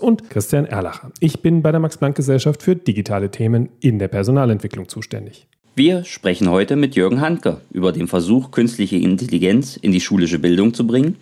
Und 0.00 0.30
Christian 0.30 0.64
Erlacher. 0.64 1.10
Ich 1.18 1.42
bin 1.42 1.60
bei 1.60 1.72
der 1.72 1.80
Max-Planck-Gesellschaft 1.80 2.62
für 2.62 2.76
digitale 2.76 3.32
Themen 3.32 3.68
in 3.80 3.98
der 3.98 4.06
Personalentwicklung 4.06 4.88
zuständig. 4.88 5.48
Wir 5.74 6.04
sprechen 6.04 6.48
heute 6.48 6.76
mit 6.76 6.94
Jürgen 6.94 7.20
Handke 7.20 7.60
über 7.72 7.90
den 7.90 8.06
Versuch, 8.06 8.52
künstliche 8.52 8.96
Intelligenz 8.96 9.76
in 9.76 9.90
die 9.90 10.00
schulische 10.00 10.38
Bildung 10.38 10.72
zu 10.72 10.86
bringen, 10.86 11.16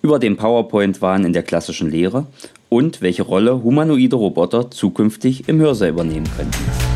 über 0.00 0.18
den 0.18 0.36
PowerPoint-Wahn 0.36 1.24
in 1.26 1.34
der 1.34 1.42
klassischen 1.42 1.90
Lehre 1.90 2.26
und 2.70 3.02
welche 3.02 3.22
Rolle 3.22 3.62
humanoide 3.62 4.16
Roboter 4.16 4.70
zukünftig 4.70 5.48
im 5.48 5.58
Hörsaal 5.58 5.90
übernehmen 5.90 6.28
könnten. 6.36 6.93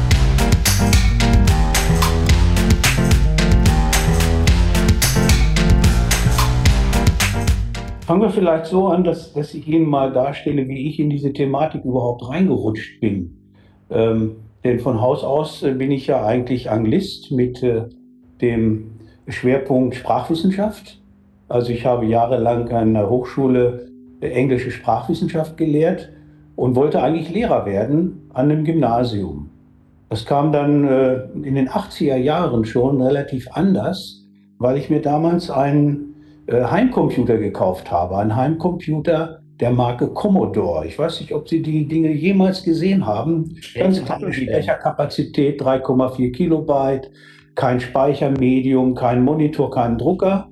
Fangen 8.09 8.23
wir 8.23 8.31
vielleicht 8.31 8.65
so 8.65 8.87
an, 8.87 9.05
dass, 9.05 9.35
dass 9.35 9.53
ich 9.53 9.69
Ihnen 9.69 9.85
mal 9.85 10.11
darstelle, 10.11 10.67
wie 10.67 10.89
ich 10.89 10.99
in 10.99 11.11
diese 11.11 11.31
Thematik 11.31 11.85
überhaupt 11.85 12.27
reingerutscht 12.27 13.03
bin. 13.03 13.37
Ähm, 13.91 14.37
denn 14.65 14.81
von 14.81 15.03
Haus 15.03 15.23
aus 15.23 15.63
äh, 15.63 15.75
bin 15.75 15.91
ich 15.91 16.07
ja 16.07 16.25
eigentlich 16.25 16.71
Anglist 16.71 17.31
mit 17.31 17.63
äh, 17.63 17.83
dem 18.41 18.93
Schwerpunkt 19.29 19.95
Sprachwissenschaft. 19.95 21.03
Also 21.51 21.71
ich 21.71 21.85
habe 21.85 22.07
jahrelang 22.07 22.71
an 22.71 22.95
der 22.95 23.11
Hochschule 23.11 23.91
äh, 24.23 24.31
englische 24.31 24.71
Sprachwissenschaft 24.71 25.59
gelehrt 25.59 26.09
und 26.57 26.77
wollte 26.77 27.03
eigentlich 27.03 27.29
Lehrer 27.29 27.67
werden 27.67 28.31
an 28.33 28.51
einem 28.51 28.65
Gymnasium. 28.65 29.51
Das 30.09 30.25
kam 30.25 30.51
dann 30.51 30.89
äh, 30.89 31.25
in 31.35 31.57
den 31.57 31.69
80er 31.69 32.17
Jahren 32.17 32.65
schon 32.65 33.03
relativ 33.03 33.49
anders, 33.53 34.25
weil 34.57 34.79
ich 34.79 34.89
mir 34.89 35.03
damals 35.03 35.51
einen 35.51 36.08
Heimcomputer 36.51 37.39
gekauft 37.39 37.91
habe. 37.91 38.17
Ein 38.17 38.35
Heimcomputer 38.35 39.41
der 39.61 39.71
Marke 39.71 40.09
Commodore. 40.09 40.87
Ich 40.87 40.99
weiß 40.99 41.21
nicht, 41.21 41.33
ob 41.33 41.49
Sie 41.49 41.63
die 41.63 41.87
Dinge 41.87 42.13
jemals 42.13 42.63
gesehen 42.63 43.07
haben. 43.07 43.57
Ganz 43.75 44.05
kleine 44.05 44.33
Speicherkapazität, 44.33 45.61
3,4 45.61 46.33
Kilobyte, 46.33 47.11
kein 47.55 47.81
Speichermedium, 47.81 48.95
kein 48.95 49.25
Monitor, 49.25 49.71
kein 49.71 49.99
Drucker. 49.99 50.49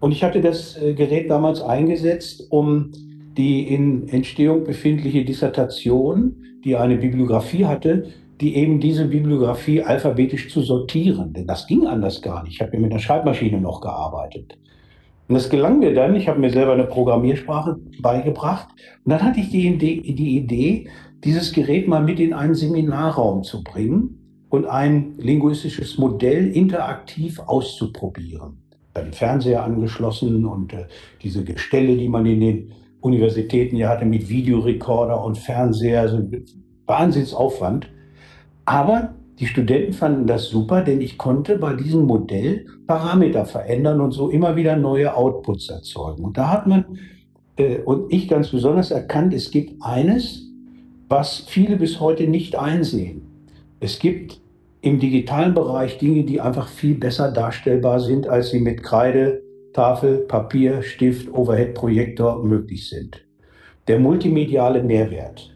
Und 0.00 0.12
ich 0.12 0.24
hatte 0.24 0.40
das 0.40 0.80
äh, 0.80 0.94
Gerät 0.94 1.30
damals 1.30 1.60
eingesetzt, 1.62 2.46
um 2.50 2.92
die 3.36 3.68
in 3.68 4.08
Entstehung 4.08 4.64
befindliche 4.64 5.24
Dissertation, 5.24 6.36
die 6.64 6.76
eine 6.76 6.96
Bibliografie 6.96 7.66
hatte, 7.66 8.04
die 8.40 8.56
eben 8.56 8.80
diese 8.80 9.06
Bibliografie 9.06 9.82
alphabetisch 9.82 10.50
zu 10.50 10.62
sortieren. 10.62 11.32
Denn 11.32 11.46
das 11.46 11.66
ging 11.66 11.86
anders 11.86 12.22
gar 12.22 12.42
nicht. 12.42 12.54
Ich 12.54 12.60
habe 12.60 12.72
ja 12.74 12.80
mit 12.80 12.90
einer 12.90 13.00
Schreibmaschine 13.00 13.60
noch 13.60 13.80
gearbeitet. 13.80 14.58
Und 15.28 15.34
das 15.34 15.48
gelang 15.48 15.78
mir 15.78 15.94
dann. 15.94 16.14
Ich 16.14 16.28
habe 16.28 16.38
mir 16.38 16.50
selber 16.50 16.72
eine 16.72 16.84
Programmiersprache 16.84 17.78
beigebracht. 18.00 18.68
Und 19.04 19.10
dann 19.10 19.22
hatte 19.22 19.40
ich 19.40 19.50
die 19.50 19.66
Idee, 19.66 20.00
die 20.02 20.36
Idee, 20.36 20.88
dieses 21.24 21.52
Gerät 21.52 21.88
mal 21.88 22.02
mit 22.02 22.20
in 22.20 22.34
einen 22.34 22.54
Seminarraum 22.54 23.42
zu 23.42 23.64
bringen 23.64 24.46
und 24.50 24.66
ein 24.66 25.14
linguistisches 25.18 25.96
Modell 25.98 26.48
interaktiv 26.48 27.40
auszuprobieren. 27.40 28.58
Dann 28.92 29.12
Fernseher 29.12 29.64
angeschlossen 29.64 30.44
und 30.44 30.72
äh, 30.72 30.86
diese 31.22 31.42
Gestelle, 31.42 31.96
die 31.96 32.08
man 32.08 32.26
in 32.26 32.40
den 32.40 32.72
Universitäten 33.00 33.76
ja 33.76 33.88
hatte 33.88 34.04
mit 34.04 34.28
Videorekorder 34.28 35.24
und 35.24 35.38
Fernseher, 35.38 36.02
also 36.02 36.22
Wahnsinnsaufwand. 36.86 37.88
Aber 38.66 39.14
die 39.40 39.46
Studenten 39.46 39.92
fanden 39.92 40.26
das 40.26 40.48
super, 40.48 40.82
denn 40.82 41.00
ich 41.00 41.18
konnte 41.18 41.58
bei 41.58 41.74
diesem 41.74 42.04
Modell 42.06 42.66
Parameter 42.86 43.46
verändern 43.46 44.00
und 44.00 44.12
so 44.12 44.30
immer 44.30 44.54
wieder 44.54 44.76
neue 44.76 45.16
Outputs 45.16 45.68
erzeugen. 45.70 46.24
Und 46.24 46.38
da 46.38 46.50
hat 46.50 46.66
man 46.66 46.84
äh, 47.56 47.78
und 47.78 48.12
ich 48.12 48.28
ganz 48.28 48.50
besonders 48.50 48.90
erkannt, 48.90 49.34
es 49.34 49.50
gibt 49.50 49.82
eines, 49.82 50.42
was 51.08 51.44
viele 51.46 51.76
bis 51.76 52.00
heute 52.00 52.26
nicht 52.26 52.56
einsehen. 52.56 53.22
Es 53.80 53.98
gibt 53.98 54.40
im 54.80 54.98
digitalen 54.98 55.54
Bereich 55.54 55.98
Dinge, 55.98 56.24
die 56.24 56.40
einfach 56.40 56.68
viel 56.68 56.94
besser 56.94 57.32
darstellbar 57.32 58.00
sind, 58.00 58.28
als 58.28 58.50
sie 58.50 58.60
mit 58.60 58.82
Kreide, 58.82 59.42
Tafel, 59.72 60.18
Papier, 60.18 60.82
Stift, 60.82 61.32
Overhead-Projektor 61.32 62.44
möglich 62.44 62.88
sind. 62.88 63.24
Der 63.88 63.98
multimediale 63.98 64.82
Mehrwert. 64.82 65.53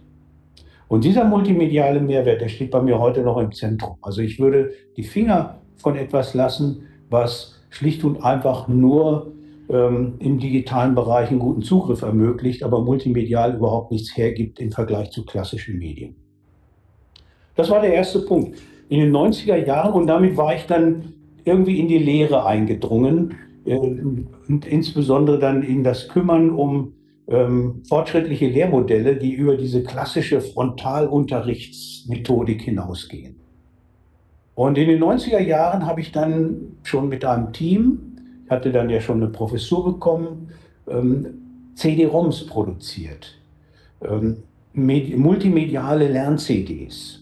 Und 0.89 1.05
dieser 1.05 1.25
multimediale 1.25 2.01
Mehrwert, 2.01 2.41
der 2.41 2.49
steht 2.49 2.71
bei 2.71 2.81
mir 2.81 2.99
heute 2.99 3.21
noch 3.21 3.37
im 3.37 3.53
Zentrum. 3.53 3.97
Also 4.01 4.23
ich 4.23 4.41
würde 4.41 4.73
die 4.97 5.03
Finger 5.03 5.61
von 5.77 5.97
etwas 5.97 6.35
lassen, 6.35 6.83
was 7.11 7.61
schlicht 7.71 8.03
und 8.05 8.25
einfach 8.25 8.69
nur 8.69 9.33
ähm, 9.69 10.15
im 10.19 10.39
digitalen 10.39 10.95
Bereich 10.95 11.31
einen 11.31 11.41
guten 11.41 11.63
Zugriff 11.63 12.01
ermöglicht, 12.01 12.63
aber 12.63 12.81
multimedial 12.83 13.55
überhaupt 13.57 13.93
nichts 13.93 14.17
hergibt 14.17 14.61
im 14.61 14.73
Vergleich 14.73 15.11
zu 15.11 15.27
klassischen 15.27 15.79
Medien. 15.79 16.17
Das 17.55 17.69
war 17.69 17.83
der 17.83 17.93
erste 17.93 18.21
Punkt. 18.21 18.59
In 18.89 19.01
den 19.01 19.15
90er 19.15 19.57
Jahren 19.57 19.93
und 19.93 20.07
damit 20.07 20.39
war 20.39 20.55
ich 20.55 20.65
dann 20.65 21.13
irgendwie 21.45 21.79
in 21.79 21.89
die 21.89 21.99
Lehre 21.99 22.47
eingedrungen 22.47 23.35
äh, 23.67 23.77
und 23.77 24.65
insbesondere 24.67 25.39
dann 25.39 25.63
in 25.63 25.85
das 25.85 26.09
Kümmern 26.09 26.51
um 26.51 26.95
ähm, 27.29 27.83
fortschrittliche 27.87 28.49
Lehrmodelle, 28.49 29.17
die 29.17 29.33
über 29.33 29.57
diese 29.57 29.83
klassische 29.83 30.41
Frontalunterrichtsmethodik 30.41 32.63
hinausgehen. 32.63 33.37
Und 34.55 34.79
in 34.79 34.89
den 34.89 35.03
90er 35.03 35.41
Jahren 35.41 35.85
habe 35.87 36.01
ich 36.01 36.11
dann 36.11 36.79
schon 36.83 37.09
mit 37.09 37.25
einem 37.25 37.53
Team, 37.53 38.17
ich 38.45 38.51
hatte 38.51 38.73
dann 38.73 38.91
ja 38.91 39.01
schon 39.01 39.23
eine 39.23 39.31
Professur 39.31 39.85
bekommen, 39.85 40.49
ähm, 40.89 41.27
CD-ROMs 41.75 42.47
produziert, 42.47 43.39
ähm, 44.03 44.39
multimediale 44.73 46.09
Lern-CDs. 46.09 47.21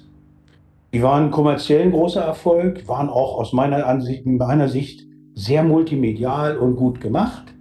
Die 0.93 1.03
waren 1.03 1.31
kommerziell 1.31 1.83
ein 1.83 1.91
großer 1.91 2.23
Erfolg, 2.23 2.89
waren 2.89 3.11
auch 3.11 3.39
aus 3.39 3.53
meiner, 3.53 3.87
Ansicht, 3.87 4.25
meiner 4.25 4.69
Sicht 4.69 5.05
sehr 5.35 5.63
multimedial 5.63 6.57
und 6.57 6.77
gut 6.77 7.03
gemacht. 7.03 7.53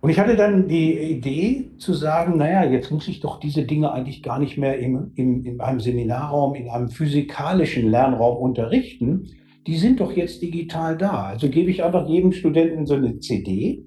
Und 0.00 0.10
ich 0.10 0.18
hatte 0.20 0.36
dann 0.36 0.68
die 0.68 0.96
Idee 0.96 1.70
zu 1.78 1.92
sagen, 1.92 2.36
naja, 2.36 2.64
jetzt 2.64 2.92
muss 2.92 3.08
ich 3.08 3.20
doch 3.20 3.40
diese 3.40 3.64
Dinge 3.64 3.92
eigentlich 3.92 4.22
gar 4.22 4.38
nicht 4.38 4.56
mehr 4.56 4.78
im, 4.78 5.10
im, 5.16 5.44
in 5.44 5.60
einem 5.60 5.80
Seminarraum, 5.80 6.54
in 6.54 6.68
einem 6.68 6.88
physikalischen 6.88 7.90
Lernraum 7.90 8.36
unterrichten. 8.36 9.26
Die 9.66 9.76
sind 9.76 10.00
doch 10.00 10.12
jetzt 10.12 10.40
digital 10.40 10.96
da. 10.96 11.24
Also 11.24 11.48
gebe 11.48 11.70
ich 11.70 11.82
einfach 11.82 12.08
jedem 12.08 12.32
Studenten 12.32 12.86
so 12.86 12.94
eine 12.94 13.18
CD, 13.18 13.84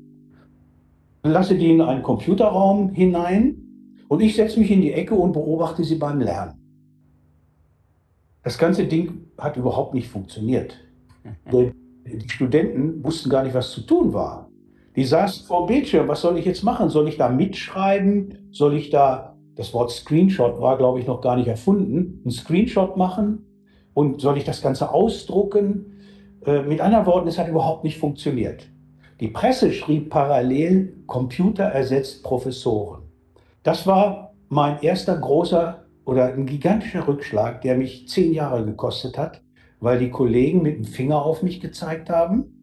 lasse 1.24 1.58
die 1.58 1.72
in 1.72 1.82
einen 1.82 2.04
Computerraum 2.04 2.90
hinein 2.90 3.56
und 4.10 4.22
ich 4.22 4.36
setze 4.36 4.60
mich 4.60 4.70
in 4.70 4.82
die 4.82 4.92
Ecke 4.92 5.16
und 5.16 5.32
beobachte 5.32 5.84
sie 5.86 5.96
beim 5.96 6.20
Lernen. 6.20 6.56
Das 8.44 8.58
ganze 8.58 8.86
Ding 8.86 9.28
hat 9.38 9.56
überhaupt 9.56 9.94
nicht 9.94 10.10
funktioniert. 10.10 10.78
Die 12.04 12.30
Studenten 12.30 13.04
wussten 13.04 13.30
gar 13.30 13.44
nicht, 13.44 13.54
was 13.54 13.70
zu 13.70 13.82
tun 13.82 14.12
war. 14.12 14.51
Die 14.96 15.06
saßen 15.06 15.46
vor 15.46 15.66
dem 15.66 15.76
Bildschirm, 15.76 16.08
was 16.08 16.22
soll 16.22 16.38
ich 16.38 16.46
jetzt 16.46 16.64
machen? 16.64 16.90
Soll 16.90 17.08
ich 17.08 17.18
da 17.18 17.30
mitschreiben? 17.30 18.50
Soll 18.52 18.76
ich 18.76 18.90
da, 18.90 19.38
das 19.56 19.74
Wort 19.74 19.92
Screenshot 19.92 20.60
war, 20.60 20.78
glaube 20.78 21.00
ich, 21.00 21.08
noch 21.08 21.22
gar 21.22 21.38
nicht 21.38 21.48
erfunden, 21.48 22.22
einen 22.24 22.32
Screenshot 22.32 22.98
machen? 22.98 23.46
Und 23.94 24.22
soll 24.22 24.38
ich 24.38 24.44
das 24.44 24.62
Ganze 24.62 24.92
ausdrucken? 24.92 26.00
Äh, 26.46 26.64
mit 26.64 26.82
anderen 26.82 27.06
Worten, 27.06 27.28
es 27.28 27.38
hat 27.38 27.48
überhaupt 27.48 27.84
nicht 27.84 28.00
funktioniert. 28.00 28.68
Die 29.22 29.30
Presse 29.30 29.72
schrieb 29.72 30.10
parallel, 30.10 31.04
Computer 31.08 31.66
ersetzt 31.66 32.24
Professoren. 32.24 33.04
Das 33.64 33.88
war 33.88 34.34
mein 34.50 34.82
erster 34.82 35.18
großer 35.18 35.86
oder 36.06 36.34
ein 36.34 36.46
gigantischer 36.46 37.08
Rückschlag, 37.08 37.62
der 37.62 37.78
mich 37.78 38.10
zehn 38.10 38.34
Jahre 38.34 38.66
gekostet 38.66 39.18
hat, 39.18 39.42
weil 39.80 40.00
die 40.00 40.10
Kollegen 40.10 40.64
mit 40.64 40.78
dem 40.78 40.84
Finger 40.84 41.24
auf 41.24 41.44
mich 41.44 41.62
gezeigt 41.62 42.10
haben 42.10 42.61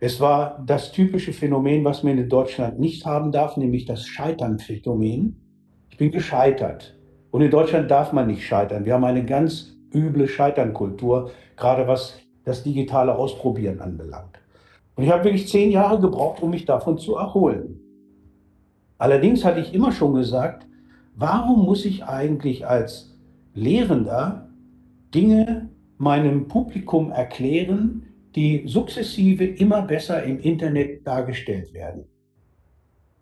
es 0.00 0.20
war 0.20 0.62
das 0.64 0.92
typische 0.92 1.32
Phänomen, 1.32 1.84
was 1.84 2.02
man 2.02 2.18
in 2.18 2.28
Deutschland 2.28 2.78
nicht 2.78 3.04
haben 3.04 3.32
darf, 3.32 3.56
nämlich 3.56 3.84
das 3.84 4.06
Scheitern-Phänomen. 4.06 5.36
Ich 5.90 5.96
bin 5.96 6.12
gescheitert. 6.12 6.96
Und 7.30 7.42
in 7.42 7.50
Deutschland 7.50 7.90
darf 7.90 8.12
man 8.12 8.28
nicht 8.28 8.46
scheitern. 8.46 8.84
Wir 8.84 8.94
haben 8.94 9.04
eine 9.04 9.24
ganz 9.24 9.76
üble 9.92 10.28
Scheiternkultur, 10.28 11.30
gerade 11.56 11.86
was 11.88 12.18
das 12.44 12.62
digitale 12.62 13.14
Ausprobieren 13.14 13.80
anbelangt. 13.80 14.38
Und 14.94 15.04
ich 15.04 15.10
habe 15.10 15.24
wirklich 15.24 15.48
zehn 15.48 15.70
Jahre 15.70 16.00
gebraucht, 16.00 16.42
um 16.42 16.50
mich 16.50 16.64
davon 16.64 16.98
zu 16.98 17.16
erholen. 17.16 17.80
Allerdings 18.98 19.44
hatte 19.44 19.60
ich 19.60 19.74
immer 19.74 19.92
schon 19.92 20.14
gesagt, 20.14 20.66
warum 21.14 21.64
muss 21.64 21.84
ich 21.84 22.04
eigentlich 22.04 22.66
als 22.66 23.16
Lehrender 23.54 24.48
Dinge 25.14 25.70
meinem 25.96 26.48
Publikum 26.48 27.10
erklären, 27.10 28.07
die 28.34 28.62
sukzessive 28.66 29.44
immer 29.44 29.82
besser 29.82 30.22
im 30.22 30.40
Internet 30.40 31.06
dargestellt 31.06 31.72
werden? 31.72 32.04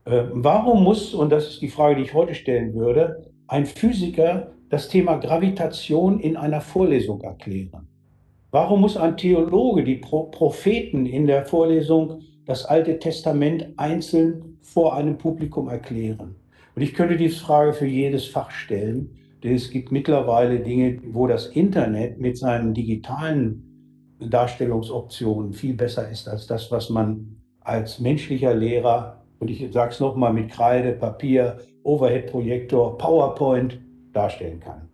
Äh, 0.04 0.24
warum 0.32 0.84
muss, 0.84 1.14
und 1.14 1.30
das 1.30 1.48
ist 1.48 1.62
die 1.62 1.68
Frage, 1.68 1.96
die 1.96 2.02
ich 2.02 2.14
heute 2.14 2.34
stellen 2.34 2.74
würde, 2.74 3.30
ein 3.48 3.66
Physiker 3.66 4.52
das 4.68 4.88
Thema 4.88 5.16
Gravitation 5.16 6.20
in 6.20 6.36
einer 6.36 6.60
Vorlesung 6.60 7.20
erklären? 7.22 7.88
Warum 8.50 8.80
muss 8.80 8.96
ein 8.96 9.16
Theologe 9.16 9.84
die 9.84 9.96
Pro 9.96 10.24
Propheten 10.24 11.06
in 11.06 11.26
der 11.26 11.44
Vorlesung 11.44 12.20
das 12.46 12.64
Alte 12.64 12.98
Testament 12.98 13.68
einzeln 13.76 14.58
vor 14.62 14.94
einem 14.94 15.18
Publikum 15.18 15.68
erklären? 15.68 16.36
Und 16.74 16.82
ich 16.82 16.94
könnte 16.94 17.16
diese 17.16 17.40
Frage 17.40 17.72
für 17.72 17.86
jedes 17.86 18.26
Fach 18.26 18.50
stellen, 18.50 19.10
denn 19.42 19.54
es 19.54 19.70
gibt 19.70 19.92
mittlerweile 19.92 20.60
Dinge, 20.60 21.00
wo 21.06 21.26
das 21.26 21.46
Internet 21.48 22.18
mit 22.20 22.38
seinen 22.38 22.74
digitalen 22.74 23.65
Darstellungsoptionen 24.20 25.52
viel 25.52 25.74
besser 25.74 26.08
ist 26.08 26.28
als 26.28 26.46
das, 26.46 26.70
was 26.70 26.90
man 26.90 27.36
als 27.60 27.98
menschlicher 27.98 28.54
Lehrer, 28.54 29.22
und 29.38 29.50
ich 29.50 29.70
sage 29.72 29.92
es 29.92 30.00
nochmal 30.00 30.32
mit 30.32 30.50
Kreide, 30.50 30.92
Papier, 30.92 31.58
Overhead-Projektor, 31.82 32.96
PowerPoint 32.96 33.78
darstellen 34.12 34.60
kann. 34.60 34.88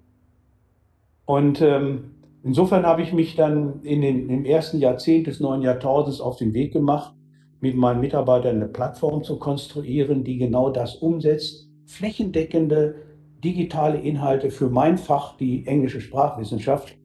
Und 1.27 1.61
ähm, 1.61 2.13
insofern 2.43 2.85
habe 2.85 3.03
ich 3.03 3.13
mich 3.13 3.37
dann 3.37 3.83
in 3.83 4.01
den, 4.01 4.29
im 4.29 4.45
ersten 4.45 4.79
Jahrzehnt 4.79 5.27
des 5.27 5.39
neuen 5.39 5.63
Jahrtausends 5.63 6.21
auf 6.21 6.37
den 6.37 6.55
Weg 6.55 6.73
gemacht, 6.73 7.15
mit 7.61 7.77
meinen 7.77 8.01
Mitarbeitern 8.01 8.57
eine 8.57 8.67
Plattform 8.67 9.23
zu 9.23 9.39
konstruieren, 9.39 10.25
die 10.25 10.39
genau 10.39 10.71
das 10.71 10.97
umsetzt, 10.97 11.69
flächendeckende 11.87 12.97
digitale 13.45 13.99
Inhalte 13.99 14.51
für 14.51 14.69
mein 14.69 14.99
Fach, 14.99 15.37
die 15.37 15.67
englische 15.67 16.01
Sprachwissenschaft. 16.01 16.97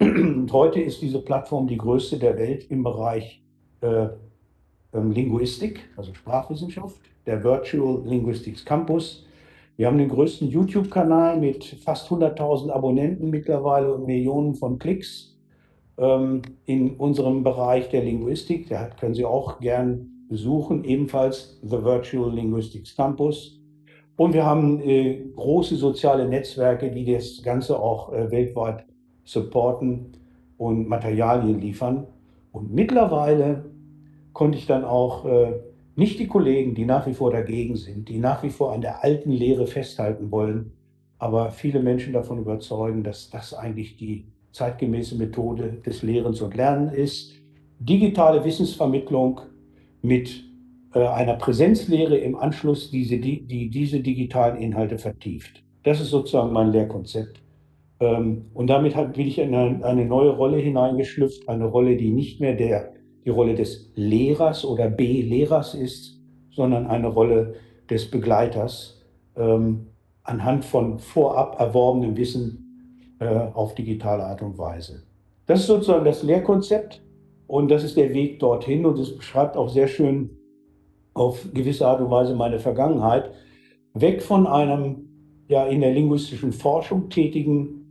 Und 0.00 0.52
heute 0.52 0.80
ist 0.80 1.02
diese 1.02 1.20
Plattform 1.20 1.66
die 1.66 1.76
größte 1.76 2.18
der 2.18 2.36
Welt 2.36 2.70
im 2.70 2.82
Bereich 2.82 3.42
äh, 3.80 4.08
ähm, 4.92 5.10
Linguistik, 5.10 5.88
also 5.96 6.14
Sprachwissenschaft, 6.14 7.00
der 7.26 7.42
Virtual 7.44 8.02
Linguistics 8.04 8.64
Campus. 8.64 9.26
Wir 9.76 9.86
haben 9.86 9.98
den 9.98 10.08
größten 10.08 10.48
YouTube-Kanal 10.48 11.38
mit 11.40 11.64
fast 11.64 12.10
100.000 12.10 12.70
Abonnenten 12.70 13.30
mittlerweile 13.30 13.94
und 13.94 14.06
Millionen 14.06 14.54
von 14.54 14.78
Klicks 14.78 15.38
ähm, 15.98 16.42
in 16.66 16.96
unserem 16.96 17.42
Bereich 17.42 17.88
der 17.88 18.04
Linguistik. 18.04 18.68
Da 18.68 18.88
können 18.88 19.14
Sie 19.14 19.24
auch 19.24 19.60
gern 19.60 20.26
besuchen, 20.28 20.84
ebenfalls 20.84 21.58
The 21.62 21.82
Virtual 21.84 22.32
Linguistics 22.32 22.96
Campus. 22.96 23.60
Und 24.16 24.34
wir 24.34 24.44
haben 24.44 24.80
äh, 24.80 25.24
große 25.34 25.76
soziale 25.76 26.28
Netzwerke, 26.28 26.90
die 26.90 27.10
das 27.10 27.42
Ganze 27.42 27.78
auch 27.78 28.12
äh, 28.12 28.30
weltweit 28.30 28.84
supporten 29.24 30.12
und 30.56 30.88
Materialien 30.88 31.60
liefern. 31.60 32.06
Und 32.52 32.72
mittlerweile 32.72 33.64
konnte 34.32 34.58
ich 34.58 34.66
dann 34.66 34.84
auch 34.84 35.24
äh, 35.24 35.52
nicht 35.96 36.18
die 36.18 36.26
Kollegen, 36.26 36.74
die 36.74 36.84
nach 36.84 37.06
wie 37.06 37.14
vor 37.14 37.30
dagegen 37.30 37.76
sind, 37.76 38.08
die 38.08 38.18
nach 38.18 38.42
wie 38.42 38.50
vor 38.50 38.72
an 38.72 38.80
der 38.80 39.04
alten 39.04 39.30
Lehre 39.30 39.66
festhalten 39.66 40.30
wollen, 40.30 40.72
aber 41.18 41.50
viele 41.50 41.80
Menschen 41.80 42.12
davon 42.12 42.38
überzeugen, 42.38 43.04
dass 43.04 43.30
das 43.30 43.54
eigentlich 43.54 43.96
die 43.96 44.26
zeitgemäße 44.52 45.16
Methode 45.16 45.80
des 45.84 46.02
Lehrens 46.02 46.40
und 46.40 46.54
Lernens 46.54 46.94
ist. 46.94 47.32
Digitale 47.78 48.44
Wissensvermittlung 48.44 49.40
mit 50.02 50.44
äh, 50.94 51.06
einer 51.06 51.34
Präsenzlehre 51.34 52.16
im 52.16 52.36
Anschluss, 52.36 52.90
diese, 52.90 53.18
die, 53.18 53.46
die 53.46 53.70
diese 53.70 54.00
digitalen 54.00 54.56
Inhalte 54.56 54.98
vertieft. 54.98 55.62
Das 55.82 56.00
ist 56.00 56.10
sozusagen 56.10 56.52
mein 56.52 56.70
Lehrkonzept. 56.70 57.41
Ähm, 58.02 58.46
und 58.52 58.66
damit 58.66 58.94
bin 59.12 59.28
ich 59.28 59.38
in 59.38 59.54
eine, 59.54 60.04
neue 60.04 60.30
Rolle 60.30 60.56
hineingeschlüpft, 60.56 61.48
eine 61.48 61.66
Rolle, 61.66 61.96
die 61.96 62.10
nicht 62.10 62.40
mehr 62.40 62.54
der, 62.54 62.94
die 63.24 63.30
Rolle 63.30 63.54
des 63.54 63.92
Lehrers 63.94 64.64
oder 64.64 64.88
B-Lehrers 64.88 65.76
ist, 65.76 66.20
sondern 66.50 66.88
eine 66.88 67.06
Rolle 67.06 67.54
des 67.88 68.10
Begleiters 68.10 69.00
ähm, 69.36 69.86
anhand 70.24 70.64
von 70.64 70.98
vorab 70.98 71.60
erworbenem 71.60 72.16
Wissen 72.16 73.14
äh, 73.20 73.24
auf 73.54 73.76
digitale 73.76 74.24
Art 74.24 74.42
und 74.42 74.58
Weise. 74.58 75.04
Das 75.46 75.60
ist 75.60 75.68
sozusagen 75.68 76.04
das 76.04 76.24
Lehrkonzept 76.24 77.04
und 77.46 77.70
das 77.70 77.84
ist 77.84 77.96
der 77.96 78.12
Weg 78.12 78.40
dorthin 78.40 78.84
und 78.84 78.98
es 78.98 79.16
beschreibt 79.16 79.56
auch 79.56 79.68
sehr 79.68 79.86
schön 79.86 80.30
auf 81.14 81.46
gewisse 81.54 81.86
Art 81.86 82.00
und 82.00 82.10
Weise 82.10 82.34
meine 82.34 82.58
Vergangenheit, 82.58 83.30
weg 83.94 84.22
von 84.22 84.48
einem 84.48 85.08
ja 85.46 85.66
in 85.66 85.82
der 85.82 85.92
linguistischen 85.92 86.52
Forschung 86.52 87.08
tätigen 87.08 87.81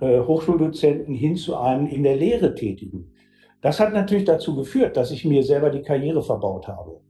Hochschuldozenten 0.00 1.14
hin 1.14 1.36
zu 1.36 1.56
einem 1.56 1.86
in 1.86 2.02
der 2.02 2.16
Lehre 2.16 2.54
tätigen. 2.54 3.12
Das 3.60 3.78
hat 3.78 3.92
natürlich 3.92 4.24
dazu 4.24 4.56
geführt, 4.56 4.96
dass 4.96 5.10
ich 5.10 5.24
mir 5.24 5.42
selber 5.42 5.70
die 5.70 5.82
Karriere 5.82 6.22
verbaut 6.22 6.66
habe. 6.66 7.00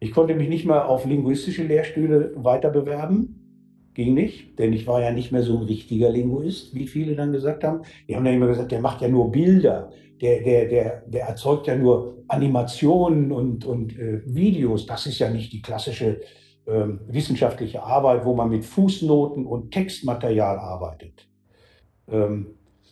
Ich 0.00 0.12
konnte 0.12 0.34
mich 0.34 0.48
nicht 0.48 0.64
mehr 0.64 0.88
auf 0.88 1.04
linguistische 1.04 1.62
Lehrstühle 1.62 2.32
weiter 2.36 2.70
bewerben. 2.70 3.40
Ging 3.94 4.14
nicht, 4.14 4.58
denn 4.58 4.72
ich 4.72 4.86
war 4.86 5.00
ja 5.02 5.12
nicht 5.12 5.30
mehr 5.30 5.42
so 5.42 5.58
ein 5.58 5.64
richtiger 5.64 6.10
Linguist, 6.10 6.74
wie 6.74 6.86
viele 6.86 7.14
dann 7.14 7.32
gesagt 7.32 7.62
haben. 7.62 7.82
Die 8.08 8.16
haben 8.16 8.24
dann 8.24 8.34
immer 8.34 8.48
gesagt, 8.48 8.72
der 8.72 8.80
macht 8.80 9.02
ja 9.02 9.08
nur 9.08 9.30
Bilder 9.30 9.90
der, 10.20 10.40
der, 10.42 10.66
der, 10.66 11.02
der 11.06 11.26
erzeugt 11.26 11.66
ja 11.66 11.76
nur 11.76 12.24
Animationen 12.28 13.32
und, 13.32 13.64
und 13.64 13.98
äh, 13.98 14.22
Videos. 14.24 14.86
Das 14.86 15.06
ist 15.06 15.18
ja 15.18 15.30
nicht 15.30 15.52
die 15.52 15.62
klassische 15.62 16.20
äh, 16.66 16.86
wissenschaftliche 17.08 17.82
Arbeit, 17.82 18.24
wo 18.24 18.34
man 18.34 18.48
mit 18.48 18.64
Fußnoten 18.64 19.44
und 19.46 19.70
Textmaterial 19.70 20.58
arbeitet. 20.58 21.28
Ähm, 22.10 22.46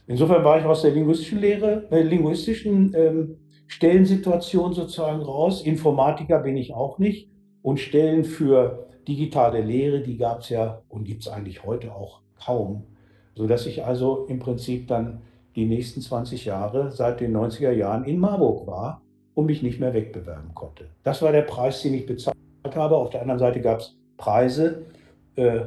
insofern 0.06 0.44
war 0.44 0.58
ich 0.58 0.64
aus 0.64 0.82
der 0.82 0.92
linguistischen 0.92 1.40
Lehre, 1.40 1.86
äh, 1.90 2.02
linguistischen 2.02 2.94
ähm, 2.94 3.36
Stellensituation 3.66 4.74
sozusagen 4.74 5.22
raus. 5.22 5.62
Informatiker 5.62 6.40
bin 6.40 6.56
ich 6.56 6.74
auch 6.74 6.98
nicht. 6.98 7.30
Und 7.62 7.78
Stellen 7.78 8.24
für 8.24 8.88
digitale 9.06 9.60
Lehre, 9.60 10.00
die 10.00 10.16
gab 10.16 10.40
es 10.40 10.48
ja 10.48 10.82
und 10.88 11.04
gibt 11.04 11.22
es 11.22 11.28
eigentlich 11.28 11.64
heute 11.64 11.94
auch 11.94 12.20
kaum. 12.44 12.84
Sodass 13.34 13.66
ich 13.66 13.84
also 13.84 14.26
im 14.26 14.40
Prinzip 14.40 14.88
dann 14.88 15.22
die 15.56 15.66
nächsten 15.66 16.00
20 16.00 16.44
Jahre 16.44 16.90
seit 16.92 17.20
den 17.20 17.36
90er 17.36 17.72
Jahren 17.72 18.04
in 18.04 18.18
Marburg 18.18 18.66
war 18.66 19.02
und 19.34 19.46
mich 19.46 19.62
nicht 19.62 19.80
mehr 19.80 19.94
wegbewerben 19.94 20.54
konnte. 20.54 20.86
Das 21.02 21.22
war 21.22 21.32
der 21.32 21.42
Preis, 21.42 21.82
den 21.82 21.94
ich 21.94 22.06
bezahlt 22.06 22.36
habe. 22.74 22.96
Auf 22.96 23.10
der 23.10 23.22
anderen 23.22 23.38
Seite 23.38 23.60
gab 23.60 23.80
es 23.80 23.96
Preise 24.16 24.86
äh, 25.36 25.60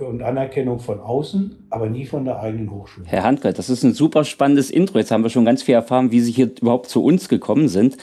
und 0.00 0.22
Anerkennung 0.22 0.80
von 0.80 1.00
außen, 1.00 1.66
aber 1.70 1.88
nie 1.88 2.06
von 2.06 2.24
der 2.24 2.40
eigenen 2.40 2.70
Hochschule. 2.70 3.06
Herr 3.06 3.24
Handke, 3.24 3.52
das 3.52 3.70
ist 3.70 3.82
ein 3.82 3.94
super 3.94 4.24
spannendes 4.24 4.70
Intro. 4.70 4.98
Jetzt 4.98 5.10
haben 5.10 5.22
wir 5.22 5.30
schon 5.30 5.44
ganz 5.44 5.62
viel 5.62 5.74
erfahren, 5.74 6.10
wie 6.10 6.20
Sie 6.20 6.32
hier 6.32 6.50
überhaupt 6.60 6.88
zu 6.88 7.02
uns 7.02 7.28
gekommen 7.28 7.68
sind. 7.68 7.96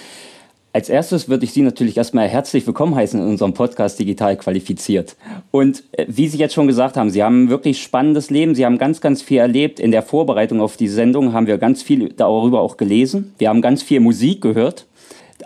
Als 0.75 0.89
erstes 0.89 1.29
würde 1.29 1.45
ich 1.45 1.53
Sie 1.53 1.61
natürlich 1.61 1.97
erstmal 1.97 2.27
herzlich 2.27 2.65
willkommen 2.65 2.95
heißen 2.95 3.21
in 3.21 3.27
unserem 3.27 3.53
Podcast 3.53 3.99
Digital 3.99 4.35
Qualifiziert. 4.37 5.15
Und 5.51 5.83
äh, 5.91 6.07
wie 6.07 6.27
Sie 6.27 6.39
jetzt 6.39 6.55
schon 6.55 6.65
gesagt 6.65 6.97
haben, 6.97 7.11
Sie 7.11 7.21
haben 7.21 7.43
ein 7.43 7.49
wirklich 7.49 7.81
spannendes 7.81 8.31
Leben. 8.31 8.55
Sie 8.55 8.65
haben 8.65 8.79
ganz, 8.79 8.99
ganz 8.99 9.21
viel 9.21 9.37
erlebt. 9.37 9.79
In 9.79 9.91
der 9.91 10.01
Vorbereitung 10.01 10.61
auf 10.61 10.75
die 10.75 10.87
Sendung 10.87 11.31
haben 11.31 11.45
wir 11.45 11.59
ganz 11.59 11.83
viel 11.83 12.09
darüber 12.09 12.61
auch 12.61 12.77
gelesen. 12.77 13.35
Wir 13.37 13.49
haben 13.49 13.61
ganz 13.61 13.83
viel 13.83 13.99
Musik 13.99 14.41
gehört. 14.41 14.87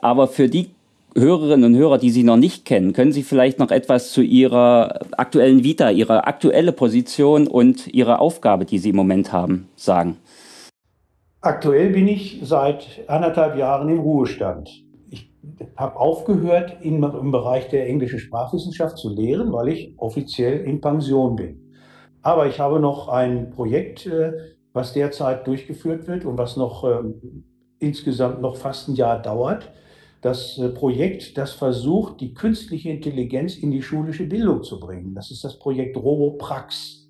Aber 0.02 0.30
für 0.30 0.48
die 0.48 0.70
Hörerinnen 1.18 1.74
und 1.74 1.80
Hörer, 1.80 1.98
die 1.98 2.12
Sie 2.12 2.24
noch 2.24 2.38
nicht 2.38 2.66
kennen, 2.66 2.94
können 2.94 3.12
Sie 3.12 3.24
vielleicht 3.24 3.60
noch 3.60 3.72
etwas 3.72 4.12
zu 4.12 4.22
Ihrer 4.22 5.00
aktuellen 5.18 5.64
Vita, 5.64 5.90
Ihrer 5.90 6.28
aktuelle 6.28 6.72
Position 6.72 7.48
und 7.48 7.88
Ihrer 7.88 8.22
Aufgabe, 8.22 8.66
die 8.66 8.78
Sie 8.78 8.90
im 8.90 8.96
Moment 8.96 9.34
haben, 9.34 9.68
sagen? 9.76 10.18
Aktuell 11.42 11.90
bin 11.90 12.08
ich 12.08 12.40
seit 12.44 12.86
anderthalb 13.08 13.58
Jahren 13.58 13.90
im 13.90 14.00
Ruhestand 14.00 14.70
habe 15.76 15.96
aufgehört, 15.96 16.78
in, 16.82 17.04
im 17.04 17.32
Bereich 17.32 17.70
der 17.70 17.88
englischen 17.88 18.20
Sprachwissenschaft 18.20 18.98
zu 18.98 19.10
lehren, 19.10 19.52
weil 19.54 19.70
ich 19.70 19.94
offiziell 19.98 20.62
in 20.62 20.82
Pension 20.82 21.36
bin. 21.36 21.74
Aber 22.22 22.48
ich 22.48 22.60
habe 22.60 22.80
noch 22.80 23.08
ein 23.08 23.52
Projekt, 23.52 24.06
äh, 24.08 24.34
was 24.74 24.94
derzeit 24.94 25.48
durchgeführt 25.48 26.08
wird 26.08 26.26
und 26.26 26.38
was 26.38 26.58
noch 26.58 26.84
äh, 26.84 27.04
insgesamt 27.80 28.42
noch 28.42 28.58
fast 28.58 28.90
ein 28.90 28.96
Jahr 28.96 29.22
dauert. 29.22 29.72
Das 30.22 30.58
äh, 30.58 30.70
Projekt, 30.70 31.38
das 31.38 31.54
versucht, 31.54 32.22
die 32.22 32.34
künstliche 32.34 32.90
Intelligenz 32.90 33.56
in 33.56 33.72
die 33.72 33.82
schulische 33.82 34.26
Bildung 34.26 34.64
zu 34.64 34.80
bringen. 34.80 35.14
Das 35.14 35.32
ist 35.32 35.44
das 35.44 35.60
Projekt 35.60 35.98
RoboPrax. 35.98 37.10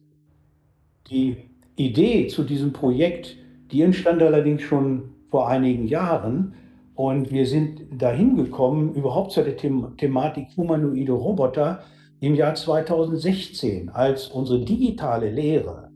Die 1.10 1.38
Idee 1.76 2.28
zu 2.28 2.44
diesem 2.44 2.74
Projekt, 2.74 3.38
die 3.72 3.82
entstand 3.82 4.22
allerdings 4.22 4.62
schon 4.62 5.14
vor 5.30 5.48
einigen 5.48 5.88
Jahren, 5.88 6.54
und 6.98 7.32
wir 7.32 7.46
sind 7.46 7.84
dahin 7.96 8.36
gekommen, 8.36 8.96
überhaupt 8.96 9.32
zu 9.32 9.44
der 9.44 9.56
The 9.56 9.96
Thematik 9.98 10.48
humanoide 10.58 11.12
Roboter 11.12 11.84
im 12.22 12.34
Jahr 12.34 12.56
2016, 12.56 13.90
als 13.90 14.30
unsere 14.30 14.66
digitale 14.66 15.30
Lehre, 15.30 15.92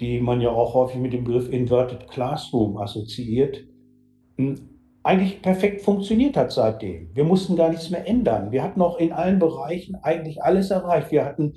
die 0.00 0.20
man 0.20 0.40
ja 0.40 0.50
auch 0.50 0.74
häufig 0.74 0.98
mit 1.00 1.12
dem 1.12 1.22
Begriff 1.22 1.48
Inverted 1.52 2.08
Classroom 2.08 2.78
assoziiert, 2.78 3.64
eigentlich 5.08 5.40
perfekt 5.40 5.80
funktioniert 5.80 6.36
hat 6.36 6.52
seitdem. 6.52 7.08
Wir 7.14 7.24
mussten 7.24 7.56
gar 7.56 7.70
nichts 7.70 7.88
mehr 7.88 8.06
ändern. 8.06 8.52
Wir 8.52 8.62
hatten 8.62 8.82
auch 8.82 8.98
in 8.98 9.10
allen 9.10 9.38
Bereichen 9.38 9.94
eigentlich 10.02 10.42
alles 10.42 10.70
erreicht. 10.70 11.10
Wir 11.10 11.24
hatten 11.24 11.54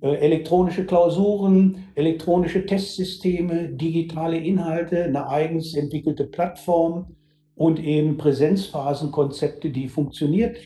äh, 0.00 0.16
elektronische 0.16 0.84
Klausuren, 0.84 1.84
elektronische 1.94 2.66
Testsysteme, 2.66 3.68
digitale 3.68 4.38
Inhalte, 4.38 5.04
eine 5.04 5.28
eigens 5.28 5.76
entwickelte 5.76 6.24
Plattform 6.24 7.14
und 7.54 7.78
eben 7.78 8.16
Präsenzphasenkonzepte, 8.16 9.70
die 9.70 9.86
funktioniert 9.86 10.56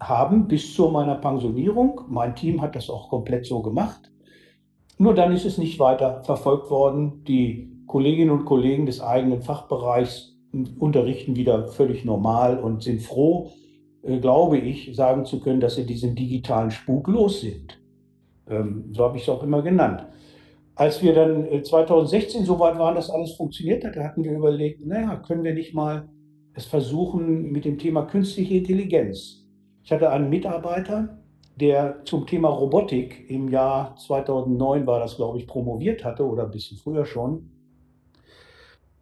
haben 0.00 0.48
bis 0.48 0.72
zu 0.72 0.88
meiner 0.88 1.16
Pensionierung. 1.16 2.00
Mein 2.08 2.34
Team 2.34 2.62
hat 2.62 2.76
das 2.76 2.88
auch 2.88 3.10
komplett 3.10 3.44
so 3.44 3.60
gemacht. 3.60 4.10
Nur 4.96 5.14
dann 5.14 5.32
ist 5.32 5.44
es 5.44 5.58
nicht 5.58 5.78
weiter 5.78 6.22
verfolgt 6.24 6.70
worden. 6.70 7.24
Die 7.24 7.70
Kolleginnen 7.86 8.30
und 8.30 8.46
Kollegen 8.46 8.86
des 8.86 9.02
eigenen 9.02 9.42
Fachbereichs 9.42 10.33
unterrichten 10.78 11.36
wieder 11.36 11.68
völlig 11.68 12.04
normal 12.04 12.58
und 12.58 12.82
sind 12.82 13.02
froh, 13.02 13.50
äh, 14.02 14.18
glaube 14.18 14.58
ich, 14.58 14.94
sagen 14.94 15.24
zu 15.24 15.40
können, 15.40 15.60
dass 15.60 15.76
sie 15.76 15.86
diesen 15.86 16.14
digitalen 16.14 16.70
Spuk 16.70 17.08
los 17.08 17.40
sind. 17.40 17.80
Ähm, 18.48 18.86
so 18.92 19.04
habe 19.04 19.16
ich 19.16 19.24
es 19.24 19.28
auch 19.28 19.42
immer 19.42 19.62
genannt. 19.62 20.06
Als 20.76 21.02
wir 21.02 21.14
dann 21.14 21.64
2016 21.64 22.42
äh, 22.42 22.44
so 22.44 22.58
weit 22.58 22.78
waren, 22.78 22.96
dass 22.96 23.10
alles 23.10 23.32
funktioniert 23.32 23.84
hat, 23.84 23.96
hatten 23.96 24.24
wir 24.24 24.32
überlegt, 24.32 24.84
naja, 24.84 25.16
können 25.16 25.44
wir 25.44 25.54
nicht 25.54 25.74
mal 25.74 26.08
es 26.54 26.66
versuchen 26.66 27.50
mit 27.50 27.64
dem 27.64 27.78
Thema 27.78 28.06
künstliche 28.06 28.54
Intelligenz. 28.54 29.44
Ich 29.82 29.92
hatte 29.92 30.10
einen 30.10 30.30
Mitarbeiter, 30.30 31.18
der 31.56 32.04
zum 32.04 32.26
Thema 32.26 32.48
Robotik 32.48 33.28
im 33.28 33.48
Jahr 33.48 33.96
2009 33.96 34.86
war 34.86 35.00
das, 35.00 35.16
glaube 35.16 35.38
ich, 35.38 35.46
promoviert 35.46 36.04
hatte 36.04 36.24
oder 36.24 36.44
ein 36.44 36.50
bisschen 36.50 36.78
früher 36.78 37.04
schon, 37.04 37.50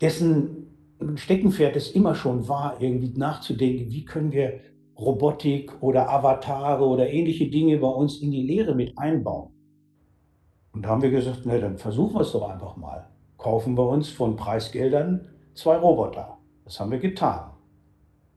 dessen 0.01 0.82
Steckenpferd 1.17 1.77
es 1.77 1.91
immer 1.93 2.15
schon 2.15 2.49
war, 2.49 2.81
irgendwie 2.81 3.17
nachzudenken, 3.19 3.91
wie 3.91 4.05
können 4.05 4.33
wir 4.33 4.61
Robotik 4.99 5.83
oder 5.83 6.11
Avatare 6.11 6.85
oder 6.85 7.11
ähnliche 7.11 7.49
Dinge 7.49 7.79
bei 7.79 7.89
uns 7.89 8.21
in 8.21 8.31
die 8.31 8.43
Lehre 8.43 8.75
mit 8.75 8.97
einbauen. 8.99 9.51
Und 10.73 10.85
da 10.85 10.91
haben 10.91 11.03
wir 11.03 11.11
gesagt, 11.11 11.43
na 11.45 11.59
dann 11.59 11.77
versuchen 11.77 12.15
wir 12.15 12.21
es 12.23 12.33
doch 12.33 12.49
einfach 12.49 12.77
mal. 12.77 13.09
Kaufen 13.37 13.77
wir 13.77 13.89
uns 13.89 14.09
von 14.09 14.37
Preisgeldern 14.37 15.29
zwei 15.55 15.77
Roboter. 15.77 16.39
Das 16.65 16.81
haben 16.81 16.91
wir 16.91 16.99
getan. 16.99 17.51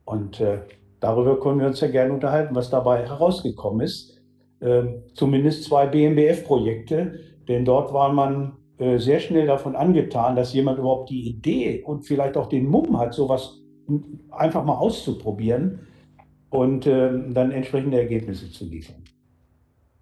Und 0.03 0.39
äh, 0.39 0.59
darüber 0.99 1.39
können 1.39 1.59
wir 1.59 1.67
uns 1.67 1.79
ja 1.79 1.87
gerne 1.87 2.13
unterhalten, 2.13 2.55
was 2.55 2.69
dabei 2.69 3.05
herausgekommen 3.05 3.81
ist. 3.81 4.21
Äh, 4.59 4.83
zumindest 5.13 5.65
zwei 5.65 5.85
BMBF-Projekte, 5.85 7.19
denn 7.47 7.65
dort 7.65 7.93
war 7.93 8.11
man 8.11 8.53
sehr 8.77 9.19
schnell 9.21 9.47
davon 9.47 9.75
angetan, 9.75 10.35
dass 10.35 10.53
jemand 10.53 10.79
überhaupt 10.79 11.09
die 11.09 11.29
Idee 11.29 11.81
und 11.85 12.01
vielleicht 12.03 12.35
auch 12.35 12.47
den 12.47 12.67
Mumm 12.67 12.99
hat, 12.99 13.13
sowas 13.13 13.61
einfach 14.31 14.65
mal 14.65 14.77
auszuprobieren 14.77 15.87
und 16.49 16.87
äh, 16.87 17.11
dann 17.29 17.51
entsprechende 17.51 17.99
Ergebnisse 17.99 18.51
zu 18.51 18.65
liefern. 18.65 19.03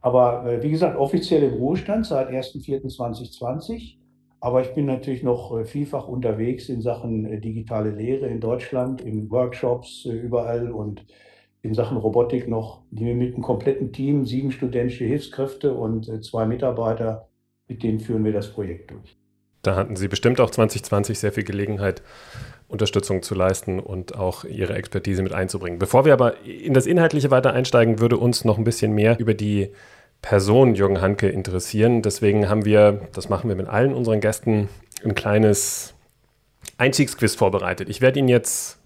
Aber 0.01 0.45
äh, 0.45 0.61
wie 0.61 0.71
gesagt, 0.71 0.97
offiziell 0.97 1.43
im 1.43 1.53
Ruhestand 1.53 2.05
seit 2.05 2.29
1.4.2020. 2.29 3.97
Aber 4.39 4.61
ich 4.61 4.73
bin 4.73 4.85
natürlich 4.85 5.23
noch 5.23 5.57
äh, 5.57 5.63
vielfach 5.63 6.07
unterwegs 6.07 6.67
in 6.67 6.81
Sachen 6.81 7.25
äh, 7.25 7.39
digitale 7.39 7.91
Lehre 7.91 8.27
in 8.27 8.41
Deutschland, 8.41 9.01
in 9.01 9.31
Workshops 9.31 10.05
äh, 10.05 10.11
überall 10.11 10.71
und 10.71 11.05
in 11.61 11.73
Sachen 11.73 11.95
Robotik 11.95 12.49
noch 12.49 12.81
die 12.91 13.05
wir 13.05 13.15
mit 13.15 13.33
einem 13.33 13.43
kompletten 13.43 13.93
Team, 13.93 14.25
sieben 14.25 14.51
studentische 14.51 15.05
Hilfskräfte 15.05 15.73
und 15.73 16.25
zwei 16.25 16.45
Mitarbeiter, 16.45 17.29
mit 17.67 17.83
denen 17.83 17.99
führen 17.99 18.23
wir 18.23 18.33
das 18.33 18.51
Projekt 18.51 18.91
durch. 18.91 19.17
Da 19.61 19.75
hatten 19.75 19.95
Sie 19.95 20.09
bestimmt 20.09 20.41
auch 20.41 20.49
2020 20.49 21.17
sehr 21.17 21.31
viel 21.31 21.45
Gelegenheit, 21.45 22.01
Unterstützung 22.67 23.23
zu 23.23 23.33
leisten 23.33 23.79
und 23.79 24.15
auch 24.15 24.43
Ihre 24.43 24.73
Expertise 24.73 25.23
mit 25.23 25.33
einzubringen. 25.33 25.79
Bevor 25.79 26.05
wir 26.05 26.13
aber 26.13 26.41
in 26.43 26.73
das 26.73 26.85
Inhaltliche 26.85 27.31
weiter 27.31 27.53
einsteigen, 27.53 27.99
würde 27.99 28.17
uns 28.17 28.43
noch 28.43 28.57
ein 28.57 28.65
bisschen 28.65 28.93
mehr 28.93 29.17
über 29.19 29.33
die 29.33 29.69
Person 30.21 30.75
Jürgen 30.75 31.01
Hanke 31.01 31.29
interessieren. 31.29 32.01
Deswegen 32.01 32.49
haben 32.49 32.65
wir, 32.65 33.07
das 33.13 33.29
machen 33.29 33.47
wir 33.47 33.55
mit 33.55 33.67
allen 33.67 33.93
unseren 33.93 34.19
Gästen, 34.19 34.69
ein 35.03 35.15
kleines 35.15 35.93
Einstiegsquiz 36.77 37.35
vorbereitet. 37.35 37.89
Ich 37.89 38.01
werde 38.01 38.19
Ihnen 38.19 38.29
jetzt 38.29 38.79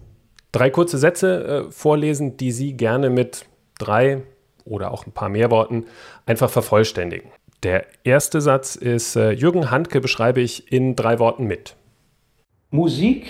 drei 0.52 0.70
kurze 0.70 0.98
Sätze 0.98 1.66
äh, 1.68 1.70
vorlesen, 1.70 2.36
die 2.36 2.52
Sie 2.52 2.74
gerne 2.74 3.10
mit 3.10 3.46
drei 3.78 4.22
oder 4.64 4.92
auch 4.92 5.06
ein 5.06 5.12
paar 5.12 5.28
mehr 5.28 5.50
Worten 5.50 5.86
einfach 6.26 6.50
vervollständigen. 6.50 7.30
Der 7.62 7.86
erste 8.04 8.40
Satz 8.40 8.76
ist, 8.76 9.16
äh, 9.16 9.32
Jürgen 9.32 9.70
Handke 9.70 10.00
beschreibe 10.00 10.40
ich 10.40 10.70
in 10.72 10.96
drei 10.96 11.18
Worten 11.18 11.46
mit. 11.46 11.76
Musik 12.70 13.26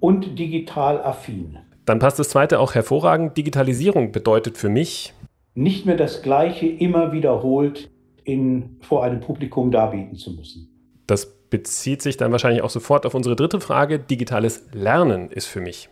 und 0.00 0.38
digital 0.38 1.02
affin. 1.02 1.58
Dann 1.84 1.98
passt 1.98 2.18
das 2.18 2.28
zweite 2.28 2.60
auch 2.60 2.74
hervorragend. 2.74 3.36
Digitalisierung 3.36 4.12
bedeutet 4.12 4.56
für 4.58 4.68
mich 4.68 5.14
nicht 5.54 5.86
mehr 5.86 5.96
das 5.96 6.22
Gleiche 6.22 6.66
immer 6.66 7.12
wiederholt 7.12 7.90
in, 8.24 8.76
vor 8.80 9.04
einem 9.04 9.20
Publikum 9.20 9.70
darbieten 9.70 10.16
zu 10.16 10.32
müssen. 10.32 10.68
Das 11.06 11.26
bezieht 11.48 12.02
sich 12.02 12.16
dann 12.16 12.32
wahrscheinlich 12.32 12.62
auch 12.62 12.70
sofort 12.70 13.06
auf 13.06 13.14
unsere 13.14 13.36
dritte 13.36 13.60
Frage. 13.60 13.98
Digitales 13.98 14.66
Lernen 14.72 15.30
ist 15.30 15.46
für 15.46 15.60
mich 15.60 15.88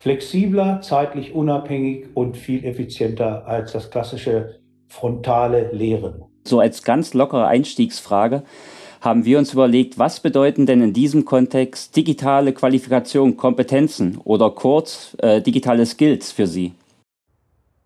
flexibler, 0.00 0.80
zeitlich 0.80 1.34
unabhängig 1.34 2.08
und 2.14 2.36
viel 2.36 2.64
effizienter 2.64 3.46
als 3.46 3.72
das 3.72 3.90
klassische 3.90 4.58
frontale 4.88 5.70
Lehren. 5.72 6.24
So 6.50 6.58
als 6.58 6.82
ganz 6.82 7.14
lockere 7.14 7.46
Einstiegsfrage 7.46 8.42
haben 9.00 9.24
wir 9.24 9.38
uns 9.38 9.52
überlegt, 9.52 10.00
was 10.00 10.18
bedeuten 10.18 10.66
denn 10.66 10.82
in 10.82 10.92
diesem 10.92 11.24
Kontext 11.24 11.94
digitale 11.94 12.52
Qualifikation, 12.52 13.36
Kompetenzen 13.36 14.18
oder 14.24 14.50
kurz 14.50 15.16
äh, 15.22 15.40
digitale 15.40 15.86
Skills 15.86 16.32
für 16.32 16.48
Sie? 16.48 16.72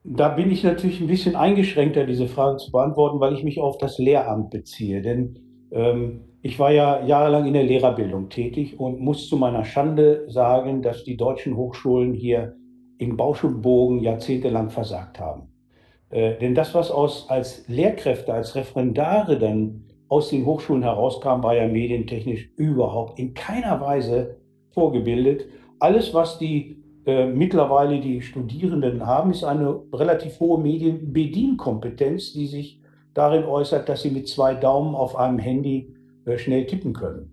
Da 0.02 0.30
bin 0.30 0.50
ich 0.50 0.64
natürlich 0.64 0.99
ein 1.02 1.09
bisschen 1.09 1.37
eingeschränkter, 1.37 2.06
diese 2.06 2.26
Frage 2.26 2.56
zu 2.56 2.73
beantworten, 2.73 3.21
weil 3.21 3.35
ich 3.35 3.44
mich 3.44 3.61
auf 3.61 3.76
das 3.76 3.99
Lehramt 3.99 4.49
beziehe. 4.49 5.02
Denn 5.02 5.38
ähm, 5.71 6.23
ich 6.40 6.59
war 6.59 6.73
ja 6.73 7.04
jahrelang 7.04 7.44
in 7.44 7.52
der 7.52 7.64
Lehrerbildung 7.64 8.30
tätig 8.30 8.80
und 8.80 8.99
muss 8.99 9.28
zu 9.28 9.37
meiner 9.37 9.66
Schande 9.66 10.25
sagen, 10.28 10.80
dass 10.80 11.04
die 11.04 11.18
deutschen 11.18 11.54
Hochschulen 11.54 12.14
hier 12.14 12.56
in 12.97 13.18
Bausch 13.18 13.44
und 13.44 13.61
Bogen 13.61 14.00
jahrzehntelang 14.00 14.71
versagt 14.71 15.21
haben. 15.21 15.54
Äh, 16.11 16.39
denn 16.39 16.55
das, 16.55 16.75
was 16.75 16.91
aus, 16.91 17.29
als 17.29 17.67
Lehrkräfte, 17.69 18.33
als 18.33 18.55
Referendare 18.55 19.39
dann 19.39 19.85
aus 20.09 20.29
den 20.29 20.47
Hochschulen 20.47 20.83
herauskam, 20.83 21.43
war 21.43 21.55
ja 21.57 21.67
medientechnisch 21.67 22.51
überhaupt 22.57 23.19
in 23.19 23.35
keiner 23.35 23.81
Weise 23.81 24.37
vorgebildet. 24.71 25.47
Alles, 25.79 26.15
was 26.15 26.39
die 26.39 26.85
äh, 27.07 27.27
mittlerweile 27.27 28.01
die 28.01 28.23
Studierenden 28.23 29.07
haben, 29.07 29.31
ist 29.31 29.45
eine 29.45 29.81
relativ 29.93 30.41
hohe 30.41 30.61
Medienbedienkompetenz, 30.61 32.33
die 32.33 32.47
sich 32.47 32.81
darin 33.13 33.45
äußert, 33.45 33.89
dass 33.89 34.03
sie 34.03 34.11
mit 34.11 34.29
zwei 34.29 34.55
Daumen 34.55 34.95
auf 34.95 35.17
einem 35.17 35.39
Handy 35.39 35.95
äh, 36.25 36.39
schnell 36.39 36.67
tippen 36.67 36.93
können. 36.93 37.33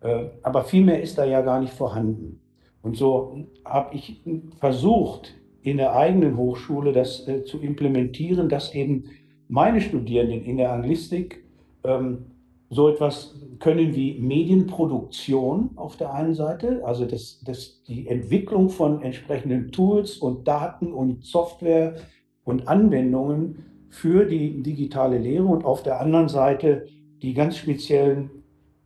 Äh, 0.00 0.26
aber 0.42 0.64
viel 0.64 0.84
mehr 0.84 1.02
ist 1.02 1.18
da 1.18 1.24
ja 1.24 1.40
gar 1.42 1.60
nicht 1.60 1.72
vorhanden. 1.72 2.40
Und 2.82 2.96
so 2.96 3.46
habe 3.64 3.94
ich 3.94 4.22
versucht, 4.58 5.34
in 5.62 5.76
der 5.76 5.94
eigenen 5.96 6.36
Hochschule 6.36 6.92
das 6.92 7.26
äh, 7.28 7.44
zu 7.44 7.60
implementieren, 7.60 8.48
dass 8.48 8.74
eben 8.74 9.04
meine 9.48 9.80
Studierenden 9.80 10.44
in 10.44 10.56
der 10.56 10.72
Anglistik 10.72 11.44
ähm, 11.84 12.26
so 12.70 12.88
etwas 12.88 13.34
können 13.58 13.94
wie 13.94 14.18
Medienproduktion 14.18 15.70
auf 15.76 15.96
der 15.96 16.14
einen 16.14 16.34
Seite, 16.34 16.82
also 16.84 17.04
das, 17.04 17.42
das, 17.44 17.82
die 17.86 18.08
Entwicklung 18.08 18.70
von 18.70 19.02
entsprechenden 19.02 19.70
Tools 19.72 20.16
und 20.16 20.48
Daten 20.48 20.92
und 20.92 21.24
Software 21.24 21.96
und 22.44 22.68
Anwendungen 22.68 23.86
für 23.90 24.24
die 24.24 24.62
digitale 24.62 25.18
Lehre 25.18 25.44
und 25.44 25.66
auf 25.66 25.82
der 25.82 26.00
anderen 26.00 26.28
Seite 26.28 26.86
die 27.20 27.34
ganz 27.34 27.58
speziellen 27.58 28.30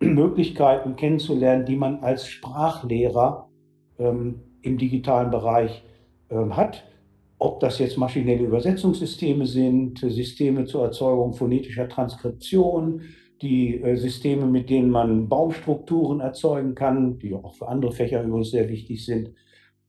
Möglichkeiten 0.01 0.97
kennenzulernen, 0.97 1.65
die 1.65 1.77
man 1.77 2.01
als 2.01 2.27
Sprachlehrer 2.27 3.49
ähm, 3.99 4.41
im 4.63 4.79
digitalen 4.79 5.31
Bereich 5.31 5.85
hat. 6.31 6.85
Ob 7.39 7.61
das 7.61 7.79
jetzt 7.79 7.99
maschinelle 7.99 8.45
Übersetzungssysteme 8.45 9.47
sind, 9.47 9.99
Systeme 9.99 10.65
zur 10.65 10.85
Erzeugung 10.85 11.35
phonetischer 11.35 11.89
Transkription, 11.89 13.03
die 13.43 13.83
äh, 13.83 13.97
Systeme, 13.97 14.47
mit 14.47 14.71
denen 14.71 14.91
man 14.91 15.29
Baumstrukturen 15.29 16.21
erzeugen 16.21 16.75
kann, 16.75 17.19
die 17.19 17.35
auch 17.35 17.55
für 17.55 17.69
andere 17.69 17.93
Fächer 17.93 18.23
übrigens 18.23 18.51
sehr 18.51 18.69
wichtig 18.69 19.05
sind. 19.05 19.33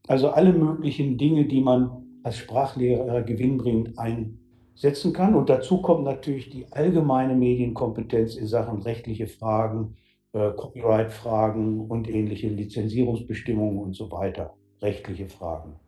Also 0.07 0.29
alle 0.29 0.53
möglichen 0.53 1.17
Dinge, 1.17 1.45
die 1.45 1.61
man 1.61 2.03
als 2.23 2.37
Sprachlehrer 2.37 3.21
gewinnbringend 3.21 3.97
einsetzen 3.97 5.13
kann. 5.13 5.35
Und 5.35 5.49
dazu 5.49 5.81
kommt 5.81 6.03
natürlich 6.03 6.49
die 6.49 6.65
allgemeine 6.71 7.35
Medienkompetenz 7.35 8.35
in 8.35 8.47
Sachen 8.47 8.81
rechtliche 8.81 9.27
Fragen, 9.27 9.95
äh, 10.33 10.51
Copyright-Fragen 10.51 11.79
und 11.79 12.09
ähnliche 12.09 12.49
Lizenzierungsbestimmungen 12.49 13.79
und 13.79 13.95
so 13.95 14.11
weiter, 14.11 14.55
rechtliche 14.81 15.27
Fragen. 15.27 15.79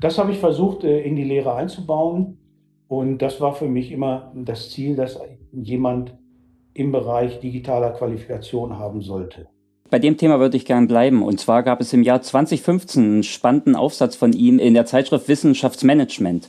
Das 0.00 0.16
habe 0.16 0.32
ich 0.32 0.38
versucht, 0.38 0.82
äh, 0.82 1.02
in 1.02 1.14
die 1.14 1.24
Lehre 1.24 1.54
einzubauen. 1.54 2.38
Und 2.88 3.18
das 3.18 3.40
war 3.40 3.54
für 3.54 3.68
mich 3.68 3.92
immer 3.92 4.32
das 4.34 4.70
Ziel, 4.70 4.96
dass 4.96 5.20
jemand 5.52 6.16
im 6.74 6.90
Bereich 6.90 7.38
digitaler 7.40 7.90
Qualifikation 7.90 8.78
haben 8.78 9.02
sollte. 9.02 9.46
Bei 9.90 9.98
dem 9.98 10.16
Thema 10.16 10.40
würde 10.40 10.56
ich 10.56 10.64
gern 10.64 10.88
bleiben. 10.88 11.22
Und 11.22 11.38
zwar 11.38 11.62
gab 11.62 11.80
es 11.80 11.92
im 11.92 12.02
Jahr 12.02 12.22
2015 12.22 13.04
einen 13.04 13.22
spannenden 13.22 13.76
Aufsatz 13.76 14.16
von 14.16 14.32
ihm 14.32 14.58
in 14.58 14.74
der 14.74 14.86
Zeitschrift 14.86 15.28
Wissenschaftsmanagement. 15.28 16.48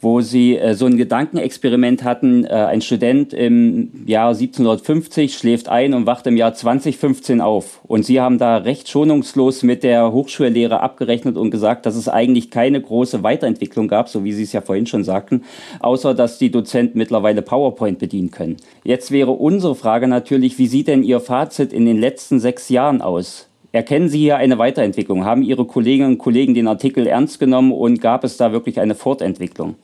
Wo 0.00 0.20
sie 0.20 0.56
äh, 0.56 0.74
so 0.74 0.86
ein 0.86 0.96
Gedankenexperiment 0.96 2.04
hatten. 2.04 2.44
Äh, 2.44 2.48
ein 2.48 2.80
Student 2.80 3.32
im 3.32 3.90
Jahr 4.06 4.28
1750 4.28 5.34
schläft 5.34 5.68
ein 5.68 5.94
und 5.94 6.06
wacht 6.06 6.26
im 6.26 6.36
Jahr 6.36 6.54
2015 6.54 7.40
auf. 7.40 7.80
Und 7.86 8.04
sie 8.04 8.20
haben 8.20 8.38
da 8.38 8.58
recht 8.58 8.88
schonungslos 8.88 9.62
mit 9.62 9.82
der 9.82 10.12
Hochschullehre 10.12 10.80
abgerechnet 10.80 11.36
und 11.36 11.50
gesagt, 11.50 11.86
dass 11.86 11.96
es 11.96 12.08
eigentlich 12.08 12.50
keine 12.50 12.80
große 12.80 13.22
Weiterentwicklung 13.22 13.88
gab, 13.88 14.08
so 14.08 14.24
wie 14.24 14.32
Sie 14.32 14.44
es 14.44 14.52
ja 14.52 14.60
vorhin 14.60 14.86
schon 14.86 15.04
sagten, 15.04 15.42
außer 15.80 16.14
dass 16.14 16.38
die 16.38 16.50
Dozenten 16.50 16.98
mittlerweile 16.98 17.42
PowerPoint 17.42 17.98
bedienen 17.98 18.30
können. 18.30 18.56
Jetzt 18.84 19.10
wäre 19.10 19.32
unsere 19.32 19.74
Frage 19.74 20.08
natürlich, 20.08 20.58
wie 20.58 20.66
sieht 20.66 20.88
denn 20.88 21.02
Ihr 21.02 21.20
Fazit 21.20 21.72
in 21.72 21.86
den 21.86 21.98
letzten 21.98 22.40
sechs 22.40 22.68
Jahren 22.68 23.02
aus? 23.02 23.47
Erkennen 23.72 24.08
Sie 24.08 24.18
hier 24.18 24.38
eine 24.38 24.58
Weiterentwicklung? 24.58 25.24
Haben 25.24 25.42
Ihre 25.42 25.66
Kolleginnen 25.66 26.12
und 26.12 26.18
Kollegen 26.18 26.54
den 26.54 26.68
Artikel 26.68 27.06
ernst 27.06 27.38
genommen 27.38 27.72
und 27.72 28.00
gab 28.00 28.24
es 28.24 28.36
da 28.38 28.52
wirklich 28.52 28.80
eine 28.80 28.94
Fortentwicklung? 28.94 29.76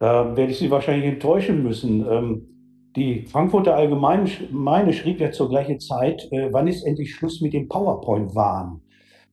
Da 0.00 0.36
werde 0.36 0.50
ich 0.50 0.58
Sie 0.58 0.70
wahrscheinlich 0.70 1.06
enttäuschen 1.06 1.62
müssen. 1.62 2.04
Ähm, 2.10 2.46
die 2.96 3.22
Frankfurter 3.26 3.76
Allgemeine 3.76 4.92
schrieb 4.92 5.20
ja 5.20 5.30
zur 5.30 5.48
gleichen 5.48 5.78
Zeit, 5.78 6.26
äh, 6.32 6.48
wann 6.50 6.66
ist 6.66 6.84
endlich 6.84 7.14
Schluss 7.14 7.40
mit 7.40 7.52
dem 7.52 7.68
PowerPoint-Wahn? 7.68 8.80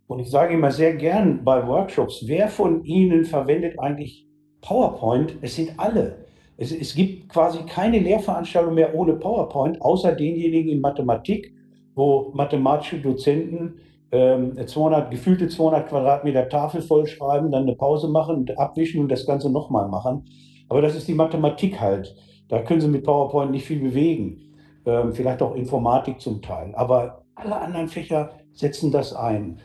Und 0.05 0.19
ich 0.19 0.29
sage 0.29 0.53
immer 0.53 0.71
sehr 0.71 0.93
gern 0.95 1.43
bei 1.43 1.67
Workshops, 1.67 2.25
wer 2.27 2.49
von 2.49 2.83
Ihnen 2.83 3.25
verwendet 3.25 3.79
eigentlich 3.79 4.27
PowerPoint? 4.61 5.35
Es 5.41 5.55
sind 5.55 5.73
alle. 5.77 6.25
Es, 6.57 6.71
es 6.71 6.93
gibt 6.93 7.29
quasi 7.29 7.59
keine 7.67 7.97
Lehrveranstaltung 7.99 8.75
mehr 8.75 8.93
ohne 8.93 9.13
PowerPoint, 9.13 9.81
außer 9.81 10.13
denjenigen 10.13 10.71
in 10.71 10.81
Mathematik 10.81 11.56
wo 11.97 12.31
mathematische 12.33 12.99
Dozenten 12.99 13.79
ähm, 14.11 14.55
200, 14.65 15.11
gefühlte 15.11 15.49
200 15.49 15.89
Quadratmeter 15.89 16.47
Tafel 16.47 16.81
vollschreiben, 16.81 17.51
dann 17.51 17.63
eine 17.63 17.75
Pause 17.75 18.07
machen 18.07 18.37
und 18.37 18.57
abwischen 18.57 19.01
und 19.01 19.09
das 19.09 19.25
Ganze 19.25 19.49
nochmal 19.51 19.89
machen. 19.89 20.25
Aber 20.69 20.81
das 20.81 20.95
ist 20.95 21.07
die 21.07 21.15
Mathematik 21.15 21.81
halt. 21.81 22.15
Da 22.49 22.61
können 22.61 22.81
Sie 22.81 22.87
mit 22.87 23.03
PowerPoint 23.03 23.51
nicht 23.51 23.65
viel 23.65 23.79
bewegen. 23.79 24.37
Ähm, 24.85 25.11
vielleicht 25.11 25.41
auch 25.41 25.55
Informatik 25.55 26.21
zum 26.21 26.41
Teil. 26.41 26.73
Aber 26.75 27.23
alle 27.35 27.59
anderen 27.59 27.87
Fächer 27.87 28.29
setzen 28.53 28.91
das 28.91 29.13
ein. 29.13 29.59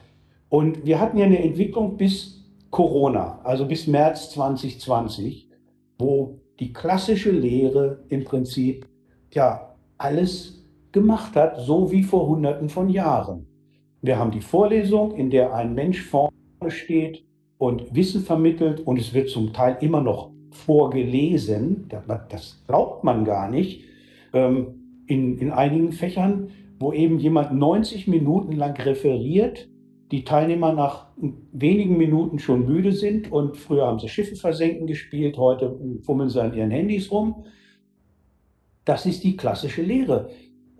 Und 0.48 0.84
wir 0.86 1.00
hatten 1.00 1.18
ja 1.18 1.26
eine 1.26 1.42
Entwicklung 1.42 1.96
bis 1.96 2.44
Corona, 2.70 3.40
also 3.44 3.66
bis 3.66 3.86
März 3.86 4.30
2020, 4.30 5.50
wo 5.98 6.40
die 6.58 6.72
klassische 6.72 7.30
Lehre 7.30 8.04
im 8.08 8.24
Prinzip 8.24 8.86
ja 9.32 9.76
alles 9.98 10.61
gemacht 10.92 11.34
hat, 11.36 11.58
so 11.60 11.90
wie 11.90 12.02
vor 12.02 12.28
Hunderten 12.28 12.68
von 12.68 12.88
Jahren. 12.88 13.46
Wir 14.02 14.18
haben 14.18 14.30
die 14.30 14.40
Vorlesung, 14.40 15.14
in 15.14 15.30
der 15.30 15.54
ein 15.54 15.74
Mensch 15.74 16.02
vorne 16.02 16.32
steht 16.68 17.24
und 17.58 17.94
Wissen 17.94 18.22
vermittelt 18.22 18.80
und 18.80 18.98
es 18.98 19.14
wird 19.14 19.30
zum 19.30 19.52
Teil 19.52 19.78
immer 19.80 20.00
noch 20.00 20.32
vorgelesen. 20.50 21.88
Das 22.28 22.62
glaubt 22.66 23.04
man 23.04 23.24
gar 23.24 23.48
nicht. 23.50 23.84
Ähm, 24.32 25.04
in, 25.06 25.38
in 25.38 25.50
einigen 25.50 25.92
Fächern, 25.92 26.48
wo 26.78 26.92
eben 26.92 27.18
jemand 27.18 27.52
90 27.52 28.08
Minuten 28.08 28.52
lang 28.52 28.76
referiert, 28.80 29.68
die 30.10 30.24
Teilnehmer 30.24 30.72
nach 30.72 31.06
wenigen 31.52 31.96
Minuten 31.96 32.38
schon 32.38 32.66
müde 32.66 32.92
sind 32.92 33.32
und 33.32 33.56
früher 33.56 33.86
haben 33.86 33.98
sie 33.98 34.08
Schiffe 34.08 34.36
versenken 34.36 34.86
gespielt, 34.86 35.38
heute 35.38 35.78
fummeln 36.02 36.28
sie 36.28 36.42
an 36.42 36.54
ihren 36.54 36.70
Handys 36.70 37.10
rum. 37.10 37.44
Das 38.84 39.06
ist 39.06 39.24
die 39.24 39.36
klassische 39.36 39.82
Lehre. 39.82 40.28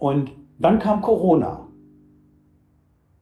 Und 0.03 0.33
dann 0.59 0.81
kam 0.81 1.01
Corona. 1.01 1.69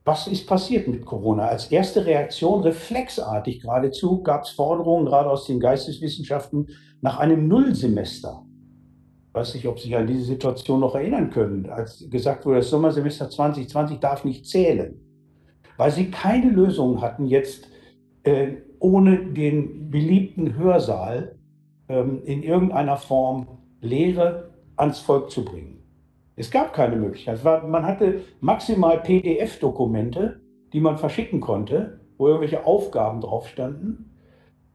Was 0.06 0.26
ist 0.26 0.46
passiert 0.46 0.88
mit 0.88 1.04
Corona? 1.04 1.44
Als 1.44 1.70
erste 1.70 2.06
Reaktion, 2.06 2.62
reflexartig 2.62 3.60
geradezu, 3.60 4.22
gab 4.22 4.44
es 4.44 4.48
Forderungen 4.48 5.04
gerade 5.04 5.28
aus 5.28 5.46
den 5.46 5.60
Geisteswissenschaften 5.60 6.68
nach 7.02 7.18
einem 7.18 7.48
Nullsemester. 7.48 8.46
Ich 9.28 9.34
weiß 9.34 9.54
nicht, 9.56 9.68
ob 9.68 9.78
Sie 9.78 9.88
sich 9.88 9.96
an 9.98 10.06
diese 10.06 10.24
Situation 10.24 10.80
noch 10.80 10.94
erinnern 10.94 11.28
können, 11.28 11.68
als 11.68 12.08
gesagt 12.08 12.46
wurde, 12.46 12.60
das 12.60 12.70
Sommersemester 12.70 13.28
2020 13.28 13.98
darf 13.98 14.24
nicht 14.24 14.46
zählen, 14.46 14.98
weil 15.76 15.90
sie 15.90 16.10
keine 16.10 16.48
Lösung 16.48 17.02
hatten, 17.02 17.26
jetzt 17.26 17.68
äh, 18.22 18.52
ohne 18.78 19.34
den 19.34 19.90
beliebten 19.90 20.56
Hörsaal 20.56 21.36
ähm, 21.90 22.22
in 22.24 22.42
irgendeiner 22.42 22.96
Form 22.96 23.58
Lehre 23.82 24.54
ans 24.76 24.98
Volk 25.00 25.30
zu 25.30 25.44
bringen. 25.44 25.79
Es 26.40 26.50
gab 26.50 26.72
keine 26.72 26.96
Möglichkeit. 26.96 27.44
man 27.44 27.84
hatte 27.84 28.22
maximal 28.40 29.02
PDF-Dokumente, 29.02 30.40
die 30.72 30.80
man 30.80 30.96
verschicken 30.96 31.38
konnte, 31.38 32.00
wo 32.16 32.28
irgendwelche 32.28 32.64
Aufgaben 32.64 33.20
drauf 33.20 33.46
standen. 33.46 34.16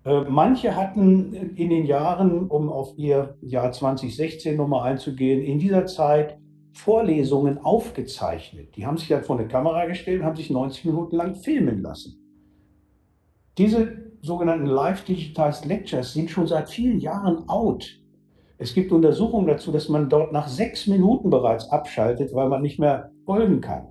Äh, 0.04 0.26
manche 0.30 0.76
hatten 0.76 1.34
in 1.34 1.72
den 1.72 1.88
Jahren, 1.88 2.50
um 2.50 2.72
auf 2.72 2.94
ihr 2.98 3.36
Jahr 3.42 3.72
2016 3.72 4.56
nochmal 4.56 4.92
einzugehen, 4.92 5.42
in 5.42 5.58
dieser 5.58 5.88
Zeit 5.88 6.38
Vorlesungen 6.74 7.58
aufgezeichnet. 7.58 8.76
Die 8.76 8.86
haben 8.86 8.98
sich 8.98 9.08
dann 9.08 9.24
vor 9.24 9.40
eine 9.40 9.48
Kamera 9.48 9.86
gestellt 9.88 10.20
und 10.20 10.28
haben 10.28 10.36
sich 10.36 10.52
90 10.52 10.86
Minuten 10.86 11.16
lang 11.16 11.34
filmen 11.34 11.82
lassen. 11.82 12.22
Diese 13.58 14.12
sogenannten 14.22 14.68
Live-Digitized 14.68 15.66
Lectures 15.66 16.14
sind 16.14 16.30
schon 16.30 16.46
seit 16.46 16.70
vielen 16.70 17.00
Jahren 17.00 17.50
out. 17.50 18.05
Es 18.58 18.74
gibt 18.74 18.92
Untersuchungen 18.92 19.48
dazu, 19.48 19.72
dass 19.72 19.90
man 19.90 20.10
dort 20.10 20.32
nach 20.32 20.48
sechs 20.48 20.88
Minuten 20.88 21.30
bereits 21.30 21.70
abschaltet, 21.70 22.34
weil 22.34 22.48
man 22.48 22.62
nicht 22.62 22.80
mehr 22.80 23.12
folgen 23.26 23.60
kann. 23.60 23.88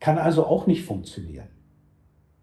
Kann 0.00 0.18
also 0.18 0.44
auch 0.46 0.66
nicht 0.66 0.84
funktionieren. 0.84 1.48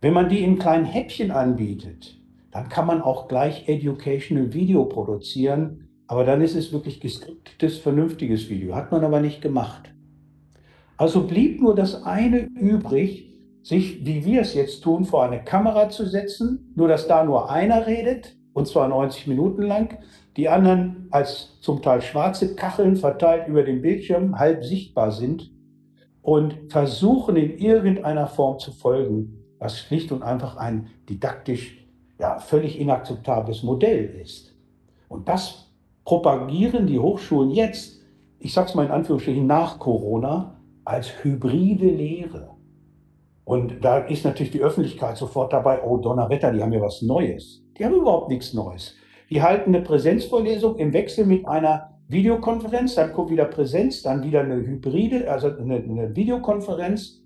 Wenn 0.01 0.13
man 0.13 0.29
die 0.29 0.43
in 0.43 0.57
kleinen 0.57 0.85
Häppchen 0.85 1.31
anbietet, 1.31 2.19
dann 2.51 2.69
kann 2.69 2.87
man 2.87 3.01
auch 3.01 3.27
gleich 3.27 3.67
Educational 3.67 4.53
Video 4.53 4.85
produzieren, 4.85 5.89
aber 6.07 6.23
dann 6.23 6.41
ist 6.41 6.55
es 6.55 6.71
wirklich 6.71 6.99
geskriptetes, 6.99 7.77
vernünftiges 7.77 8.49
Video. 8.49 8.75
Hat 8.75 8.91
man 8.91 9.03
aber 9.03 9.19
nicht 9.19 9.41
gemacht. 9.41 9.93
Also 10.97 11.27
blieb 11.27 11.61
nur 11.61 11.75
das 11.75 12.03
eine 12.03 12.39
übrig, 12.39 13.27
sich, 13.61 14.05
wie 14.05 14.25
wir 14.25 14.41
es 14.41 14.53
jetzt 14.53 14.81
tun, 14.81 15.05
vor 15.05 15.23
eine 15.23 15.43
Kamera 15.43 15.89
zu 15.89 16.05
setzen, 16.05 16.73
nur 16.75 16.87
dass 16.87 17.07
da 17.07 17.23
nur 17.23 17.51
einer 17.51 17.85
redet, 17.85 18.37
und 18.53 18.67
zwar 18.67 18.87
90 18.87 19.27
Minuten 19.27 19.61
lang, 19.61 19.99
die 20.37 20.47
anderen 20.47 21.07
als 21.09 21.59
zum 21.61 21.81
Teil 21.81 22.01
schwarze 22.01 22.55
Kacheln 22.55 22.95
verteilt 22.95 23.47
über 23.47 23.63
den 23.63 23.81
Bildschirm 23.81 24.37
halb 24.37 24.63
sichtbar 24.63 25.11
sind 25.11 25.51
und 26.21 26.55
versuchen 26.69 27.35
in 27.35 27.57
irgendeiner 27.57 28.27
Form 28.27 28.59
zu 28.59 28.71
folgen, 28.71 29.43
was 29.57 29.79
schlicht 29.79 30.11
und 30.11 30.21
einfach 30.21 30.55
ein 30.57 30.89
didaktisch 31.09 31.87
ja, 32.19 32.37
völlig 32.37 32.79
inakzeptables 32.79 33.63
Modell 33.63 34.05
ist. 34.21 34.55
Und 35.07 35.27
das 35.27 35.71
propagieren 36.05 36.85
die 36.85 36.99
Hochschulen 36.99 37.51
jetzt, 37.51 37.99
ich 38.39 38.53
sage 38.53 38.69
es 38.69 38.75
mal 38.75 38.85
in 38.85 38.91
Anführungsstrichen, 38.91 39.47
nach 39.47 39.79
Corona 39.79 40.59
als 40.85 41.23
hybride 41.23 41.89
Lehre. 41.89 42.51
Und 43.43 43.83
da 43.83 43.99
ist 43.99 44.25
natürlich 44.25 44.51
die 44.51 44.61
Öffentlichkeit 44.61 45.17
sofort 45.17 45.53
dabei, 45.53 45.81
oh 45.81 45.97
Donnerwetter, 45.97 46.51
die 46.51 46.61
haben 46.61 46.73
ja 46.73 46.81
was 46.81 47.01
Neues. 47.01 47.63
Die 47.77 47.85
haben 47.85 47.95
überhaupt 47.95 48.29
nichts 48.29 48.53
Neues. 48.53 48.95
Die 49.29 49.41
halten 49.41 49.75
eine 49.75 49.83
Präsenzvorlesung 49.83 50.77
im 50.77 50.93
Wechsel 50.93 51.25
mit 51.25 51.45
einer 51.47 51.97
Videokonferenz, 52.07 52.95
dann 52.95 53.11
kommt 53.11 53.29
wieder 53.29 53.45
Präsenz, 53.45 54.01
dann 54.01 54.23
wieder 54.23 54.39
eine 54.41 54.55
Hybride, 54.55 55.29
also 55.29 55.47
eine, 55.49 55.75
eine 55.75 56.15
Videokonferenz. 56.15 57.21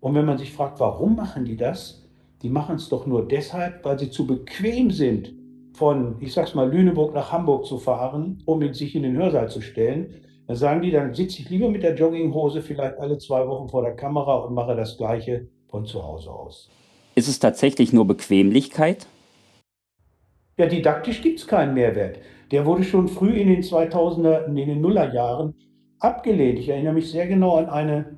Und 0.00 0.14
wenn 0.14 0.26
man 0.26 0.36
sich 0.36 0.52
fragt, 0.52 0.78
warum 0.80 1.16
machen 1.16 1.46
die 1.46 1.56
das? 1.56 2.06
Die 2.42 2.50
machen 2.50 2.76
es 2.76 2.90
doch 2.90 3.06
nur 3.06 3.26
deshalb, 3.26 3.82
weil 3.84 3.98
sie 3.98 4.10
zu 4.10 4.26
bequem 4.26 4.90
sind, 4.90 5.32
von, 5.72 6.16
ich 6.20 6.34
sag's 6.34 6.54
mal, 6.54 6.70
Lüneburg 6.70 7.14
nach 7.14 7.32
Hamburg 7.32 7.64
zu 7.64 7.78
fahren, 7.78 8.42
um 8.44 8.72
sich 8.74 8.94
in 8.94 9.04
den 9.04 9.16
Hörsaal 9.16 9.48
zu 9.48 9.62
stellen. 9.62 10.14
Dann 10.46 10.56
sagen 10.56 10.82
die, 10.82 10.90
dann 10.90 11.14
sitze 11.14 11.40
ich 11.40 11.48
lieber 11.48 11.70
mit 11.70 11.82
der 11.82 11.94
Jogginghose 11.94 12.60
vielleicht 12.60 12.98
alle 12.98 13.16
zwei 13.18 13.46
Wochen 13.48 13.68
vor 13.68 13.82
der 13.82 13.96
Kamera 13.96 14.36
und 14.36 14.54
mache 14.54 14.76
das 14.76 14.98
Gleiche 14.98 15.48
von 15.68 15.86
zu 15.86 16.02
Hause 16.02 16.30
aus. 16.30 16.70
Ist 17.14 17.28
es 17.28 17.38
tatsächlich 17.38 17.94
nur 17.94 18.06
Bequemlichkeit? 18.06 19.06
Ja, 20.58 20.64
didaktisch 20.64 21.20
gibt 21.20 21.38
es 21.38 21.46
keinen 21.46 21.74
Mehrwert. 21.74 22.18
Der 22.50 22.64
wurde 22.64 22.82
schon 22.82 23.08
früh 23.08 23.32
in 23.32 23.48
den 23.48 23.62
2000er, 23.62 24.46
in 24.46 24.56
den 24.56 24.80
Nullerjahren 24.80 25.54
abgelehnt. 25.98 26.58
Ich 26.58 26.70
erinnere 26.70 26.94
mich 26.94 27.10
sehr 27.10 27.26
genau 27.26 27.56
an 27.56 27.68
eine 27.68 28.16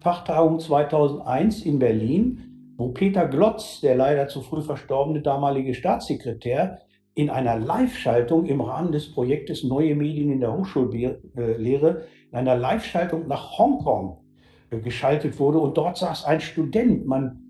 Fachtagung 0.00 0.60
2001 0.60 1.66
in 1.66 1.78
Berlin, 1.78 2.72
wo 2.78 2.88
Peter 2.88 3.28
Glotz, 3.28 3.82
der 3.82 3.96
leider 3.96 4.28
zu 4.28 4.40
früh 4.40 4.62
verstorbene 4.62 5.20
damalige 5.20 5.74
Staatssekretär, 5.74 6.78
in 7.14 7.28
einer 7.28 7.58
Live-Schaltung 7.58 8.46
im 8.46 8.62
Rahmen 8.62 8.92
des 8.92 9.12
Projektes 9.12 9.62
Neue 9.62 9.94
Medien 9.94 10.32
in 10.32 10.40
der 10.40 10.56
Hochschullehre, 10.56 12.04
in 12.30 12.38
einer 12.38 12.56
Live-Schaltung 12.56 13.28
nach 13.28 13.58
Hongkong 13.58 14.24
äh, 14.70 14.78
geschaltet 14.78 15.38
wurde. 15.38 15.58
Und 15.58 15.76
dort 15.76 15.98
saß 15.98 16.24
ein 16.24 16.40
Student. 16.40 17.06
Man 17.06 17.47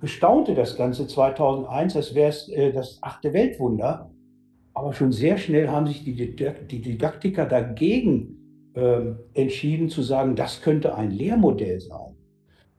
bestaunte 0.00 0.54
das 0.54 0.76
Ganze 0.76 1.06
2001, 1.06 1.96
als 1.96 2.14
wäre 2.14 2.28
es 2.28 2.48
äh, 2.48 2.72
das 2.72 2.98
achte 3.02 3.32
Weltwunder. 3.32 4.10
Aber 4.72 4.92
schon 4.92 5.12
sehr 5.12 5.38
schnell 5.38 5.68
haben 5.68 5.86
sich 5.86 6.04
die, 6.04 6.14
Didaktiker 6.14 7.46
dagegen 7.46 8.72
ähm, 8.74 9.18
entschieden 9.34 9.88
zu 9.88 10.02
sagen, 10.02 10.34
das 10.34 10.60
könnte 10.62 10.96
ein 10.96 11.10
Lehrmodell 11.10 11.80
sein. 11.80 12.16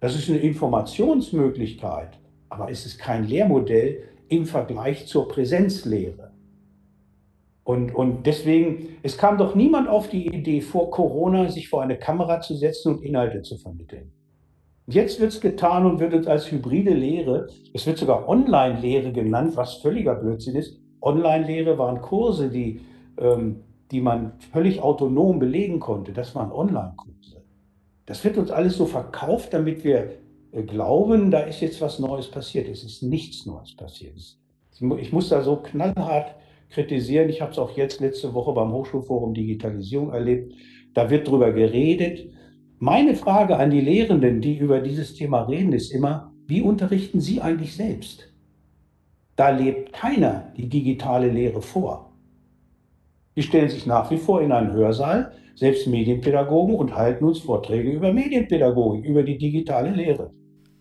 Das 0.01 0.15
ist 0.15 0.29
eine 0.29 0.39
Informationsmöglichkeit, 0.39 2.19
aber 2.49 2.69
es 2.69 2.85
ist 2.85 2.99
kein 2.99 3.23
Lehrmodell 3.23 4.03
im 4.27 4.45
Vergleich 4.45 5.07
zur 5.07 5.27
Präsenzlehre. 5.27 6.31
Und, 7.63 7.95
und 7.95 8.27
deswegen, 8.27 8.97
es 9.01 9.17
kam 9.17 9.37
doch 9.37 9.55
niemand 9.55 9.89
auf 9.89 10.09
die 10.09 10.27
Idee 10.27 10.61
vor 10.61 10.91
Corona, 10.91 11.49
sich 11.49 11.69
vor 11.69 11.81
eine 11.81 11.97
Kamera 11.97 12.41
zu 12.41 12.55
setzen 12.55 12.95
und 12.95 13.03
Inhalte 13.03 13.41
zu 13.41 13.57
vermitteln. 13.57 14.11
Jetzt 14.87 15.19
wird 15.19 15.31
es 15.31 15.41
getan 15.41 15.85
und 15.85 15.99
wird 15.99 16.27
als 16.27 16.51
hybride 16.51 16.93
Lehre, 16.93 17.47
es 17.73 17.87
wird 17.87 17.97
sogar 17.97 18.27
Online-Lehre 18.27 19.11
genannt, 19.11 19.55
was 19.55 19.75
völliger 19.75 20.15
Blödsinn 20.15 20.55
ist. 20.55 20.79
Online-Lehre 21.01 21.77
waren 21.77 22.01
Kurse, 22.01 22.49
die, 22.49 22.81
ähm, 23.17 23.61
die 23.91 24.01
man 24.01 24.33
völlig 24.51 24.81
autonom 24.81 25.39
belegen 25.39 25.79
konnte. 25.79 26.13
Das 26.13 26.35
waren 26.35 26.51
Online-Kurse. 26.51 27.43
Das 28.05 28.23
wird 28.23 28.37
uns 28.37 28.51
alles 28.51 28.77
so 28.77 28.85
verkauft, 28.85 29.53
damit 29.53 29.83
wir 29.83 30.11
äh, 30.51 30.61
glauben, 30.61 31.31
da 31.31 31.39
ist 31.39 31.61
jetzt 31.61 31.81
was 31.81 31.97
Neues 31.97 32.29
passiert. 32.29 32.69
Es 32.69 32.83
ist 32.83 33.01
nichts 33.01 33.47
Neues 33.47 33.75
passiert. 33.75 34.13
Ich 34.99 35.11
muss 35.11 35.29
da 35.29 35.41
so 35.41 35.57
knallhart 35.57 36.35
kritisieren. 36.69 37.29
Ich 37.29 37.41
habe 37.41 37.51
es 37.51 37.57
auch 37.57 37.71
jetzt 37.71 38.01
letzte 38.01 38.33
Woche 38.33 38.53
beim 38.53 38.71
Hochschulforum 38.71 39.33
Digitalisierung 39.33 40.11
erlebt. 40.11 40.53
Da 40.93 41.09
wird 41.09 41.27
drüber 41.27 41.51
geredet. 41.51 42.29
Meine 42.79 43.15
Frage 43.15 43.57
an 43.57 43.71
die 43.71 43.79
Lehrenden, 43.79 44.41
die 44.41 44.57
über 44.57 44.81
dieses 44.81 45.13
Thema 45.13 45.43
reden, 45.43 45.71
ist 45.71 45.91
immer, 45.91 46.33
wie 46.45 46.61
unterrichten 46.61 47.21
Sie 47.21 47.41
eigentlich 47.41 47.75
selbst? 47.75 48.31
Da 49.37 49.49
lebt 49.49 49.93
keiner 49.93 50.51
die 50.57 50.67
digitale 50.67 51.29
Lehre 51.29 51.61
vor. 51.61 52.11
Die 53.35 53.43
stellen 53.43 53.69
sich 53.69 53.85
nach 53.85 54.11
wie 54.11 54.17
vor 54.17 54.41
in 54.41 54.51
einen 54.51 54.73
Hörsaal, 54.73 55.31
selbst 55.55 55.87
Medienpädagogen, 55.87 56.75
und 56.75 56.95
halten 56.95 57.23
uns 57.23 57.39
Vorträge 57.39 57.89
über 57.91 58.11
Medienpädagogik, 58.11 59.05
über 59.05 59.23
die 59.23 59.37
digitale 59.37 59.91
Lehre. 59.91 60.31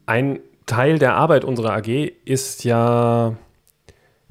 Ein 0.07 0.41
Teil 0.67 0.99
der 0.99 1.15
Arbeit 1.15 1.45
unserer 1.45 1.75
AG 1.77 2.13
ist 2.25 2.65
ja 2.65 3.37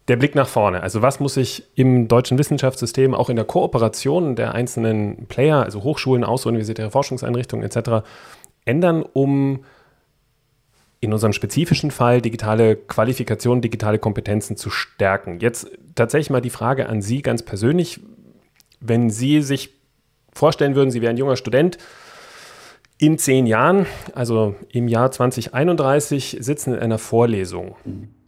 der 0.07 0.17
Blick 0.17 0.35
nach 0.35 0.47
vorne. 0.47 0.81
Also 0.83 1.01
was 1.01 1.19
muss 1.19 1.35
sich 1.35 1.63
im 1.75 2.07
deutschen 2.07 2.37
Wissenschaftssystem 2.37 3.13
auch 3.13 3.29
in 3.29 3.35
der 3.35 3.45
Kooperation 3.45 4.35
der 4.35 4.53
einzelnen 4.53 5.27
Player, 5.27 5.63
also 5.63 5.83
Hochschulen, 5.83 6.23
außeruniversitäre 6.23 6.91
Forschungseinrichtungen 6.91 7.65
etc., 7.65 8.05
ändern, 8.65 9.03
um 9.03 9.63
in 10.99 11.11
unserem 11.11 11.33
spezifischen 11.33 11.91
Fall 11.91 12.21
digitale 12.21 12.75
Qualifikation, 12.75 13.61
digitale 13.61 13.99
Kompetenzen 13.99 14.55
zu 14.55 14.69
stärken. 14.69 15.39
Jetzt 15.39 15.69
tatsächlich 15.95 16.29
mal 16.29 16.41
die 16.41 16.49
Frage 16.49 16.87
an 16.87 17.01
Sie 17.01 17.21
ganz 17.21 17.43
persönlich. 17.43 17.99
Wenn 18.79 19.09
Sie 19.09 19.41
sich 19.41 19.71
vorstellen 20.33 20.75
würden, 20.75 20.91
Sie 20.91 21.01
wären 21.01 21.15
ein 21.15 21.17
junger 21.17 21.35
Student, 21.35 21.77
in 22.97 23.17
zehn 23.17 23.47
Jahren, 23.47 23.85
also 24.13 24.55
im 24.69 24.87
Jahr 24.87 25.11
2031, 25.11 26.37
sitzen 26.39 26.73
in 26.73 26.79
einer 26.79 26.99
Vorlesung. 26.99 27.75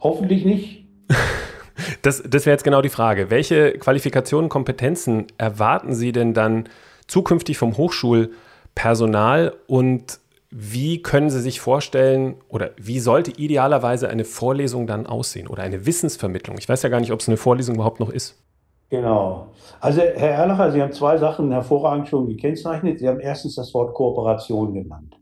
Hoffentlich 0.00 0.44
nicht. 0.44 0.86
Das, 2.02 2.22
das 2.22 2.46
wäre 2.46 2.54
jetzt 2.54 2.64
genau 2.64 2.82
die 2.82 2.88
Frage. 2.88 3.30
Welche 3.30 3.72
Qualifikationen, 3.72 4.48
Kompetenzen 4.48 5.26
erwarten 5.38 5.94
Sie 5.94 6.12
denn 6.12 6.34
dann 6.34 6.68
zukünftig 7.06 7.58
vom 7.58 7.76
Hochschulpersonal 7.76 9.54
und 9.66 10.18
wie 10.50 11.02
können 11.02 11.28
Sie 11.28 11.40
sich 11.40 11.60
vorstellen 11.60 12.36
oder 12.48 12.70
wie 12.76 13.00
sollte 13.00 13.30
idealerweise 13.32 14.08
eine 14.08 14.24
Vorlesung 14.24 14.86
dann 14.86 15.06
aussehen 15.06 15.48
oder 15.48 15.62
eine 15.62 15.86
Wissensvermittlung? 15.86 16.56
Ich 16.58 16.68
weiß 16.68 16.82
ja 16.82 16.88
gar 16.88 17.00
nicht, 17.00 17.12
ob 17.12 17.20
es 17.20 17.28
eine 17.28 17.36
Vorlesung 17.36 17.74
überhaupt 17.74 18.00
noch 18.00 18.10
ist. 18.10 18.40
Genau. 18.88 19.48
Also 19.80 20.00
Herr 20.00 20.30
Erlacher, 20.30 20.70
Sie 20.70 20.80
haben 20.80 20.92
zwei 20.92 21.18
Sachen 21.18 21.50
hervorragend 21.50 22.08
schon 22.08 22.28
gekennzeichnet. 22.28 23.00
Sie 23.00 23.08
haben 23.08 23.18
erstens 23.18 23.56
das 23.56 23.74
Wort 23.74 23.92
Kooperation 23.94 24.74
genannt. 24.74 25.16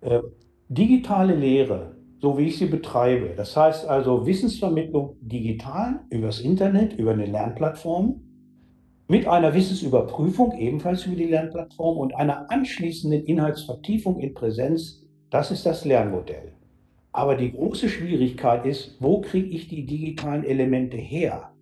Äh, 0.00 0.20
digitale 0.68 1.34
Lehre 1.34 1.94
so 2.26 2.36
wie 2.38 2.46
ich 2.46 2.58
sie 2.58 2.66
betreibe. 2.66 3.34
Das 3.36 3.56
heißt 3.56 3.86
also 3.86 4.26
Wissensvermittlung 4.26 5.16
digital 5.20 6.00
übers 6.10 6.40
Internet, 6.40 6.94
über 6.94 7.12
eine 7.12 7.26
Lernplattform, 7.26 8.20
mit 9.06 9.28
einer 9.28 9.54
Wissensüberprüfung 9.54 10.58
ebenfalls 10.58 11.06
über 11.06 11.14
die 11.14 11.26
Lernplattform 11.26 11.98
und 11.98 12.16
einer 12.16 12.50
anschließenden 12.50 13.22
Inhaltsvertiefung 13.26 14.18
in 14.18 14.34
Präsenz. 14.34 15.06
Das 15.30 15.52
ist 15.52 15.64
das 15.66 15.84
Lernmodell. 15.84 16.52
Aber 17.12 17.36
die 17.36 17.52
große 17.52 17.88
Schwierigkeit 17.88 18.66
ist, 18.66 18.96
wo 18.98 19.20
kriege 19.20 19.54
ich 19.54 19.68
die 19.68 19.86
digitalen 19.86 20.42
Elemente 20.42 20.96
her? 20.96 21.52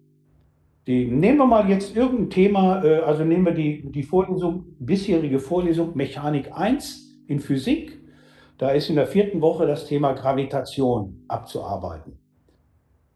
Die, 0.86 1.04
nehmen 1.04 1.36
wir 1.36 1.46
mal 1.46 1.68
jetzt 1.68 1.94
irgendein 1.94 2.30
Thema, 2.30 2.82
äh, 2.82 3.00
also 3.00 3.22
nehmen 3.22 3.44
wir 3.44 3.52
die, 3.52 3.82
die 3.92 4.02
Vorlesung, 4.02 4.64
bisherige 4.78 5.40
Vorlesung 5.40 5.94
Mechanik 5.94 6.56
1 6.56 7.20
in 7.26 7.38
Physik 7.40 8.00
da 8.64 8.70
ist 8.70 8.88
in 8.88 8.96
der 8.96 9.06
vierten 9.06 9.42
Woche 9.42 9.66
das 9.66 9.84
Thema 9.84 10.14
Gravitation 10.14 11.22
abzuarbeiten. 11.28 12.18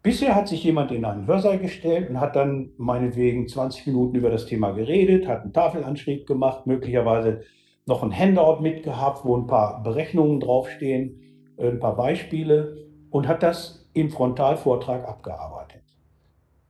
Bisher 0.02 0.34
hat 0.34 0.46
sich 0.46 0.62
jemand 0.62 0.92
in 0.92 1.06
einen 1.06 1.26
Hörsaal 1.26 1.58
gestellt 1.58 2.10
und 2.10 2.20
hat 2.20 2.36
dann 2.36 2.72
meinetwegen 2.76 3.48
20 3.48 3.86
Minuten 3.86 4.16
über 4.16 4.28
das 4.28 4.44
Thema 4.44 4.72
geredet, 4.72 5.26
hat 5.26 5.44
einen 5.44 5.54
Tafelanschrieb 5.54 6.26
gemacht, 6.26 6.66
möglicherweise 6.66 7.44
noch 7.86 8.02
ein 8.02 8.12
Handout 8.12 8.60
mitgehabt, 8.60 9.24
wo 9.24 9.38
ein 9.38 9.46
paar 9.46 9.82
Berechnungen 9.82 10.38
draufstehen, 10.38 11.22
ein 11.56 11.80
paar 11.80 11.96
Beispiele 11.96 12.86
und 13.08 13.26
hat 13.26 13.42
das 13.42 13.88
im 13.94 14.10
Frontalvortrag 14.10 15.08
abgearbeitet. 15.08 15.82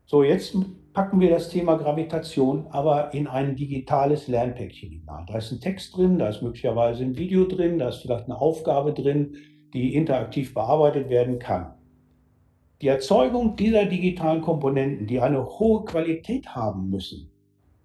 So, 0.07 0.23
jetzt 0.23 0.57
packen 0.99 1.21
wir 1.21 1.31
das 1.31 1.49
Thema 1.49 1.77
Gravitation 1.77 2.67
aber 2.71 3.15
in 3.15 3.29
ein 3.29 3.55
digitales 3.55 4.27
Lernpäckchen 4.27 4.91
hinein. 4.91 5.27
Da 5.29 5.39
ist 5.39 5.53
ein 5.53 5.61
Text 5.61 5.97
drin, 5.97 6.19
da 6.19 6.29
ist 6.29 6.43
möglicherweise 6.43 7.05
ein 7.05 7.17
Video 7.17 7.45
drin, 7.45 7.79
da 7.79 7.91
ist 7.91 7.99
vielleicht 7.99 8.25
eine 8.25 8.41
Aufgabe 8.41 8.93
drin, 8.93 9.37
die 9.73 9.95
interaktiv 9.95 10.55
bearbeitet 10.55 11.09
werden 11.09 11.39
kann. 11.39 11.73
Die 12.83 12.89
Erzeugung 12.89 13.55
dieser 13.55 13.85
digitalen 13.85 14.41
Komponenten, 14.41 15.07
die 15.07 15.21
eine 15.21 15.47
hohe 15.47 15.85
Qualität 15.85 16.57
haben 16.57 16.91
müssen, 16.91 17.31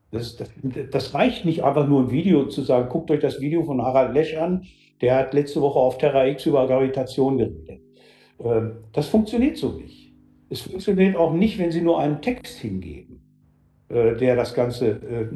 das, 0.10 0.36
das, 0.36 0.49
das, 0.89 1.13
reicht 1.13 1.45
nicht 1.45 1.63
einfach 1.63 1.88
nur 1.88 2.06
ein 2.06 2.12
Video 2.12 2.47
zu 2.47 2.63
sagen, 2.63 2.89
guckt 2.89 3.12
euch 3.12 3.19
das 3.19 3.39
Video 3.39 3.62
von 3.62 3.80
Harald 3.80 4.15
Lesch 4.15 4.36
an, 4.36 4.63
der 5.02 5.17
hat 5.17 5.36
letzte 5.36 5.62
Woche 5.62 5.78
auf 5.78 5.99
Terra 5.99 6.26
X 6.26 6.47
über 6.47 6.65
Gravitation 6.65 7.38
geredet. 7.38 7.80
Ähm, 8.39 8.78
das 8.91 9.08
funktioniert 9.08 9.58
so 9.58 9.73
nicht. 9.73 10.02
Es 10.53 10.61
funktioniert 10.61 11.15
auch 11.15 11.33
nicht, 11.33 11.57
wenn 11.57 11.71
Sie 11.71 11.81
nur 11.81 11.99
einen 11.99 12.21
Text 12.21 12.59
hingeben, 12.59 13.23
äh, 13.89 14.15
der 14.15 14.35
das 14.35 14.53
Ganze 14.53 14.89
äh, 14.89 15.27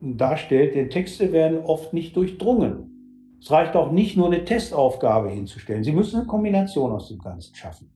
darstellt. 0.00 0.74
Denn 0.74 0.88
Texte 0.88 1.30
werden 1.30 1.58
oft 1.58 1.92
nicht 1.92 2.16
durchdrungen. 2.16 3.36
Es 3.38 3.50
reicht 3.50 3.76
auch 3.76 3.92
nicht, 3.92 4.16
nur 4.16 4.28
eine 4.28 4.46
Testaufgabe 4.46 5.28
hinzustellen. 5.28 5.84
Sie 5.84 5.92
müssen 5.92 6.20
eine 6.20 6.26
Kombination 6.26 6.90
aus 6.90 7.08
dem 7.08 7.18
Ganzen 7.18 7.54
schaffen. 7.54 7.92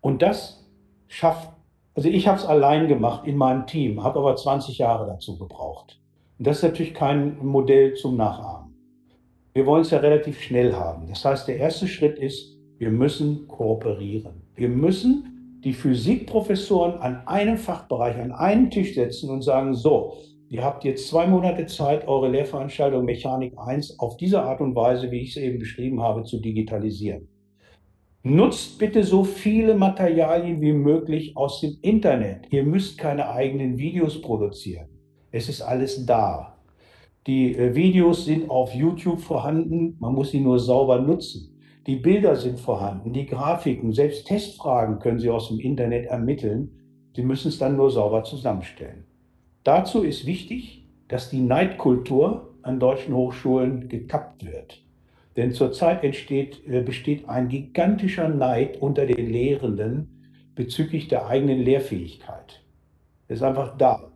Und 0.00 0.22
das 0.22 0.66
schafft, 1.06 1.50
also 1.94 2.08
ich 2.08 2.26
habe 2.26 2.38
es 2.38 2.46
allein 2.46 2.88
gemacht 2.88 3.26
in 3.26 3.36
meinem 3.36 3.66
Team, 3.66 4.02
habe 4.02 4.20
aber 4.20 4.36
20 4.36 4.78
Jahre 4.78 5.06
dazu 5.06 5.36
gebraucht. 5.36 6.00
Und 6.38 6.46
das 6.46 6.58
ist 6.58 6.62
natürlich 6.62 6.94
kein 6.94 7.44
Modell 7.44 7.92
zum 7.92 8.16
Nachahmen. 8.16 8.74
Wir 9.52 9.66
wollen 9.66 9.82
es 9.82 9.90
ja 9.90 9.98
relativ 9.98 10.40
schnell 10.40 10.72
haben. 10.72 11.08
Das 11.08 11.26
heißt, 11.26 11.46
der 11.46 11.58
erste 11.58 11.86
Schritt 11.86 12.18
ist, 12.18 12.56
wir 12.78 12.90
müssen 12.90 13.46
kooperieren. 13.48 14.44
Wir 14.54 14.70
müssen 14.70 15.34
die 15.64 15.72
Physikprofessoren 15.72 17.00
an 17.00 17.26
einem 17.26 17.56
Fachbereich, 17.56 18.16
an 18.16 18.32
einen 18.32 18.70
Tisch 18.70 18.94
setzen 18.94 19.30
und 19.30 19.42
sagen, 19.42 19.74
so, 19.74 20.18
ihr 20.48 20.64
habt 20.64 20.84
jetzt 20.84 21.08
zwei 21.08 21.26
Monate 21.26 21.66
Zeit, 21.66 22.06
eure 22.06 22.28
Lehrveranstaltung 22.28 23.04
Mechanik 23.04 23.54
1 23.58 23.98
auf 23.98 24.16
diese 24.16 24.42
Art 24.42 24.60
und 24.60 24.74
Weise, 24.74 25.10
wie 25.10 25.20
ich 25.20 25.30
es 25.30 25.42
eben 25.42 25.58
beschrieben 25.58 26.00
habe, 26.00 26.22
zu 26.22 26.40
digitalisieren. 26.40 27.28
Nutzt 28.22 28.78
bitte 28.78 29.04
so 29.04 29.24
viele 29.24 29.74
Materialien 29.74 30.60
wie 30.60 30.72
möglich 30.72 31.36
aus 31.36 31.60
dem 31.60 31.76
Internet. 31.82 32.46
Ihr 32.50 32.64
müsst 32.64 32.98
keine 32.98 33.30
eigenen 33.30 33.78
Videos 33.78 34.20
produzieren. 34.20 34.88
Es 35.30 35.48
ist 35.48 35.62
alles 35.62 36.04
da. 36.04 36.58
Die 37.26 37.54
äh, 37.54 37.74
Videos 37.74 38.24
sind 38.24 38.48
auf 38.48 38.74
YouTube 38.74 39.20
vorhanden, 39.20 39.96
man 40.00 40.14
muss 40.14 40.30
sie 40.30 40.40
nur 40.40 40.58
sauber 40.58 41.00
nutzen. 41.00 41.57
Die 41.88 41.96
Bilder 41.96 42.36
sind 42.36 42.60
vorhanden, 42.60 43.14
die 43.14 43.24
Grafiken, 43.24 43.94
selbst 43.94 44.26
Testfragen 44.26 44.98
können 44.98 45.20
Sie 45.20 45.30
aus 45.30 45.48
dem 45.48 45.58
Internet 45.58 46.04
ermitteln. 46.04 46.70
Sie 47.16 47.22
müssen 47.22 47.48
es 47.48 47.56
dann 47.56 47.78
nur 47.78 47.90
sauber 47.90 48.24
zusammenstellen. 48.24 49.06
Dazu 49.64 50.02
ist 50.02 50.26
wichtig, 50.26 50.86
dass 51.08 51.30
die 51.30 51.40
Neidkultur 51.40 52.52
an 52.60 52.78
deutschen 52.78 53.14
Hochschulen 53.14 53.88
gekappt 53.88 54.44
wird. 54.44 54.82
Denn 55.38 55.52
zurzeit 55.52 56.04
entsteht, 56.04 56.60
äh, 56.68 56.82
besteht 56.82 57.26
ein 57.26 57.48
gigantischer 57.48 58.28
Neid 58.28 58.82
unter 58.82 59.06
den 59.06 59.32
Lehrenden 59.32 60.28
bezüglich 60.54 61.08
der 61.08 61.26
eigenen 61.26 61.62
Lehrfähigkeit. 61.62 62.62
Das 63.28 63.38
ist 63.38 63.42
einfach 63.42 63.78
da. 63.78 64.12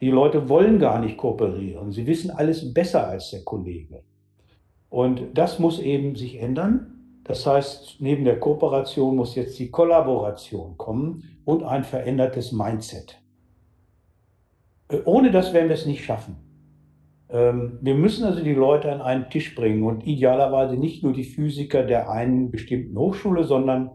Die 0.00 0.12
Leute 0.12 0.48
wollen 0.48 0.78
gar 0.78 1.00
nicht 1.00 1.16
kooperieren. 1.16 1.90
Sie 1.90 2.06
wissen 2.06 2.30
alles 2.30 2.72
besser 2.72 3.08
als 3.08 3.32
der 3.32 3.42
Kollege. 3.42 4.04
Und 4.88 5.22
das 5.34 5.58
muss 5.58 5.80
eben 5.80 6.14
sich 6.14 6.40
ändern. 6.40 6.94
Das 7.28 7.46
heißt, 7.46 7.96
neben 8.00 8.24
der 8.24 8.40
Kooperation 8.40 9.14
muss 9.14 9.34
jetzt 9.34 9.58
die 9.58 9.70
Kollaboration 9.70 10.78
kommen 10.78 11.38
und 11.44 11.62
ein 11.62 11.84
verändertes 11.84 12.52
Mindset. 12.52 13.22
Äh, 14.88 15.00
ohne 15.04 15.30
das 15.30 15.52
werden 15.52 15.68
wir 15.68 15.74
es 15.74 15.84
nicht 15.84 16.02
schaffen. 16.02 16.36
Ähm, 17.28 17.78
wir 17.82 17.94
müssen 17.94 18.24
also 18.24 18.42
die 18.42 18.54
Leute 18.54 18.90
an 18.90 19.02
einen 19.02 19.28
Tisch 19.28 19.54
bringen 19.54 19.82
und 19.82 20.06
idealerweise 20.06 20.76
nicht 20.78 21.04
nur 21.04 21.12
die 21.12 21.24
Physiker 21.24 21.82
der 21.82 22.10
einen 22.10 22.50
bestimmten 22.50 22.98
Hochschule, 22.98 23.44
sondern 23.44 23.90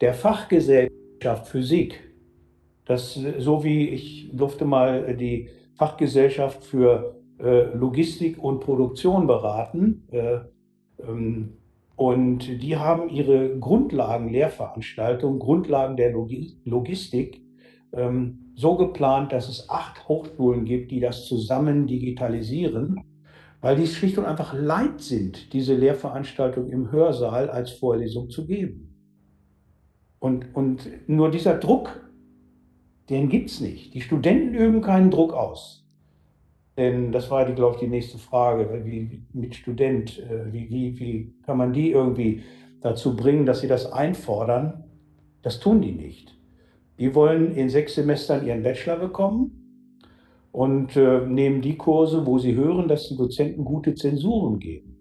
der 0.00 0.12
Fachgesellschaft 0.12 1.46
Physik. 1.46 2.00
Das, 2.84 3.14
so 3.14 3.62
wie 3.62 3.90
ich 3.90 4.30
durfte 4.32 4.64
mal 4.64 5.16
die 5.16 5.50
Fachgesellschaft 5.76 6.64
für 6.64 7.16
äh, 7.38 7.72
Logistik 7.76 8.42
und 8.42 8.58
Produktion 8.58 9.28
beraten. 9.28 10.08
Und 11.96 12.62
die 12.62 12.76
haben 12.76 13.08
ihre 13.08 13.58
Grundlagen-Lehrveranstaltung, 13.58 15.38
Grundlagen 15.38 15.96
der 15.96 16.12
Logistik, 16.12 17.42
ähm, 17.92 18.52
so 18.54 18.76
geplant, 18.76 19.32
dass 19.32 19.48
es 19.48 19.68
acht 19.68 20.08
Hochschulen 20.08 20.64
gibt, 20.64 20.90
die 20.90 21.00
das 21.00 21.26
zusammen 21.26 21.86
digitalisieren, 21.86 23.02
weil 23.60 23.76
die 23.76 23.86
schlicht 23.86 24.18
und 24.18 24.24
einfach 24.24 24.54
leid 24.54 25.00
sind, 25.00 25.52
diese 25.52 25.74
Lehrveranstaltung 25.74 26.70
im 26.70 26.90
Hörsaal 26.90 27.48
als 27.48 27.70
Vorlesung 27.70 28.30
zu 28.30 28.46
geben. 28.46 28.92
Und, 30.18 30.54
und 30.54 30.88
nur 31.08 31.30
dieser 31.30 31.58
Druck, 31.58 32.08
den 33.10 33.28
gibt 33.28 33.50
es 33.50 33.60
nicht. 33.60 33.94
Die 33.94 34.00
Studenten 34.00 34.54
üben 34.54 34.80
keinen 34.80 35.10
Druck 35.10 35.32
aus. 35.32 35.81
Denn 36.76 37.12
das 37.12 37.30
war, 37.30 37.44
die, 37.44 37.54
glaube 37.54 37.74
ich, 37.74 37.80
die 37.80 37.88
nächste 37.88 38.18
Frage. 38.18 38.82
Wie, 38.84 39.22
mit 39.32 39.54
Student, 39.54 40.18
äh, 40.18 40.52
wie, 40.52 40.70
wie, 40.70 40.98
wie 40.98 41.34
kann 41.44 41.58
man 41.58 41.72
die 41.72 41.90
irgendwie 41.90 42.42
dazu 42.80 43.14
bringen, 43.14 43.44
dass 43.44 43.60
sie 43.60 43.68
das 43.68 43.92
einfordern? 43.92 44.84
Das 45.42 45.60
tun 45.60 45.82
die 45.82 45.92
nicht. 45.92 46.34
Die 46.98 47.14
wollen 47.14 47.54
in 47.54 47.68
sechs 47.68 47.94
Semestern 47.94 48.46
ihren 48.46 48.62
Bachelor 48.62 48.96
bekommen 48.96 49.62
und 50.50 50.96
äh, 50.96 51.26
nehmen 51.26 51.60
die 51.60 51.76
Kurse, 51.76 52.26
wo 52.26 52.38
sie 52.38 52.54
hören, 52.54 52.88
dass 52.88 53.08
die 53.08 53.16
Dozenten 53.16 53.64
gute 53.64 53.94
Zensuren 53.94 54.58
geben. 54.58 54.92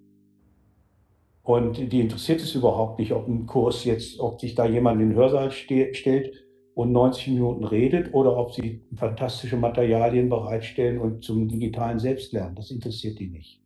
Und 1.43 1.91
die 1.91 2.01
interessiert 2.01 2.41
es 2.41 2.53
überhaupt 2.55 2.99
nicht, 2.99 3.13
ob 3.13 3.27
ein 3.27 3.45
Kurs 3.45 3.83
jetzt, 3.83 4.19
ob 4.19 4.39
sich 4.39 4.55
da 4.55 4.65
jemand 4.65 5.01
in 5.01 5.09
den 5.09 5.17
Hörsaal 5.17 5.51
ste 5.51 5.93
stellt 5.93 6.40
und 6.73 6.91
90 6.91 7.27
Minuten 7.29 7.63
redet 7.63 8.13
oder 8.13 8.37
ob 8.37 8.53
sie 8.53 8.81
fantastische 8.95 9.57
Materialien 9.57 10.29
bereitstellen 10.29 10.99
und 10.99 11.23
zum 11.23 11.47
digitalen 11.47 11.99
Selbstlernen. 11.99 12.55
Das 12.55 12.71
interessiert 12.71 13.19
die 13.19 13.27
nicht. 13.27 13.59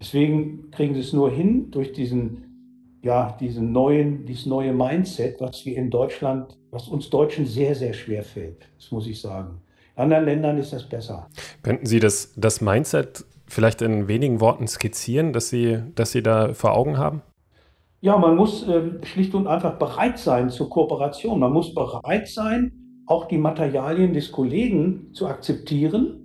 Deswegen 0.00 0.70
kriegen 0.70 0.94
sie 0.94 1.00
es 1.00 1.12
nur 1.12 1.30
hin 1.30 1.70
durch 1.70 1.92
diesen, 1.92 2.98
ja, 3.02 3.36
diesen 3.40 3.72
neuen, 3.72 4.26
dieses 4.26 4.46
neue 4.46 4.72
Mindset, 4.72 5.40
was 5.40 5.64
wir 5.64 5.76
in 5.76 5.90
Deutschland, 5.90 6.58
was 6.70 6.88
uns 6.88 7.08
Deutschen 7.08 7.46
sehr, 7.46 7.74
sehr 7.74 7.92
schwer 7.92 8.24
fällt. 8.24 8.68
Das 8.76 8.90
muss 8.90 9.06
ich 9.06 9.20
sagen. 9.20 9.60
In 9.96 10.02
anderen 10.02 10.24
Ländern 10.24 10.58
ist 10.58 10.72
das 10.72 10.88
besser. 10.88 11.28
Könnten 11.62 11.86
Sie 11.86 12.00
das, 12.00 12.32
das 12.36 12.60
Mindset 12.60 13.24
vielleicht 13.46 13.82
in 13.82 14.08
wenigen 14.08 14.40
Worten 14.40 14.66
skizzieren, 14.66 15.32
dass 15.32 15.50
Sie, 15.50 15.78
dass 15.94 16.12
Sie 16.12 16.22
da 16.22 16.52
vor 16.54 16.74
Augen 16.76 16.98
haben? 16.98 17.22
Ja, 18.04 18.18
man 18.18 18.34
muss 18.34 18.66
äh, 18.66 18.82
schlicht 19.04 19.32
und 19.32 19.46
einfach 19.46 19.78
bereit 19.78 20.18
sein 20.18 20.50
zur 20.50 20.68
Kooperation. 20.68 21.38
Man 21.38 21.52
muss 21.52 21.72
bereit 21.72 22.26
sein, 22.26 22.72
auch 23.06 23.26
die 23.26 23.38
Materialien 23.38 24.12
des 24.12 24.32
Kollegen 24.32 25.12
zu 25.12 25.28
akzeptieren. 25.28 26.18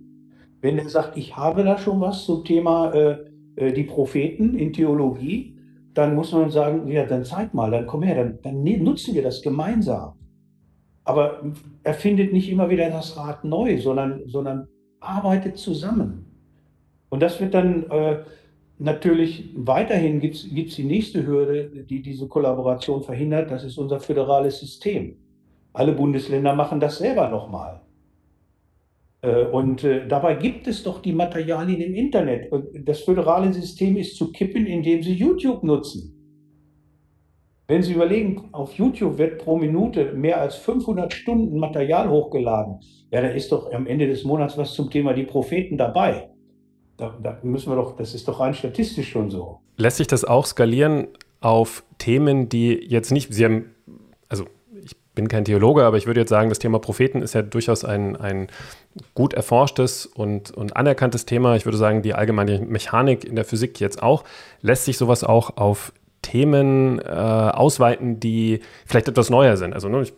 Wenn 0.60 0.80
er 0.80 0.90
sagt, 0.90 1.16
ich 1.18 1.38
habe 1.38 1.64
da 1.64 1.78
schon 1.78 2.02
was 2.02 2.26
zum 2.26 2.44
Thema 2.44 2.92
äh, 2.94 3.18
äh, 3.58 3.74
die 3.74 3.84
Propheten 3.84 4.56
in 4.56 4.74
Theologie, 4.74 5.56
dann 5.94 6.16
muss 6.16 6.32
man 6.32 6.50
sagen, 6.50 6.88
ja, 6.88 7.06
dann 7.06 7.24
zeig 7.24 7.54
mal, 7.54 7.70
dann 7.70 7.86
komm 7.86 8.02
her, 8.02 8.16
dann, 8.16 8.40
dann 8.42 8.64
ne, 8.64 8.80
nutzen 8.80 9.14
wir 9.14 9.22
das 9.22 9.44
gemeinsam. 9.44 10.14
Aber 11.04 11.44
er 11.84 11.94
findet 11.94 12.34
nicht 12.34 12.50
immer 12.50 12.72
wieder 12.72 12.90
das 12.90 13.16
Rad 13.18 13.44
neu, 13.44 13.80
sondern, 13.80 14.24
sondern 14.26 14.68
arbeitet 15.00 15.58
zusammen. 15.60 16.26
Und 17.10 17.22
das 17.22 17.40
wird 17.40 17.54
dann 17.54 17.84
äh, 17.92 18.24
Natürlich 18.80 19.50
weiterhin 19.56 20.20
gibt 20.20 20.36
es 20.36 20.76
die 20.76 20.84
nächste 20.84 21.26
Hürde, 21.26 21.84
die 21.86 22.02
diese 22.02 22.28
Kollaboration 22.28 23.02
verhindert. 23.02 23.50
Das 23.50 23.64
ist 23.64 23.78
unser 23.78 24.00
föderales 24.00 24.60
System. 24.60 25.16
Alle 25.74 25.94
Bundesländer 25.94 26.54
machen 26.54 26.80
das 26.80 27.00
selber 27.00 27.30
nochmal. 27.30 27.82
Äh, 29.22 29.46
und 29.46 29.84
äh, 29.84 30.08
dabei 30.08 30.36
gibt 30.36 30.68
es 30.68 30.84
doch 30.84 31.02
die 31.02 31.14
Materialien 31.14 31.82
im 31.82 31.96
Internet. 31.96 32.52
Und 32.52 32.88
das 32.88 33.02
föderale 33.02 33.52
System 33.52 33.98
ist 33.98 34.16
zu 34.16 34.32
kippen, 34.32 34.68
indem 34.68 35.02
sie 35.02 35.14
YouTube 35.14 35.64
nutzen. 35.64 36.14
Wenn 37.70 37.84
Sie 37.84 37.94
überlegen, 37.94 38.48
auf 38.54 38.76
YouTube 38.76 39.18
wird 39.18 39.40
pro 39.40 39.58
Minute 39.58 40.14
mehr 40.14 40.40
als 40.40 40.56
500 40.56 41.12
Stunden 41.12 41.60
Material 41.60 42.10
hochgeladen. 42.10 42.80
Ja, 43.12 43.22
da 43.22 43.28
ist 43.28 43.52
doch 43.52 43.74
am 43.74 43.88
Ende 43.88 44.08
des 44.08 44.24
Monats 44.24 44.58
was 44.58 44.74
zum 44.74 44.90
Thema 44.90 45.14
die 45.14 45.26
Propheten 45.26 45.78
dabei. 45.78 46.30
Da, 46.98 47.16
da, 47.22 47.38
müssen 47.44 47.72
wir 47.72 47.76
doch, 47.76 47.96
das 47.96 48.16
ist 48.16 48.28
doch 48.28 48.40
rein 48.40 48.54
statistisch 48.54 49.10
schon 49.10 49.30
so. 49.30 49.60
Lässt 49.78 49.98
sich 49.98 50.08
das 50.08 50.26
auch 50.26 50.46
skalieren 50.46 51.08
auf 51.40 51.84
Themen, 52.00 52.50
die 52.50 52.74
jetzt 52.74 53.12
nicht, 53.12 53.32
Sie 53.34 53.46
haben, 53.46 53.76
also 54.28 54.46
ich 54.84 54.98
bin 55.14 55.28
kein 55.28 55.46
Theologe, 55.46 55.86
aber 55.86 55.98
ich 55.98 56.08
würde 56.08 56.22
jetzt 56.22 56.30
sagen, 56.30 56.50
das 56.50 56.58
Thema 56.58 56.80
Propheten 56.80 57.22
ist 57.22 57.36
ja 57.36 57.44
durchaus 57.44 57.86
ein, 57.86 58.16
ein 58.16 58.48
gut 59.14 59.36
erforschtes 59.36 60.08
und, 60.08 60.50
und 60.52 60.76
anerkanntes 60.76 61.26
Thema. 61.26 61.56
Ich 61.56 61.66
würde 61.66 61.78
sagen, 61.78 62.02
die 62.02 62.16
allgemeine 62.16 62.60
Mechanik 62.62 63.24
in 63.24 63.36
der 63.36 63.46
Physik 63.46 63.80
jetzt 63.80 64.02
auch. 64.02 64.24
Lässt 64.62 64.86
sich 64.86 64.98
sowas 64.98 65.24
auch 65.24 65.58
auf 65.58 65.94
Themen 66.24 67.00
äh, 67.00 67.04
ausweiten, 67.04 68.20
die 68.20 68.62
vielleicht 68.88 69.08
etwas 69.08 69.30
neuer 69.30 69.56
sind? 69.56 69.74
Also, 69.74 69.88
ne, 69.88 70.02
ich 70.02 70.14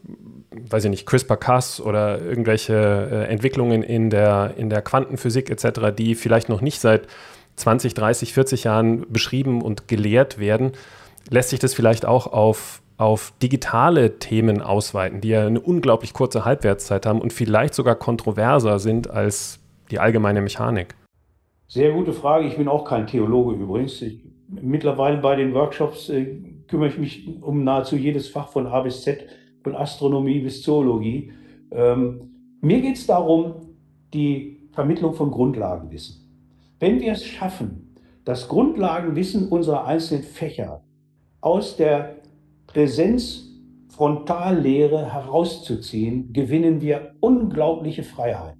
weiß 0.51 0.85
ich 0.85 0.89
nicht, 0.89 1.05
CRISPR-Cas 1.05 1.81
oder 1.81 2.21
irgendwelche 2.21 2.73
äh, 2.73 3.31
Entwicklungen 3.31 3.83
in 3.83 4.09
der, 4.09 4.53
in 4.57 4.69
der 4.69 4.81
Quantenphysik 4.81 5.49
etc., 5.49 5.95
die 5.95 6.15
vielleicht 6.15 6.49
noch 6.49 6.61
nicht 6.61 6.79
seit 6.79 7.07
20, 7.55 7.93
30, 7.93 8.33
40 8.33 8.63
Jahren 8.63 9.05
beschrieben 9.11 9.61
und 9.61 9.87
gelehrt 9.87 10.39
werden, 10.39 10.71
lässt 11.29 11.49
sich 11.49 11.59
das 11.59 11.73
vielleicht 11.73 12.05
auch 12.05 12.27
auf, 12.27 12.81
auf 12.97 13.33
digitale 13.41 14.17
Themen 14.17 14.61
ausweiten, 14.61 15.21
die 15.21 15.29
ja 15.29 15.45
eine 15.45 15.59
unglaublich 15.59 16.13
kurze 16.13 16.45
Halbwertszeit 16.45 17.05
haben 17.05 17.21
und 17.21 17.33
vielleicht 17.33 17.73
sogar 17.73 17.95
kontroverser 17.95 18.79
sind 18.79 19.09
als 19.09 19.59
die 19.91 19.99
allgemeine 19.99 20.41
Mechanik? 20.41 20.95
Sehr 21.67 21.91
gute 21.91 22.13
Frage. 22.13 22.47
Ich 22.47 22.57
bin 22.57 22.67
auch 22.67 22.85
kein 22.85 23.05
Theologe 23.05 23.55
übrigens. 23.55 24.01
Ich, 24.01 24.23
mittlerweile 24.47 25.17
bei 25.17 25.35
den 25.35 25.53
Workshops 25.53 26.09
äh, 26.09 26.37
kümmere 26.67 26.89
ich 26.89 26.97
mich 26.97 27.27
um 27.41 27.63
nahezu 27.63 27.95
jedes 27.95 28.27
Fach 28.27 28.47
von 28.47 28.65
A 28.65 28.81
bis 28.81 29.03
Z 29.03 29.27
von 29.69 29.75
Astronomie 29.75 30.39
bis 30.39 30.63
Zoologie. 30.63 31.31
Ähm, 31.71 32.21
mir 32.61 32.81
geht 32.81 32.95
es 32.95 33.05
darum, 33.05 33.53
die 34.13 34.67
Vermittlung 34.71 35.13
von 35.13 35.29
Grundlagenwissen. 35.31 36.15
Wenn 36.79 36.99
wir 36.99 37.13
es 37.13 37.23
schaffen, 37.23 37.95
das 38.25 38.47
Grundlagenwissen 38.47 39.49
unserer 39.49 39.85
einzelnen 39.85 40.23
Fächer 40.23 40.83
aus 41.41 41.77
der 41.77 42.15
Präsenzfrontallehre 42.67 45.13
herauszuziehen, 45.13 46.33
gewinnen 46.33 46.81
wir 46.81 47.13
unglaubliche 47.19 48.01
Freiheiten. 48.03 48.59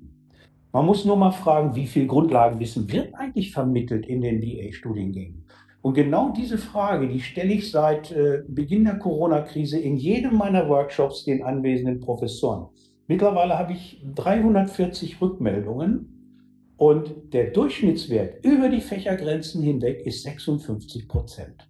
Man 0.72 0.86
muss 0.86 1.04
nur 1.06 1.18
mal 1.18 1.32
fragen, 1.32 1.76
wie 1.76 1.88
viel 1.88 2.06
Grundlagenwissen 2.06 2.92
wird 2.92 3.16
eigentlich 3.16 3.52
vermittelt 3.52 4.06
in 4.06 4.22
den 4.22 4.40
BA-Studiengängen? 4.40 5.39
Und 5.82 5.94
genau 5.94 6.34
diese 6.36 6.58
Frage, 6.58 7.08
die 7.08 7.22
stelle 7.22 7.54
ich 7.54 7.72
seit 7.72 8.12
äh, 8.12 8.44
Beginn 8.48 8.84
der 8.84 9.00
Corona-Krise 9.00 9.80
in 9.80 9.96
jedem 9.96 10.36
meiner 10.36 10.68
Workshops 10.68 11.24
den 11.24 11.44
anwesenden 11.44 12.02
Professoren. 12.02 12.68
Mittlerweile 13.08 13.58
habe 13.58 13.74
ich 13.74 14.04
340 14.16 15.22
Rückmeldungen 15.22 16.74
und 16.78 17.34
der 17.34 17.52
Durchschnittswert 17.52 18.44
über 18.46 18.70
die 18.70 18.82
Fächergrenzen 18.82 19.64
hinweg 19.64 20.06
ist 20.06 20.24
56 20.24 21.08
Prozent. 21.08 21.70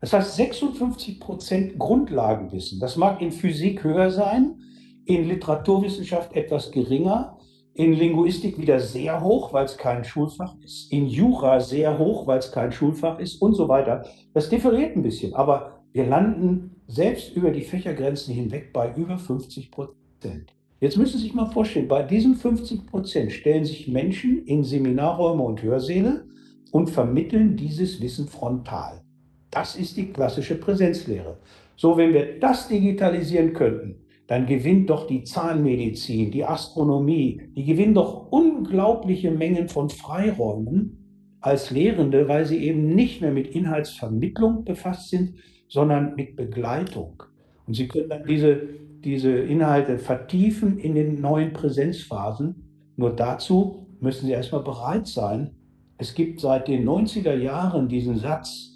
Das 0.00 0.14
heißt 0.14 0.36
56 0.36 1.20
Prozent 1.20 1.78
Grundlagenwissen. 1.78 2.80
Das 2.80 2.96
mag 2.96 3.20
in 3.20 3.32
Physik 3.32 3.84
höher 3.84 4.10
sein, 4.10 4.56
in 5.04 5.28
Literaturwissenschaft 5.28 6.34
etwas 6.34 6.70
geringer, 6.70 7.38
in 7.74 7.92
Linguistik 7.92 8.58
wieder 8.58 8.80
sehr 8.80 9.22
hoch, 9.22 9.52
weil 9.52 9.64
es 9.64 9.76
kein 9.76 10.04
Schulfach 10.04 10.56
ist, 10.62 10.92
in 10.92 11.06
Jura 11.06 11.60
sehr 11.60 11.98
hoch, 11.98 12.26
weil 12.26 12.38
es 12.38 12.50
kein 12.52 12.72
Schulfach 12.72 13.18
ist 13.18 13.40
und 13.40 13.54
so 13.54 13.68
weiter. 13.68 14.04
Das 14.34 14.48
differiert 14.48 14.96
ein 14.96 15.02
bisschen, 15.02 15.34
aber 15.34 15.82
wir 15.92 16.06
landen 16.06 16.82
selbst 16.86 17.34
über 17.36 17.50
die 17.50 17.62
Fächergrenzen 17.62 18.34
hinweg 18.34 18.72
bei 18.72 18.92
über 18.94 19.18
50 19.18 19.70
Prozent. 19.70 20.52
Jetzt 20.80 20.96
müssen 20.96 21.18
Sie 21.18 21.24
sich 21.24 21.34
mal 21.34 21.50
vorstellen, 21.50 21.88
bei 21.88 22.02
diesen 22.02 22.34
50 22.34 22.86
Prozent 22.86 23.32
stellen 23.32 23.64
sich 23.64 23.86
Menschen 23.86 24.44
in 24.46 24.64
Seminarräume 24.64 25.42
und 25.42 25.62
Hörsäle 25.62 26.26
und 26.72 26.90
vermitteln 26.90 27.56
dieses 27.56 28.00
Wissen 28.00 28.28
frontal. 28.28 29.02
Das 29.50 29.76
ist 29.76 29.96
die 29.96 30.12
klassische 30.12 30.54
Präsenzlehre. 30.54 31.38
So, 31.76 31.96
wenn 31.96 32.12
wir 32.12 32.38
das 32.38 32.68
digitalisieren 32.68 33.52
könnten, 33.52 34.06
dann 34.30 34.46
gewinnt 34.46 34.88
doch 34.90 35.08
die 35.08 35.24
Zahnmedizin, 35.24 36.30
die 36.30 36.44
Astronomie, 36.44 37.42
die 37.56 37.64
gewinnen 37.64 37.94
doch 37.94 38.30
unglaubliche 38.30 39.32
Mengen 39.32 39.68
von 39.68 39.90
Freiräumen 39.90 41.34
als 41.40 41.72
Lehrende, 41.72 42.28
weil 42.28 42.46
sie 42.46 42.58
eben 42.58 42.94
nicht 42.94 43.20
mehr 43.20 43.32
mit 43.32 43.48
Inhaltsvermittlung 43.48 44.64
befasst 44.64 45.10
sind, 45.10 45.34
sondern 45.66 46.14
mit 46.14 46.36
Begleitung. 46.36 47.24
Und 47.66 47.74
sie 47.74 47.88
können 47.88 48.08
dann 48.08 48.24
diese, 48.24 48.68
diese 49.02 49.32
Inhalte 49.32 49.98
vertiefen 49.98 50.78
in 50.78 50.94
den 50.94 51.20
neuen 51.20 51.52
Präsenzphasen. 51.52 52.92
Nur 52.94 53.10
dazu 53.10 53.88
müssen 53.98 54.26
sie 54.26 54.32
erstmal 54.32 54.62
bereit 54.62 55.08
sein. 55.08 55.56
Es 55.98 56.14
gibt 56.14 56.38
seit 56.38 56.68
den 56.68 56.88
90er 56.88 57.34
Jahren 57.34 57.88
diesen 57.88 58.16
Satz, 58.16 58.69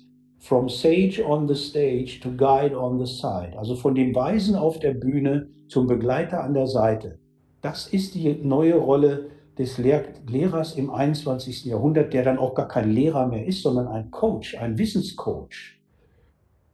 from 0.44 0.68
sage 0.68 1.20
on 1.20 1.48
the 1.48 1.54
stage 1.54 2.20
to 2.20 2.30
guide 2.30 2.74
on 2.74 2.98
the 2.98 3.06
side. 3.06 3.56
Also 3.56 3.74
von 3.76 3.94
dem 3.94 4.14
Weisen 4.14 4.56
auf 4.56 4.78
der 4.78 4.92
Bühne 4.92 5.48
zum 5.68 5.86
Begleiter 5.86 6.44
an 6.44 6.52
der 6.52 6.66
Seite. 6.66 7.18
Das 7.62 7.86
ist 7.86 8.14
die 8.14 8.30
neue 8.42 8.74
Rolle 8.74 9.30
des 9.56 9.78
Lehr 9.78 10.04
Lehrers 10.28 10.74
im 10.76 10.90
21. 10.90 11.64
Jahrhundert, 11.64 12.12
der 12.12 12.24
dann 12.24 12.38
auch 12.38 12.54
gar 12.54 12.68
kein 12.68 12.90
Lehrer 12.90 13.26
mehr 13.26 13.46
ist, 13.46 13.62
sondern 13.62 13.88
ein 13.88 14.10
Coach, 14.10 14.54
ein 14.58 14.76
Wissenscoach, 14.76 15.80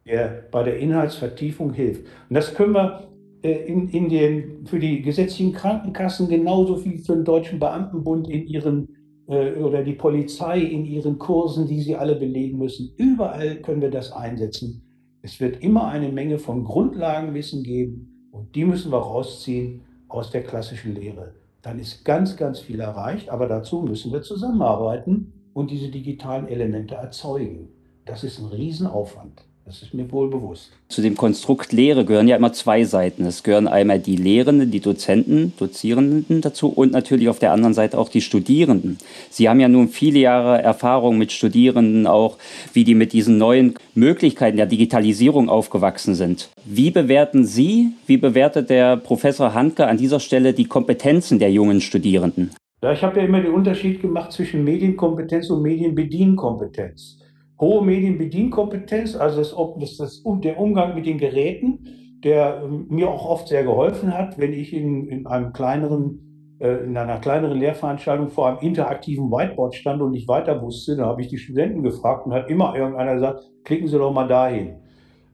der 0.05 0.49
bei 0.51 0.65
der 0.65 0.79
Inhaltsvertiefung 0.79 1.73
hilft. 1.73 2.07
Und 2.29 2.35
das 2.35 2.53
können 2.53 2.73
wir 2.73 3.09
äh, 3.43 3.53
in, 3.53 3.89
in 3.91 4.09
den, 4.09 4.67
für 4.67 4.81
die 4.81 5.01
gesetzlichen 5.01 5.53
Krankenkassen 5.53 6.29
genauso 6.29 6.85
wie 6.85 6.99
für 6.99 7.15
den 7.15 7.25
Deutschen 7.25 7.61
Beamtenbund 7.61 8.29
in 8.29 8.49
ihren 8.49 9.00
oder 9.31 9.83
die 9.85 9.93
Polizei 9.93 10.61
in 10.61 10.85
ihren 10.85 11.19
Kursen, 11.19 11.67
die 11.67 11.81
sie 11.81 11.97
alle 11.97 12.17
belegen 12.17 12.59
müssen. 12.59 12.93
Überall 12.97 13.57
können 13.57 13.81
wir 13.81 13.91
das 13.91 14.13
einsetzen. 14.13 14.83
Es 15.23 15.41
wird 15.41 15.63
immer 15.63 15.87
eine 15.87 16.11
Menge 16.11 16.39
von 16.39 16.65
Grundlagenwissen 16.65 17.63
geben 17.63 18.29
und 18.33 18.55
die 18.55 18.65
müssen 18.65 18.91
wir 18.91 18.99
rausziehen 18.99 19.83
aus 20.09 20.31
der 20.31 20.43
klassischen 20.43 20.95
Lehre 20.95 21.35
dann 21.63 21.79
ist 21.79 22.05
ganz, 22.05 22.37
ganz 22.37 22.61
viel 22.61 22.81
erreicht. 22.81 23.29
Aber 23.29 23.47
dazu 23.47 23.83
müssen 23.83 24.13
wir 24.13 24.23
zusammenarbeiten 24.23 25.33
und 25.53 25.71
diese 25.71 25.89
digitalen 25.89 26.49
Elemente 26.49 26.95
erzeugen. 26.95 27.69
Das 28.07 28.25
ist 28.25 28.39
ein 28.39 28.47
Riesenaufwand. 28.47 29.45
Das 29.67 29.83
ist 29.83 29.95
mir 29.95 30.11
wohl 30.11 30.29
bewusst. 30.29 30.73
Zu 30.89 31.01
dem 31.01 31.17
Konstrukt 31.17 31.73
Lehre 31.73 32.05
gehören 32.05 32.27
ja 32.27 32.37
immer 32.37 32.53
zwei 32.53 32.85
Seiten. 32.85 33.25
Es 33.25 33.45
gehören 33.45 33.69
einmal 33.69 34.01
die 34.01 34.17
Lehrenden, 34.17 34.71
die 34.71 34.81
Dozenten, 34.81 35.53
Dozierenden 35.59 36.41
dazu 36.41 36.69
und 36.69 36.91
natürlich 36.91 37.29
auf 37.29 37.39
der 37.39 37.53
anderen 37.53 37.75
Seite 37.75 37.99
auch 37.99 38.09
die 38.09 38.21
Studierenden. 38.21 38.99
Sie 39.31 39.49
haben 39.49 39.61
ja 39.61 39.69
nun 39.69 39.89
viele 39.89 40.19
Jahre 40.19 40.61
Erfahrung 40.61 41.19
mit 41.19 41.31
Studierenden, 41.31 42.09
auch 42.09 42.37
wie 42.73 42.83
die 42.83 42.97
mit 42.97 43.13
diesen 43.13 43.39
neuen 43.39 43.75
Möglichkeiten 43.95 44.57
der 44.57 44.67
Digitalisierung 44.67 45.49
aufgewachsen 45.49 46.17
sind. 46.17 46.49
Wie 46.65 46.91
bewerten 46.91 47.45
Sie, 47.45 47.93
wie 48.07 48.17
bewertet 48.17 48.71
der 48.71 48.97
Professor 48.97 49.55
Handke 49.55 49.87
an 49.87 49.99
dieser 49.99 50.19
Stelle 50.19 50.53
die 50.53 50.67
Kompetenzen 50.67 51.39
der 51.39 51.53
jungen 51.53 51.81
Studierenden? 51.81 52.51
Ja, 52.83 52.93
ich 52.93 53.03
habe 53.03 53.21
ja 53.21 53.27
immer 53.27 53.41
den 53.41 53.53
Unterschied 53.53 54.01
gemacht 54.01 54.33
zwischen 54.33 54.65
Medienkompetenz 54.65 55.51
und 55.51 55.63
Medienbedienkompetenz 55.63 57.20
hohe 57.61 57.85
Medienbedienkompetenz, 57.85 59.15
also 59.17 59.39
das, 59.39 59.55
das, 59.79 59.97
das, 59.99 60.23
der 60.41 60.59
Umgang 60.59 60.95
mit 60.95 61.07
den 61.07 61.19
Geräten, 61.19 61.85
der 62.25 62.63
ähm, 62.65 62.87
mir 62.89 63.11
auch 63.11 63.27
oft 63.27 63.49
sehr 63.49 63.65
geholfen 63.65 64.17
hat, 64.17 64.39
wenn 64.39 64.53
ich 64.53 64.73
in, 64.73 65.07
in 65.09 65.27
einem 65.27 65.53
kleineren, 65.53 66.57
äh, 66.59 66.85
in 66.85 66.97
einer 66.97 67.19
kleineren 67.19 67.59
Lehrveranstaltung 67.59 68.29
vor 68.29 68.49
einem 68.49 68.59
interaktiven 68.61 69.31
Whiteboard 69.31 69.75
stand 69.75 70.01
und 70.01 70.13
nicht 70.13 70.29
weiter 70.29 70.61
wusste, 70.63 70.97
dann 70.97 71.07
habe 71.07 71.23
ich 71.23 71.29
die 71.29 71.39
Studenten 71.39 71.83
gefragt 71.83 72.27
und 72.27 72.33
hat 72.33 72.49
immer 72.49 72.75
irgendeiner 72.75 73.15
gesagt, 73.15 73.51
klicken 73.65 73.89
Sie 73.89 73.99
doch 73.99 74.13
mal 74.13 74.29
dahin. 74.29 74.77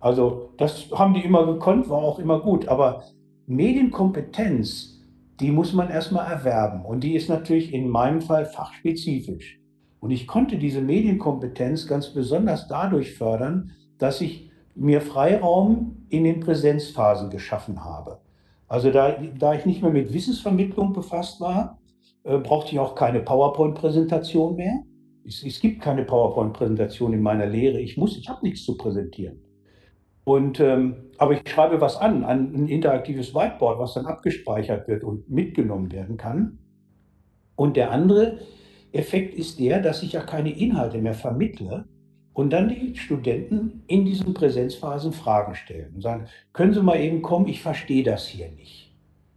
Also 0.01 0.51
das 0.59 0.91
haben 0.93 1.15
die 1.15 1.25
immer 1.25 1.47
gekonnt, 1.47 1.89
war 1.89 1.99
auch 1.99 2.19
immer 2.19 2.41
gut. 2.41 2.69
Aber 2.69 3.03
Medienkompetenz, 3.47 5.01
die 5.41 5.51
muss 5.51 5.73
man 5.73 5.91
erstmal 5.91 6.31
erwerben. 6.31 6.85
Und 6.85 7.03
die 7.03 7.15
ist 7.15 7.29
natürlich 7.29 7.73
in 7.73 7.89
meinem 7.89 8.21
Fall 8.21 8.47
fachspezifisch. 8.47 9.61
Und 10.07 10.13
ich 10.13 10.29
konnte 10.29 10.57
diese 10.57 10.81
Medienkompetenz 10.83 11.89
ganz 11.89 12.11
besonders 12.11 12.69
dadurch 12.69 13.15
fördern, 13.15 13.73
dass 13.99 14.21
ich 14.21 14.53
mir 14.77 15.01
Freiraum 15.01 16.07
in 16.11 16.23
den 16.23 16.39
Präsenzphasen 16.39 17.29
geschaffen 17.29 17.85
habe. 17.85 18.21
Also 18.69 18.93
da, 18.93 19.17
da 19.37 19.55
ich 19.55 19.67
nicht 19.67 19.83
mehr 19.83 19.91
mit 19.91 20.13
Wissensvermittlung 20.13 20.93
befasst 20.93 21.41
war, 21.41 21.81
äh, 22.23 22.39
brauchte 22.39 22.71
ich 22.71 22.79
auch 22.79 22.95
keine 22.95 23.19
PowerPoint-Präsentation 23.19 24.55
mehr. 24.55 24.85
Es, 25.27 25.43
es, 25.43 25.59
gibt 25.59 25.83
keine 25.83 26.05
PowerPoint-Präsentation 26.05 27.13
in 27.13 27.23
meiner 27.23 27.47
Lehre. 27.47 27.81
Ich 27.81 27.97
muss, 27.97 28.17
ich 28.17 28.29
habe 28.29 28.47
nichts 28.47 28.63
zu 28.63 28.77
präsentieren. 28.77 29.43
Und, 30.23 30.61
ähm, 30.61 31.11
aber 31.19 31.33
ich 31.33 31.49
schreibe 31.49 31.81
was 31.81 31.97
an, 31.97 32.23
an 32.23 32.55
ein 32.55 32.69
interaktives 32.69 33.35
Whiteboard, 33.35 33.81
was 33.81 33.95
dann 33.95 34.07
abgespeichert 34.07 34.87
wird 34.87 35.03
und 35.03 35.29
mitgenommen 35.29 35.91
werden 35.91 36.17
kann. 36.17 36.61
Und 37.57 37.77
der 37.77 37.91
andere 37.91 38.39
Effekt 38.93 39.35
ist 39.35 39.59
der, 39.59 39.81
dass 39.81 40.03
ich 40.03 40.13
ja 40.13 40.23
keine 40.23 40.51
Inhalte 40.51 40.99
mehr 40.99 41.15
vermittle 41.15 41.87
und 42.33 42.51
dann 42.51 42.69
die 42.69 42.97
Studenten 42.97 43.83
in 43.87 44.05
diesen 44.05 44.35
Präsenzphasen 44.35 45.13
Fragen 45.13 45.55
stellen 45.55 45.95
und 45.95 46.03
sagen, 46.03 46.27
können 46.53 46.75
Sie 46.75 46.83
mal 46.83 47.01
eben 47.01 47.23
kommen, 47.23 47.49
ich 47.49 47.63
verstehe 47.63 48.03
das 48.03 48.27
hier 48.27 48.51
nicht. 48.51 48.95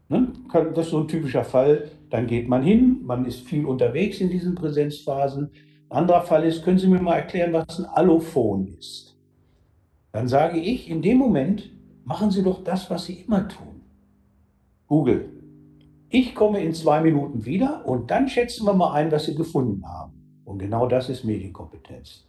Ne? 0.09 0.33
Das 0.51 0.87
ist 0.87 0.91
so 0.91 0.99
ein 0.99 1.07
typischer 1.07 1.45
Fall. 1.45 1.89
Dann 2.09 2.27
geht 2.27 2.49
man 2.49 2.63
hin, 2.63 2.99
man 3.03 3.25
ist 3.25 3.47
viel 3.47 3.65
unterwegs 3.65 4.19
in 4.19 4.29
diesen 4.29 4.55
Präsenzphasen. 4.55 5.51
Ein 5.89 5.97
anderer 5.97 6.23
Fall 6.23 6.43
ist, 6.43 6.63
können 6.63 6.77
Sie 6.77 6.87
mir 6.87 7.01
mal 7.01 7.15
erklären, 7.15 7.53
was 7.53 7.79
ein 7.79 7.85
Allophon 7.85 8.67
ist? 8.77 9.17
Dann 10.11 10.27
sage 10.27 10.59
ich, 10.59 10.89
in 10.89 11.01
dem 11.01 11.17
Moment 11.17 11.71
machen 12.03 12.31
Sie 12.31 12.43
doch 12.43 12.63
das, 12.63 12.89
was 12.89 13.05
Sie 13.05 13.21
immer 13.21 13.47
tun. 13.47 13.81
Google. 14.87 15.38
Ich 16.09 16.33
komme 16.33 16.61
in 16.61 16.73
zwei 16.73 17.01
Minuten 17.01 17.45
wieder 17.45 17.83
und 17.85 18.09
dann 18.09 18.27
schätzen 18.27 18.65
wir 18.65 18.73
mal 18.73 18.93
ein, 18.93 19.11
was 19.11 19.25
Sie 19.25 19.35
gefunden 19.35 19.83
haben. 19.87 20.13
Und 20.43 20.57
genau 20.57 20.87
das 20.87 21.09
ist 21.09 21.23
Medienkompetenz. 21.23 22.25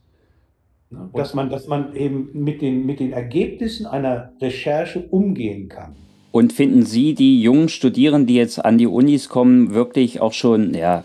Ne? 0.91 1.09
Dass 1.15 1.33
man, 1.33 1.49
dass 1.49 1.67
man 1.67 1.95
eben 1.97 2.29
mit 2.35 2.61
den, 2.61 2.85
mit 2.85 3.01
den 3.01 3.13
Ergebnissen 3.13 3.87
einer 3.87 4.33
Recherche 4.41 5.01
umgehen 5.11 5.69
kann. 5.69 5.97
Und 6.33 6.53
finden 6.53 6.85
Sie 6.85 7.15
die 7.15 7.41
jungen 7.41 7.69
Studierenden, 7.69 8.27
die 8.27 8.35
jetzt 8.35 8.63
an 8.65 8.77
die 8.77 8.87
Unis 8.87 9.29
kommen, 9.29 9.73
wirklich 9.73 10.21
auch 10.21 10.33
schon 10.33 10.75
ja, 10.75 11.05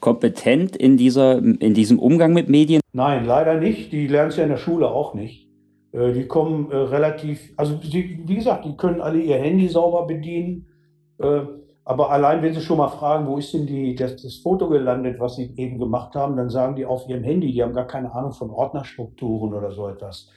kompetent 0.00 0.74
in, 0.74 0.96
dieser, 0.96 1.38
in 1.38 1.74
diesem 1.74 1.98
Umgang 1.98 2.32
mit 2.32 2.48
Medien? 2.48 2.80
Nein, 2.92 3.26
leider 3.26 3.60
nicht. 3.60 3.92
Die 3.92 4.06
lernen 4.06 4.30
es 4.30 4.36
ja 4.36 4.44
in 4.44 4.50
der 4.50 4.56
Schule 4.56 4.90
auch 4.90 5.14
nicht. 5.14 5.48
Äh, 5.92 6.12
die 6.12 6.26
kommen 6.26 6.70
äh, 6.70 6.76
relativ, 6.76 7.52
also 7.56 7.78
wie 7.82 8.34
gesagt, 8.34 8.64
die 8.64 8.76
können 8.76 9.00
alle 9.00 9.20
ihr 9.20 9.36
Handy 9.36 9.68
sauber 9.68 10.06
bedienen. 10.06 10.66
Äh, 11.18 11.40
aber 11.84 12.10
allein, 12.10 12.42
wenn 12.42 12.52
Sie 12.52 12.60
schon 12.60 12.76
mal 12.76 12.88
fragen, 12.88 13.26
wo 13.26 13.38
ist 13.38 13.54
denn 13.54 13.66
die, 13.66 13.94
das, 13.94 14.16
das, 14.16 14.36
Foto 14.36 14.68
gelandet, 14.68 15.18
was 15.18 15.36
Sie 15.36 15.54
eben 15.56 15.78
gemacht 15.78 16.14
haben, 16.14 16.36
dann 16.36 16.50
sagen 16.50 16.76
die 16.76 16.84
auf 16.84 17.08
ihrem 17.08 17.22
Handy, 17.22 17.50
die 17.50 17.62
haben 17.62 17.72
gar 17.72 17.86
keine 17.86 18.12
Ahnung 18.12 18.32
von 18.32 18.50
Ordnerstrukturen 18.50 19.54
oder 19.54 19.70
so 19.70 19.88
etwas. 19.88 20.28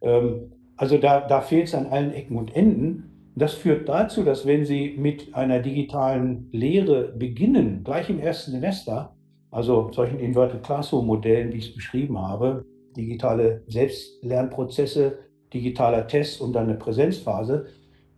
Ähm, 0.00 0.52
also 0.76 0.98
da, 0.98 1.20
da 1.20 1.40
fehlt 1.40 1.68
es 1.68 1.74
an 1.74 1.86
allen 1.86 2.12
Ecken 2.12 2.36
und 2.36 2.54
Enden. 2.54 3.30
Das 3.36 3.54
führt 3.54 3.88
dazu, 3.88 4.24
dass 4.24 4.46
wenn 4.46 4.64
Sie 4.64 4.96
mit 4.98 5.34
einer 5.34 5.60
digitalen 5.60 6.48
Lehre 6.52 7.12
beginnen, 7.16 7.82
gleich 7.84 8.10
im 8.10 8.18
ersten 8.18 8.50
Semester, 8.50 9.14
also 9.50 9.90
solchen 9.92 10.18
Inverted 10.18 10.62
Classroom-Modellen, 10.64 11.52
wie 11.52 11.58
ich 11.58 11.68
es 11.68 11.74
beschrieben 11.74 12.18
habe, 12.18 12.64
digitale 12.96 13.62
Selbstlernprozesse, 13.68 15.18
digitaler 15.52 16.08
Test 16.08 16.40
und 16.40 16.52
dann 16.52 16.64
eine 16.64 16.78
Präsenzphase, 16.78 17.66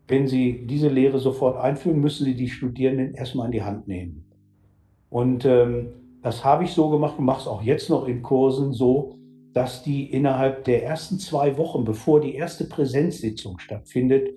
wenn 0.09 0.27
Sie 0.27 0.67
diese 0.67 0.89
Lehre 0.89 1.19
sofort 1.19 1.59
einführen, 1.59 2.01
müssen 2.01 2.25
Sie 2.25 2.35
die 2.35 2.49
Studierenden 2.49 3.15
erstmal 3.15 3.47
in 3.47 3.53
die 3.53 3.63
Hand 3.63 3.87
nehmen. 3.87 4.25
Und 5.11 5.45
ähm, 5.45 5.89
das 6.23 6.45
habe 6.45 6.65
ich 6.65 6.73
so 6.73 6.89
gemacht 6.89 7.19
und 7.19 7.27
mache 7.27 7.43
es 7.43 7.47
auch 7.47 7.63
jetzt 7.63 7.91
noch 7.91 8.09
in 8.09 8.23
Kursen 8.23 8.73
so, 8.73 9.15
dass 9.53 9.83
die 9.83 10.11
innerhalb 10.11 10.65
der 10.65 10.85
ersten 10.85 11.19
zwei 11.19 11.57
Wochen, 11.57 11.85
bevor 11.85 12.21
die 12.21 12.35
erste 12.35 12.65
Präsenzsitzung 12.65 13.59
stattfindet, 13.59 14.37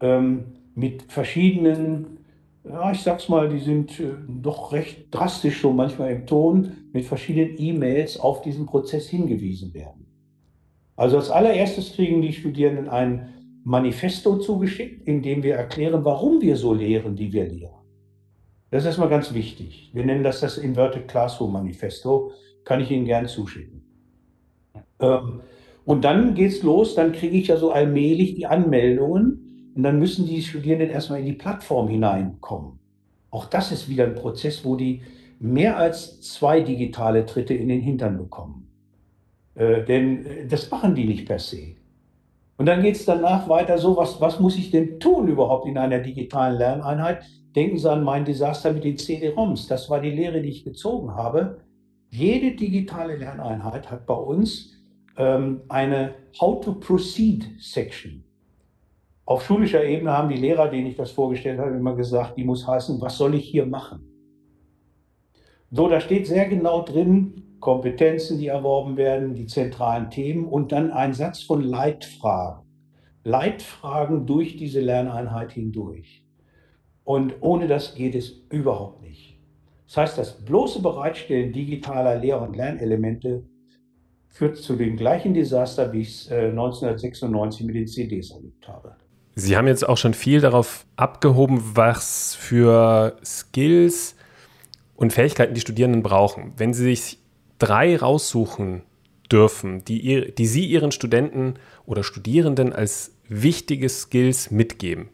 ähm, 0.00 0.44
mit 0.74 1.02
verschiedenen, 1.04 2.18
ja, 2.64 2.92
ich 2.92 3.00
sag's 3.00 3.28
mal, 3.28 3.48
die 3.48 3.58
sind 3.58 3.98
äh, 4.00 4.12
doch 4.28 4.72
recht 4.72 5.06
drastisch 5.10 5.58
schon 5.58 5.76
manchmal 5.76 6.10
im 6.12 6.26
Ton, 6.26 6.72
mit 6.92 7.04
verschiedenen 7.04 7.58
E-Mails 7.58 8.20
auf 8.20 8.42
diesen 8.42 8.66
Prozess 8.66 9.08
hingewiesen 9.08 9.72
werden. 9.72 10.06
Also 10.96 11.18
als 11.18 11.30
allererstes 11.30 11.92
kriegen 11.92 12.22
die 12.22 12.32
Studierenden 12.32 12.88
einen 12.88 13.35
Manifesto 13.66 14.38
zugeschickt, 14.38 15.08
in 15.08 15.22
dem 15.22 15.42
wir 15.42 15.56
erklären, 15.56 16.04
warum 16.04 16.40
wir 16.40 16.54
so 16.54 16.72
lehren, 16.72 17.18
wie 17.18 17.32
wir 17.32 17.48
lehren. 17.48 17.82
Das 18.70 18.84
ist 18.84 18.86
erstmal 18.86 19.08
ganz 19.08 19.34
wichtig. 19.34 19.90
Wir 19.92 20.04
nennen 20.04 20.22
das 20.22 20.38
das 20.38 20.56
Inverted 20.56 21.08
Classroom 21.08 21.52
Manifesto. 21.52 22.30
Kann 22.64 22.80
ich 22.80 22.92
Ihnen 22.92 23.06
gern 23.06 23.26
zuschicken. 23.26 23.82
Ähm, 25.00 25.40
und 25.84 26.04
dann 26.04 26.34
geht's 26.34 26.62
los, 26.62 26.94
dann 26.94 27.10
kriege 27.10 27.36
ich 27.36 27.48
ja 27.48 27.56
so 27.56 27.72
allmählich 27.72 28.36
die 28.36 28.46
Anmeldungen 28.46 29.72
und 29.74 29.82
dann 29.82 29.98
müssen 29.98 30.26
die 30.26 30.42
Studierenden 30.42 30.90
erstmal 30.90 31.18
in 31.18 31.26
die 31.26 31.32
Plattform 31.32 31.88
hineinkommen. 31.88 32.78
Auch 33.30 33.46
das 33.46 33.72
ist 33.72 33.88
wieder 33.88 34.04
ein 34.04 34.14
Prozess, 34.14 34.64
wo 34.64 34.76
die 34.76 35.02
mehr 35.40 35.76
als 35.76 36.20
zwei 36.20 36.60
digitale 36.60 37.26
Tritte 37.26 37.54
in 37.54 37.66
den 37.66 37.80
Hintern 37.80 38.16
bekommen. 38.16 38.68
Äh, 39.56 39.84
denn 39.84 40.24
äh, 40.24 40.46
das 40.46 40.70
machen 40.70 40.94
die 40.94 41.04
nicht 41.04 41.26
per 41.26 41.40
se. 41.40 41.74
Und 42.56 42.66
dann 42.66 42.82
geht 42.82 42.96
es 42.96 43.04
danach 43.04 43.48
weiter 43.48 43.78
so, 43.78 43.96
was, 43.96 44.20
was 44.20 44.40
muss 44.40 44.56
ich 44.56 44.70
denn 44.70 44.98
tun 44.98 45.28
überhaupt 45.28 45.66
in 45.66 45.76
einer 45.76 45.98
digitalen 45.98 46.58
Lerneinheit? 46.58 47.24
Denken 47.54 47.78
Sie 47.78 47.90
an 47.90 48.04
mein 48.04 48.24
Desaster 48.24 48.72
mit 48.72 48.84
den 48.84 48.96
CD-ROMs. 48.96 49.66
Das 49.66 49.88
war 49.90 50.00
die 50.00 50.10
Lehre, 50.10 50.40
die 50.40 50.48
ich 50.48 50.64
gezogen 50.64 51.14
habe. 51.14 51.58
Jede 52.10 52.56
digitale 52.56 53.16
Lerneinheit 53.16 53.90
hat 53.90 54.06
bei 54.06 54.14
uns 54.14 54.72
ähm, 55.16 55.62
eine 55.68 56.14
How 56.40 56.64
to 56.64 56.74
Proceed 56.74 57.46
Section. 57.58 58.24
Auf 59.24 59.44
schulischer 59.44 59.84
Ebene 59.84 60.12
haben 60.12 60.28
die 60.28 60.36
Lehrer, 60.36 60.68
denen 60.68 60.86
ich 60.86 60.96
das 60.96 61.10
vorgestellt 61.10 61.58
habe, 61.58 61.76
immer 61.76 61.96
gesagt, 61.96 62.36
die 62.36 62.44
muss 62.44 62.66
heißen, 62.66 63.00
was 63.00 63.18
soll 63.18 63.34
ich 63.34 63.48
hier 63.48 63.66
machen? 63.66 64.00
So, 65.70 65.88
da 65.88 66.00
steht 66.00 66.26
sehr 66.26 66.48
genau 66.48 66.82
drin, 66.82 67.45
Kompetenzen, 67.66 68.38
die 68.38 68.46
erworben 68.46 68.96
werden, 68.96 69.34
die 69.34 69.46
zentralen 69.46 70.08
Themen 70.08 70.44
und 70.44 70.70
dann 70.70 70.92
ein 70.92 71.14
Satz 71.14 71.42
von 71.42 71.64
Leitfragen. 71.64 72.64
Leitfragen 73.24 74.24
durch 74.24 74.56
diese 74.56 74.78
Lerneinheit 74.78 75.50
hindurch. 75.50 76.22
Und 77.02 77.34
ohne 77.40 77.66
das 77.66 77.96
geht 77.96 78.14
es 78.14 78.44
überhaupt 78.50 79.02
nicht. 79.02 79.40
Das 79.88 79.96
heißt, 79.96 80.16
das 80.18 80.44
bloße 80.44 80.80
Bereitstellen 80.80 81.52
digitaler 81.52 82.20
Lehr- 82.20 82.40
und 82.40 82.54
Lernelemente 82.54 83.42
führt 84.28 84.58
zu 84.58 84.76
dem 84.76 84.96
gleichen 84.96 85.34
Desaster, 85.34 85.92
wie 85.92 86.02
ich 86.02 86.10
es 86.10 86.30
1996 86.30 87.66
mit 87.66 87.74
den 87.74 87.88
CDs 87.88 88.30
erlebt 88.30 88.68
habe. 88.68 88.94
Sie 89.34 89.56
haben 89.56 89.66
jetzt 89.66 89.88
auch 89.88 89.98
schon 89.98 90.14
viel 90.14 90.40
darauf 90.40 90.86
abgehoben, 90.94 91.60
was 91.74 92.36
für 92.36 93.16
Skills 93.24 94.14
und 94.94 95.12
Fähigkeiten 95.12 95.54
die 95.54 95.60
Studierenden 95.60 96.04
brauchen. 96.04 96.52
Wenn 96.56 96.72
Sie 96.72 96.84
sich 96.84 97.25
drei 97.58 97.96
raussuchen 97.96 98.82
dürfen, 99.30 99.84
die, 99.84 100.00
ihr, 100.00 100.32
die 100.32 100.46
Sie 100.46 100.64
Ihren 100.66 100.92
Studenten 100.92 101.54
oder 101.84 102.04
Studierenden 102.04 102.72
als 102.72 103.12
wichtige 103.28 103.88
Skills 103.88 104.50
mitgeben, 104.50 105.08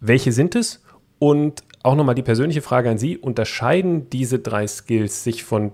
welche 0.00 0.32
sind 0.32 0.54
es? 0.54 0.82
Und 1.18 1.62
auch 1.82 1.94
nochmal 1.94 2.14
die 2.14 2.22
persönliche 2.22 2.62
Frage 2.62 2.90
an 2.90 2.98
Sie, 2.98 3.18
unterscheiden 3.18 4.08
diese 4.10 4.38
drei 4.38 4.66
Skills 4.66 5.24
sich 5.24 5.44
von 5.44 5.72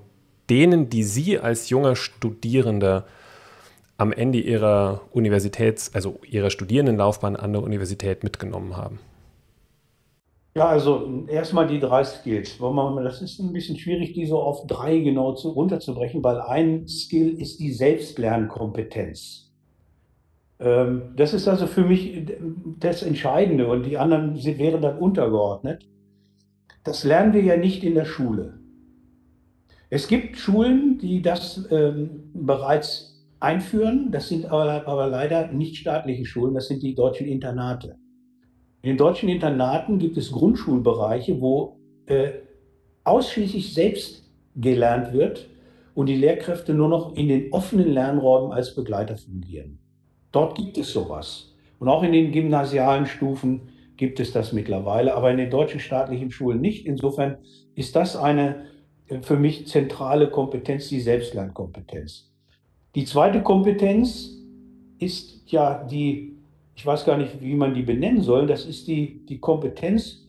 denen, 0.50 0.88
die 0.88 1.02
Sie 1.02 1.38
als 1.38 1.68
junger 1.68 1.96
Studierender 1.96 3.06
am 3.98 4.12
Ende 4.12 4.38
ihrer 4.38 5.02
Universitäts-, 5.12 5.94
also 5.94 6.20
ihrer 6.28 6.50
Studierendenlaufbahn 6.50 7.36
an 7.36 7.52
der 7.52 7.62
Universität 7.62 8.24
mitgenommen 8.24 8.76
haben? 8.76 8.98
Ja, 10.56 10.68
also 10.68 11.26
erstmal 11.28 11.66
die 11.66 11.78
drei 11.78 12.02
Skills. 12.02 12.56
Das 12.56 13.20
ist 13.20 13.38
ein 13.40 13.52
bisschen 13.52 13.76
schwierig, 13.76 14.14
die 14.14 14.24
so 14.24 14.40
auf 14.40 14.66
drei 14.66 15.00
genau 15.00 15.34
zu, 15.34 15.50
runterzubrechen, 15.50 16.24
weil 16.24 16.40
ein 16.40 16.88
Skill 16.88 17.38
ist 17.38 17.60
die 17.60 17.74
Selbstlernkompetenz. 17.74 19.52
Ähm, 20.58 21.12
das 21.14 21.34
ist 21.34 21.46
also 21.46 21.66
für 21.66 21.84
mich 21.84 22.32
das 22.80 23.02
Entscheidende 23.02 23.68
und 23.68 23.82
die 23.84 23.98
anderen 23.98 24.34
wären 24.34 24.80
dann 24.80 24.96
untergeordnet. 24.96 25.86
Das 26.84 27.04
lernen 27.04 27.34
wir 27.34 27.42
ja 27.42 27.58
nicht 27.58 27.84
in 27.84 27.94
der 27.94 28.06
Schule. 28.06 28.58
Es 29.90 30.08
gibt 30.08 30.38
Schulen, 30.38 30.96
die 30.96 31.20
das 31.20 31.68
ähm, 31.70 32.30
bereits 32.32 33.28
einführen. 33.40 34.10
Das 34.10 34.30
sind 34.30 34.46
aber, 34.46 34.88
aber 34.88 35.06
leider 35.06 35.52
nicht 35.52 35.76
staatliche 35.76 36.24
Schulen, 36.24 36.54
das 36.54 36.68
sind 36.68 36.82
die 36.82 36.94
deutschen 36.94 37.26
Internate. 37.26 37.98
In 38.86 38.92
den 38.92 38.98
deutschen 38.98 39.28
Internaten 39.28 39.98
gibt 39.98 40.16
es 40.16 40.30
Grundschulbereiche, 40.30 41.40
wo 41.40 41.80
äh, 42.06 42.30
ausschließlich 43.02 43.74
selbst 43.74 44.30
gelernt 44.54 45.12
wird 45.12 45.48
und 45.94 46.06
die 46.06 46.14
Lehrkräfte 46.14 46.72
nur 46.72 46.88
noch 46.88 47.16
in 47.16 47.26
den 47.26 47.52
offenen 47.52 47.88
Lernräumen 47.88 48.52
als 48.52 48.76
Begleiter 48.76 49.16
fungieren. 49.16 49.80
Dort 50.30 50.56
gibt 50.56 50.78
es 50.78 50.92
sowas. 50.92 51.52
Und 51.80 51.88
auch 51.88 52.04
in 52.04 52.12
den 52.12 52.30
gymnasialen 52.30 53.06
Stufen 53.06 53.70
gibt 53.96 54.20
es 54.20 54.30
das 54.30 54.52
mittlerweile, 54.52 55.16
aber 55.16 55.32
in 55.32 55.38
den 55.38 55.50
deutschen 55.50 55.80
staatlichen 55.80 56.30
Schulen 56.30 56.60
nicht. 56.60 56.86
Insofern 56.86 57.38
ist 57.74 57.96
das 57.96 58.14
eine 58.14 58.66
äh, 59.08 59.20
für 59.20 59.36
mich 59.36 59.66
zentrale 59.66 60.30
Kompetenz, 60.30 60.86
die 60.90 61.00
Selbstlernkompetenz. 61.00 62.32
Die 62.94 63.04
zweite 63.04 63.42
Kompetenz 63.42 64.30
ist 65.00 65.50
ja 65.50 65.82
die, 65.82 66.35
ich 66.76 66.84
weiß 66.84 67.06
gar 67.06 67.16
nicht, 67.16 67.40
wie 67.40 67.54
man 67.54 67.74
die 67.74 67.82
benennen 67.82 68.20
soll, 68.20 68.46
das 68.46 68.66
ist 68.66 68.86
die, 68.86 69.24
die 69.24 69.40
Kompetenz, 69.40 70.28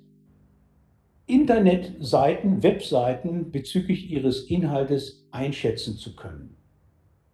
Internetseiten, 1.26 2.64
Webseiten 2.64 3.52
bezüglich 3.52 4.10
ihres 4.10 4.46
Inhaltes 4.50 5.28
einschätzen 5.32 5.98
zu 5.98 6.16
können. 6.16 6.56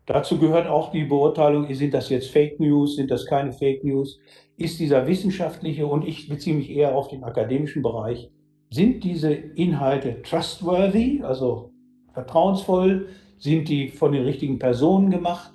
Dazu 0.07 0.39
gehört 0.39 0.68
auch 0.68 0.91
die 0.91 1.03
Beurteilung, 1.03 1.72
sind 1.74 1.93
das 1.93 2.09
jetzt 2.09 2.32
Fake 2.32 2.59
News, 2.59 2.95
sind 2.95 3.11
das 3.11 3.28
keine 3.28 3.53
Fake 3.53 3.84
News, 3.84 4.20
ist 4.57 4.80
dieser 4.80 5.05
wissenschaftliche 5.05 5.86
und 5.86 6.07
ich 6.07 6.28
beziehe 6.28 6.55
mich 6.55 6.72
eher 6.72 6.95
auf 6.95 7.07
den 7.07 7.24
akademischen 7.24 7.84
Bereich, 7.84 8.32
sind 8.72 9.03
diese 9.03 9.32
Inhalte 9.32 10.24
trustworthy, 10.24 11.22
also 11.22 11.72
vertrauensvoll, 12.14 13.09
sind 13.38 13.70
die 13.70 13.89
von 13.89 14.11
den 14.11 14.24
richtigen 14.24 14.57
Personen 14.57 15.11
gemacht 15.11 15.52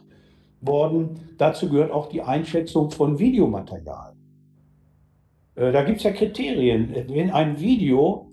worden. 0.61 1.35
Dazu 1.39 1.69
gehört 1.69 1.93
auch 1.93 2.09
die 2.09 2.23
Einschätzung 2.23 2.91
von 2.91 3.19
Videomaterial. 3.19 4.15
Äh, 5.55 5.73
da 5.73 5.83
gibt 5.83 5.99
es 5.99 6.05
ja 6.05 6.13
Kriterien. 6.13 6.95
Wenn 7.09 7.31
ein 7.31 7.61
Video 7.61 8.31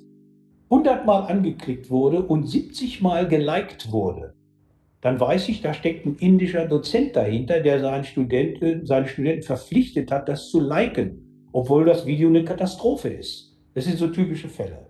100 0.70 1.06
Mal 1.06 1.22
angeklickt 1.22 1.90
wurde 1.90 2.24
und 2.24 2.48
70 2.48 3.02
Mal 3.02 3.28
geliked 3.28 3.92
wurde, 3.92 4.34
dann 5.02 5.20
weiß 5.20 5.50
ich, 5.50 5.62
da 5.62 5.74
steckt 5.74 6.06
ein 6.08 6.16
indischer 6.16 6.66
Dozent 6.66 7.16
dahinter, 7.16 7.60
der 7.60 7.80
seinen 7.80 8.04
Studenten, 8.04 8.86
seine 8.88 9.08
Studenten 9.08 9.44
verpflichtet 9.44 10.12
hat, 10.12 10.28
das 10.28 10.50
zu 10.50 10.60
liken, 10.60 11.48
obwohl 11.52 11.86
das 11.86 12.08
Video 12.08 12.28
eine 12.28 12.44
Katastrophe 12.44 13.10
ist. 13.10 13.56
Das 13.76 13.86
sind 13.86 14.00
so 14.00 14.08
typische 14.08 14.50
Fälle. 14.50 14.88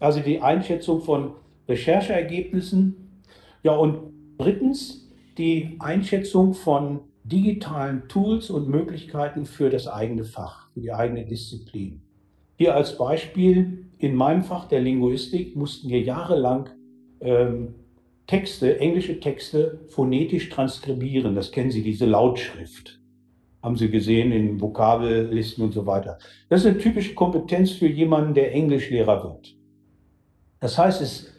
Also 0.00 0.20
die 0.20 0.40
Einschätzung 0.40 1.00
von 1.00 1.34
Rechercheergebnissen, 1.68 3.22
ja, 3.62 3.72
und 3.72 4.12
drittens 4.38 5.03
die 5.38 5.76
Einschätzung 5.80 6.54
von 6.54 7.00
digitalen 7.24 8.06
Tools 8.08 8.50
und 8.50 8.68
Möglichkeiten 8.68 9.46
für 9.46 9.70
das 9.70 9.88
eigene 9.88 10.24
Fach, 10.24 10.70
für 10.72 10.80
die 10.80 10.92
eigene 10.92 11.24
Disziplin. 11.24 12.02
Hier 12.56 12.74
als 12.74 12.98
Beispiel, 12.98 13.86
in 13.98 14.14
meinem 14.14 14.44
Fach 14.44 14.68
der 14.68 14.80
Linguistik 14.80 15.56
mussten 15.56 15.88
wir 15.88 16.00
jahrelang 16.00 16.68
ähm, 17.20 17.74
Texte, 18.26 18.78
englische 18.78 19.20
Texte 19.20 19.80
phonetisch 19.88 20.48
transkribieren. 20.50 21.34
Das 21.34 21.52
kennen 21.52 21.70
Sie, 21.70 21.82
diese 21.82 22.06
Lautschrift. 22.06 23.00
Haben 23.62 23.76
Sie 23.76 23.90
gesehen 23.90 24.30
in 24.32 24.60
Vokabellisten 24.60 25.64
und 25.64 25.72
so 25.72 25.86
weiter. 25.86 26.18
Das 26.48 26.60
ist 26.60 26.66
eine 26.66 26.78
typische 26.78 27.14
Kompetenz 27.14 27.72
für 27.72 27.88
jemanden, 27.88 28.34
der 28.34 28.52
Englischlehrer 28.52 29.24
wird. 29.24 29.56
Das 30.60 30.78
heißt, 30.78 31.00
es 31.00 31.32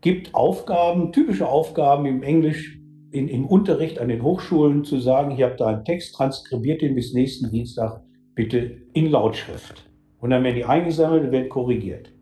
gibt 0.00 0.34
Aufgaben, 0.34 1.12
typische 1.12 1.48
Aufgaben 1.48 2.06
im 2.06 2.22
Englisch, 2.22 2.75
in, 3.16 3.28
im 3.28 3.46
Unterricht 3.46 3.98
an 3.98 4.08
den 4.08 4.22
Hochschulen 4.22 4.84
zu 4.84 4.98
sagen, 4.98 5.34
hier 5.34 5.46
habt 5.46 5.60
ihr 5.60 5.66
einen 5.66 5.84
Text, 5.84 6.14
transkribiert 6.14 6.82
den 6.82 6.94
bis 6.94 7.12
nächsten 7.12 7.50
Dienstag 7.50 8.02
bitte 8.34 8.82
in 8.92 9.10
Lautschrift. 9.10 9.88
Und 10.20 10.30
dann 10.30 10.44
werden 10.44 10.56
die 10.56 10.64
eingesammelt 10.64 11.24
und 11.24 11.32
werden 11.32 11.48
korrigiert. 11.48 12.12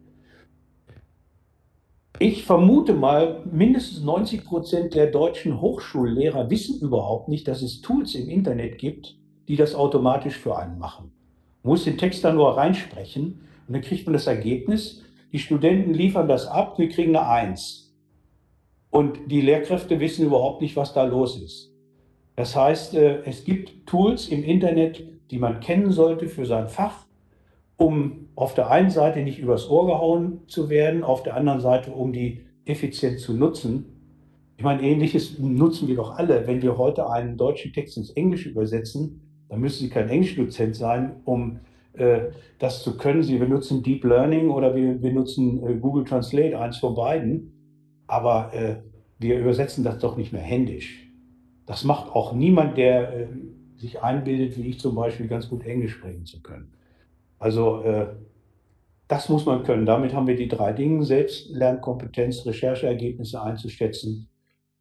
Ich 2.21 2.45
vermute 2.45 2.95
mal, 2.95 3.43
mindestens 3.51 4.05
90 4.05 4.45
Prozent 4.45 4.95
der 4.95 5.09
deutschen 5.09 5.61
Hochschullehrer 5.61 6.49
wissen 6.49 6.81
überhaupt 6.81 7.29
nicht, 7.29 7.49
dass 7.49 7.63
es 7.63 7.81
Tools 7.81 8.15
im 8.15 8.29
Internet 8.29 8.79
gibt, 8.79 9.17
die 9.49 9.57
das 9.57 9.75
automatisch 9.75 10.37
für 10.37 10.57
einen 10.57 10.79
machen. 10.79 11.11
Man 11.63 11.73
muss 11.73 11.85
den 11.85 11.99
Text 11.99 12.23
dann 12.25 12.37
nur 12.37 12.57
reinsprechen 12.57 13.41
und 13.67 13.75
dann 13.75 13.83
kriegt 13.83 14.07
man 14.07 14.13
das 14.13 14.27
Ergebnis 14.27 15.05
die 15.35 15.41
Studenten 15.41 15.93
liefern 15.93 16.29
das 16.29 16.47
ab, 16.47 16.79
wir 16.79 16.89
kriegen 16.89 17.17
eine 17.17 17.27
Eins. 17.27 17.84
Und 18.95 19.29
die 19.29 19.41
Lehrkräfte 19.41 19.99
wissen 19.99 20.25
überhaupt 20.25 20.63
nicht, 20.63 20.77
was 20.77 20.95
da 20.95 21.03
los 21.03 21.37
ist. 21.43 21.75
Das 22.37 22.55
heißt, 22.55 22.95
äh, 22.95 23.23
es 23.25 23.43
gibt 23.45 23.89
Tools 23.89 24.29
im 24.29 24.45
Internet, 24.45 25.03
die 25.33 25.39
man 25.39 25.59
kennen 25.59 25.91
sollte 25.91 26.29
für 26.29 26.47
sein 26.47 26.69
Fach, 26.69 27.05
um 27.77 28.29
auf 28.37 28.55
der 28.55 28.71
einen 28.71 28.91
Seite 28.91 29.19
nicht 29.23 29.41
übers 29.41 29.69
Ohr 29.69 29.89
gehauen 29.89 30.43
zu 30.47 30.71
werden, 30.71 31.03
auf 31.03 31.25
der 31.25 31.35
anderen 31.35 31.59
Seite, 31.59 31.91
um 31.91 32.13
die 32.13 32.43
effizient 32.67 33.19
zu 33.19 33.35
nutzen. 33.35 33.87
Ich 34.59 34.63
meine, 34.63 34.83
ähnliches 34.83 35.41
nutzen 35.41 35.89
wir 35.89 35.97
doch 35.97 36.17
alle. 36.17 36.47
Wenn 36.47 36.63
wir 36.63 36.79
heute 36.79 37.11
einen 37.11 37.37
deutschen 37.37 37.73
Text 37.73 37.97
ins 37.97 38.11
Englische 38.11 38.51
übersetzen, 38.51 39.23
dann 39.49 39.59
müssen 39.59 39.83
Sie 39.83 39.91
kein 39.91 40.09
Englischdozent 40.09 40.77
sein, 40.77 41.17
um 41.25 41.59
äh, 41.95 42.27
das 42.61 42.85
zu 42.85 42.97
können. 42.97 43.25
Sie 43.25 43.39
benutzen 43.39 43.83
Deep 43.83 44.05
Learning 44.05 44.51
oder 44.51 44.77
wir 44.77 44.95
benutzen 44.95 45.67
äh, 45.67 45.75
Google 45.75 46.05
Translate, 46.05 46.57
eins 46.57 46.77
von 46.77 46.95
beiden. 46.95 47.54
Aber 48.07 48.53
äh, 48.55 48.77
wir 49.19 49.39
übersetzen 49.39 49.85
das 49.85 49.99
doch 49.99 50.17
nicht 50.17 50.33
mehr 50.33 50.43
händisch. 50.43 51.09
Das 51.67 51.85
macht 51.85 52.11
auch 52.11 52.35
niemand, 52.35 52.77
der 52.77 53.29
sich 53.77 54.03
einbildet, 54.03 54.59
wie 54.59 54.69
ich 54.69 54.81
zum 54.81 54.95
Beispiel, 54.95 55.29
ganz 55.29 55.49
gut 55.49 55.65
Englisch 55.65 55.93
sprechen 55.93 56.27
zu 56.27 56.43
können. 56.43 56.73
Also 57.39 57.83
das 59.09 59.29
muss 59.29 59.47
man 59.47 59.63
können. 59.65 59.87
Damit 59.87 60.15
haben 60.15 60.27
wir 60.27 60.37
die 60.37 60.49
drei 60.49 60.73
Dinge, 60.73 61.05
Selbstlernkompetenz, 61.05 62.47
Rechercheergebnisse 62.47 63.41
einzuschätzen 63.41 64.29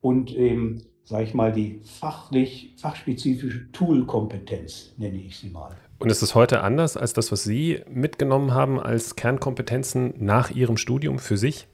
und 0.02 0.36
eben, 0.36 0.84
sage 1.04 1.24
ich 1.26 1.34
mal, 1.34 1.52
die 1.52 1.82
fachlich, 1.84 2.74
fachspezifische 2.78 3.72
Toolkompetenz, 3.72 4.94
nenne 4.98 5.18
ich 5.18 5.38
sie 5.38 5.50
mal. 5.50 5.76
Und 6.00 6.10
ist 6.10 6.22
es 6.22 6.36
heute 6.36 6.62
anders 6.62 6.98
als 6.98 7.14
das, 7.14 7.32
was 7.32 7.44
Sie 7.44 7.82
mitgenommen 7.90 8.54
haben 8.54 8.80
als 8.80 9.16
Kernkompetenzen 9.16 10.14
nach 10.18 10.52
Ihrem 10.52 10.78
Studium 10.78 11.20
für 11.20 11.38
sich? 11.38 11.68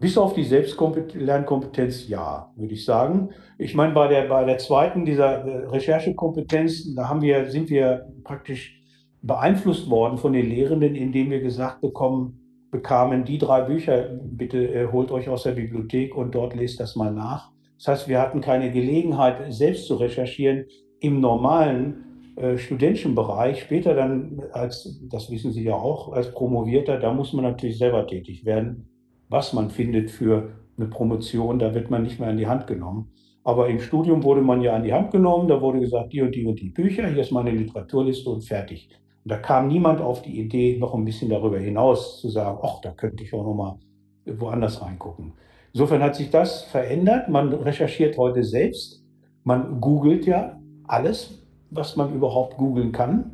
Bis 0.00 0.16
auf 0.16 0.32
die 0.32 0.44
Selbstlernkompetenz, 0.44 2.08
ja, 2.08 2.50
würde 2.56 2.72
ich 2.72 2.86
sagen. 2.86 3.28
Ich 3.58 3.74
meine, 3.74 3.92
bei 3.92 4.08
der, 4.08 4.28
bei 4.28 4.44
der 4.44 4.56
zweiten, 4.56 5.04
dieser 5.04 5.44
äh, 5.44 5.66
Recherchekompetenz, 5.66 6.94
da 6.94 7.10
haben 7.10 7.20
wir, 7.20 7.50
sind 7.50 7.68
wir 7.68 8.10
praktisch 8.24 8.80
beeinflusst 9.20 9.90
worden 9.90 10.16
von 10.16 10.32
den 10.32 10.48
Lehrenden, 10.48 10.94
indem 10.94 11.30
wir 11.30 11.42
gesagt 11.42 11.82
bekommen, 11.82 12.40
bekamen 12.70 13.26
die 13.26 13.36
drei 13.36 13.60
Bücher, 13.60 14.18
bitte 14.22 14.72
äh, 14.72 14.90
holt 14.90 15.10
euch 15.10 15.28
aus 15.28 15.42
der 15.42 15.52
Bibliothek 15.52 16.16
und 16.16 16.34
dort 16.34 16.54
lest 16.54 16.80
das 16.80 16.96
mal 16.96 17.12
nach. 17.12 17.50
Das 17.76 17.88
heißt, 17.88 18.08
wir 18.08 18.20
hatten 18.20 18.40
keine 18.40 18.72
Gelegenheit, 18.72 19.52
selbst 19.52 19.86
zu 19.86 19.96
recherchieren 19.96 20.64
im 21.00 21.20
normalen 21.20 22.32
äh, 22.36 22.56
studentischen 22.56 23.14
Bereich. 23.14 23.60
Später 23.60 23.94
dann, 23.94 24.40
als, 24.52 24.98
das 25.10 25.30
wissen 25.30 25.52
Sie 25.52 25.64
ja 25.64 25.74
auch, 25.74 26.10
als 26.12 26.32
Promovierter, 26.32 26.98
da 26.98 27.12
muss 27.12 27.34
man 27.34 27.44
natürlich 27.44 27.76
selber 27.76 28.06
tätig 28.06 28.46
werden. 28.46 28.89
Was 29.30 29.52
man 29.52 29.70
findet 29.70 30.10
für 30.10 30.50
eine 30.76 30.88
Promotion, 30.88 31.58
da 31.58 31.74
wird 31.74 31.90
man 31.90 32.02
nicht 32.02 32.20
mehr 32.20 32.28
an 32.28 32.36
die 32.36 32.46
Hand 32.46 32.66
genommen. 32.66 33.12
Aber 33.44 33.68
im 33.68 33.80
Studium 33.80 34.22
wurde 34.22 34.42
man 34.42 34.60
ja 34.60 34.74
an 34.74 34.82
die 34.82 34.92
Hand 34.92 35.12
genommen, 35.12 35.48
da 35.48 35.60
wurde 35.62 35.80
gesagt, 35.80 36.12
die 36.12 36.20
und 36.20 36.34
die 36.34 36.44
und 36.44 36.60
die 36.60 36.70
Bücher, 36.70 37.06
hier 37.08 37.22
ist 37.22 37.30
meine 37.30 37.50
Literaturliste 37.50 38.28
und 38.28 38.42
fertig. 38.42 38.90
Und 39.24 39.30
da 39.30 39.38
kam 39.38 39.68
niemand 39.68 40.00
auf 40.00 40.22
die 40.22 40.40
Idee, 40.40 40.76
noch 40.78 40.94
ein 40.94 41.04
bisschen 41.04 41.30
darüber 41.30 41.58
hinaus 41.58 42.20
zu 42.20 42.28
sagen, 42.28 42.58
ach, 42.62 42.80
da 42.82 42.90
könnte 42.90 43.22
ich 43.22 43.32
auch 43.32 43.44
noch 43.44 43.54
mal 43.54 43.78
woanders 44.26 44.82
reingucken. 44.82 45.32
Insofern 45.72 46.02
hat 46.02 46.16
sich 46.16 46.30
das 46.30 46.64
verändert. 46.64 47.28
Man 47.28 47.52
recherchiert 47.52 48.18
heute 48.18 48.42
selbst. 48.42 49.04
Man 49.44 49.80
googelt 49.80 50.26
ja 50.26 50.60
alles, 50.84 51.42
was 51.70 51.96
man 51.96 52.12
überhaupt 52.14 52.56
googeln 52.56 52.92
kann. 52.92 53.30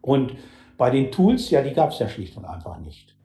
Und 0.00 0.34
bei 0.78 0.90
den 0.90 1.10
Tools, 1.10 1.50
ja, 1.50 1.62
die 1.62 1.74
gab 1.74 1.90
es 1.90 1.98
ja 1.98 2.08
schlicht 2.08 2.36
und 2.36 2.44
einfach 2.44 2.78
nicht. 2.78 3.15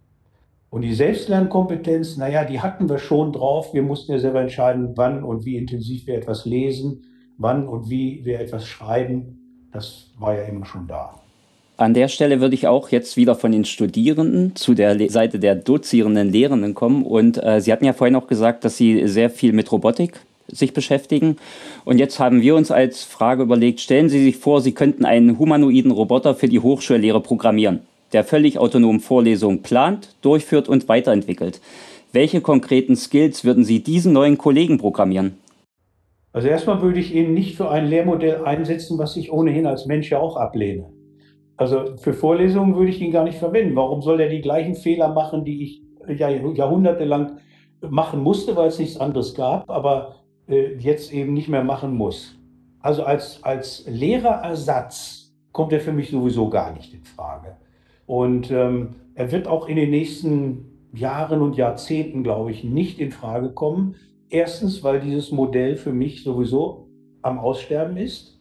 Und 0.71 0.83
die 0.83 0.93
Selbstlernkompetenz, 0.93 2.15
naja, 2.15 2.45
die 2.45 2.61
hatten 2.61 2.87
wir 2.87 2.97
schon 2.97 3.33
drauf. 3.33 3.73
Wir 3.73 3.83
mussten 3.83 4.13
ja 4.13 4.19
selber 4.19 4.39
entscheiden, 4.39 4.93
wann 4.95 5.21
und 5.21 5.43
wie 5.43 5.57
intensiv 5.57 6.07
wir 6.07 6.15
etwas 6.15 6.45
lesen, 6.45 7.03
wann 7.37 7.67
und 7.67 7.89
wie 7.89 8.23
wir 8.23 8.39
etwas 8.39 8.65
schreiben. 8.65 9.67
Das 9.73 10.07
war 10.17 10.33
ja 10.33 10.43
immer 10.43 10.65
schon 10.65 10.87
da. 10.87 11.19
An 11.75 11.93
der 11.93 12.07
Stelle 12.07 12.39
würde 12.39 12.55
ich 12.55 12.67
auch 12.67 12.87
jetzt 12.87 13.17
wieder 13.17 13.35
von 13.35 13.51
den 13.51 13.65
Studierenden 13.65 14.55
zu 14.55 14.73
der 14.73 15.09
Seite 15.09 15.39
der 15.39 15.55
dozierenden 15.55 16.31
Lehrenden 16.31 16.73
kommen. 16.73 17.03
Und 17.03 17.43
äh, 17.43 17.59
Sie 17.59 17.73
hatten 17.73 17.83
ja 17.83 17.91
vorhin 17.91 18.15
auch 18.15 18.27
gesagt, 18.27 18.63
dass 18.63 18.77
Sie 18.77 19.07
sehr 19.09 19.29
viel 19.29 19.51
mit 19.51 19.69
Robotik 19.73 20.21
sich 20.47 20.73
beschäftigen. 20.73 21.35
Und 21.83 21.97
jetzt 21.97 22.17
haben 22.17 22.41
wir 22.41 22.55
uns 22.55 22.71
als 22.71 23.03
Frage 23.03 23.43
überlegt, 23.43 23.81
stellen 23.81 24.07
Sie 24.07 24.23
sich 24.23 24.37
vor, 24.37 24.61
Sie 24.61 24.73
könnten 24.73 25.03
einen 25.03 25.37
humanoiden 25.37 25.91
Roboter 25.91 26.33
für 26.33 26.47
die 26.47 26.61
Hochschullehre 26.61 27.19
programmieren, 27.19 27.81
der 28.13 28.23
völlig 28.23 28.59
autonom 28.59 28.99
Vorlesungen 28.99 29.61
plant, 29.61 30.15
durchführt 30.21 30.69
und 30.69 30.87
weiterentwickelt. 30.89 31.61
Welche 32.13 32.41
konkreten 32.41 32.95
Skills 32.95 33.45
würden 33.45 33.63
Sie 33.63 33.81
diesen 33.81 34.13
neuen 34.13 34.37
Kollegen 34.37 34.77
programmieren? 34.77 35.37
Also 36.33 36.47
erstmal 36.47 36.81
würde 36.81 36.99
ich 36.99 37.13
ihn 37.13 37.33
nicht 37.33 37.55
für 37.55 37.69
ein 37.69 37.87
Lehrmodell 37.87 38.43
einsetzen, 38.43 38.97
was 38.97 39.17
ich 39.17 39.31
ohnehin 39.31 39.65
als 39.65 39.85
Mensch 39.85 40.09
ja 40.11 40.19
auch 40.19 40.37
ablehne. 40.37 40.91
Also 41.57 41.97
für 41.97 42.13
Vorlesungen 42.13 42.75
würde 42.75 42.89
ich 42.89 43.01
ihn 43.01 43.11
gar 43.11 43.23
nicht 43.23 43.37
verwenden. 43.37 43.75
Warum 43.75 44.01
soll 44.01 44.19
er 44.19 44.29
die 44.29 44.41
gleichen 44.41 44.75
Fehler 44.75 45.13
machen, 45.13 45.45
die 45.45 45.63
ich 45.63 45.81
jahrhundertelang 46.17 47.37
machen 47.81 48.21
musste, 48.21 48.55
weil 48.55 48.69
es 48.69 48.79
nichts 48.79 48.97
anderes 48.97 49.35
gab, 49.35 49.69
aber 49.69 50.15
äh, 50.47 50.75
jetzt 50.79 51.13
eben 51.13 51.33
nicht 51.33 51.49
mehr 51.49 51.63
machen 51.63 51.95
muss? 51.95 52.35
Also 52.79 53.03
als, 53.03 53.43
als 53.43 53.85
Lehrerersatz 53.87 55.33
kommt 55.51 55.73
er 55.73 55.81
für 55.81 55.91
mich 55.91 56.09
sowieso 56.09 56.49
gar 56.49 56.73
nicht 56.73 56.93
in 56.93 57.03
Frage. 57.03 57.57
Und 58.11 58.51
ähm, 58.51 58.95
er 59.15 59.31
wird 59.31 59.47
auch 59.47 59.69
in 59.69 59.77
den 59.77 59.89
nächsten 59.89 60.89
Jahren 60.93 61.41
und 61.41 61.55
Jahrzehnten, 61.55 62.23
glaube 62.23 62.51
ich, 62.51 62.61
nicht 62.61 62.99
in 62.99 63.13
Frage 63.13 63.51
kommen. 63.53 63.95
Erstens, 64.27 64.83
weil 64.83 64.99
dieses 64.99 65.31
Modell 65.31 65.77
für 65.77 65.93
mich 65.93 66.21
sowieso 66.21 66.89
am 67.21 67.39
Aussterben 67.39 67.95
ist. 67.95 68.37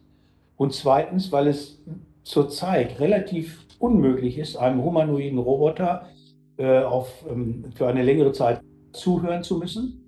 Und 0.56 0.72
zweitens, 0.72 1.30
weil 1.30 1.46
es 1.46 1.84
zurzeit 2.24 2.98
relativ 2.98 3.64
unmöglich 3.78 4.38
ist, 4.38 4.56
einem 4.56 4.82
humanoiden 4.82 5.38
Roboter 5.38 6.08
äh, 6.56 6.80
auf, 6.80 7.24
ähm, 7.30 7.66
für 7.72 7.86
eine 7.86 8.02
längere 8.02 8.32
Zeit 8.32 8.62
zuhören 8.92 9.44
zu 9.44 9.58
müssen. 9.58 10.02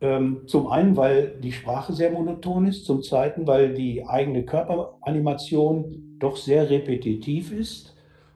Ähm, 0.00 0.44
zum 0.46 0.68
einen, 0.68 0.96
weil 0.96 1.38
die 1.42 1.52
Sprache 1.52 1.92
sehr 1.92 2.12
monoton 2.12 2.66
ist, 2.66 2.86
zum 2.86 3.02
zweiten, 3.02 3.46
weil 3.46 3.74
die 3.74 4.06
eigene 4.06 4.46
Körperanimation 4.46 6.16
doch 6.18 6.38
sehr 6.38 6.70
repetitiv 6.70 7.52
ist 7.52 7.89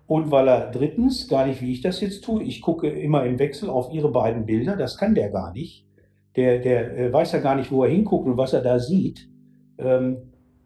und 0.07 0.30
weil 0.30 0.48
er 0.48 0.70
drittens, 0.70 1.28
gar 1.28 1.46
nicht 1.46 1.62
wie 1.62 1.72
ich 1.72 1.80
das 1.80 2.00
jetzt 2.00 2.24
tue, 2.24 2.42
ich 2.42 2.61
gucke 2.61 2.88
immer 2.88 3.24
im 3.24 3.38
Wechsel 3.38 3.70
auf 3.70 3.92
ihre 3.92 4.11
beiden 4.11 4.44
Bilder, 4.44 4.76
das 4.76 4.98
kann 4.98 5.14
der 5.14 5.30
gar 5.30 5.52
nicht. 5.52 5.86
Der, 6.36 6.59
der 6.59 6.98
äh, 6.98 7.12
weiß 7.12 7.32
ja 7.32 7.38
gar 7.38 7.55
nicht, 7.55 7.70
wo 7.70 7.84
er 7.84 7.90
hinguckt 7.90 8.26
und 8.26 8.36
was 8.36 8.52
er 8.52 8.61
da 8.61 8.78
sieht. 8.78 9.28
Ähm, 9.78 10.16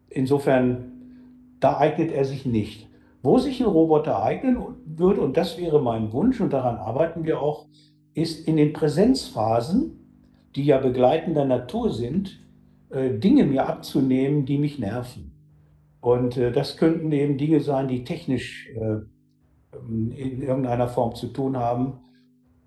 insofern 0.09 0.91
da 1.59 1.77
eignet 1.77 2.11
er 2.11 2.25
sich 2.25 2.45
nicht. 2.45 2.89
Wo 3.21 3.37
sich 3.37 3.59
ein 3.59 3.67
Roboter 3.67 4.23
eignen 4.23 4.57
würde, 4.85 5.21
und 5.21 5.37
das 5.37 5.57
wäre 5.57 5.81
mein 5.81 6.11
Wunsch, 6.11 6.39
und 6.41 6.51
daran 6.51 6.77
arbeiten 6.77 7.25
wir 7.25 7.41
auch, 7.41 7.67
ist 8.13 8.47
in 8.47 8.57
den 8.57 8.73
Präsenzphasen, 8.73 9.91
die 10.55 10.65
ja 10.65 10.79
begleitender 10.79 11.45
Natur 11.45 11.91
sind, 11.91 12.39
äh, 12.89 13.11
Dinge 13.11 13.45
mir 13.45 13.67
abzunehmen, 13.67 14.45
die 14.45 14.57
mich 14.57 14.79
nerven. 14.79 15.31
Und 16.01 16.37
äh, 16.37 16.51
das 16.51 16.77
könnten 16.77 17.11
eben 17.11 17.37
Dinge 17.37 17.59
sein, 17.59 17.87
die 17.87 18.03
technisch 18.03 18.69
in 19.89 20.41
irgendeiner 20.41 20.87
Form 20.87 21.15
zu 21.15 21.27
tun 21.27 21.57
haben 21.57 21.99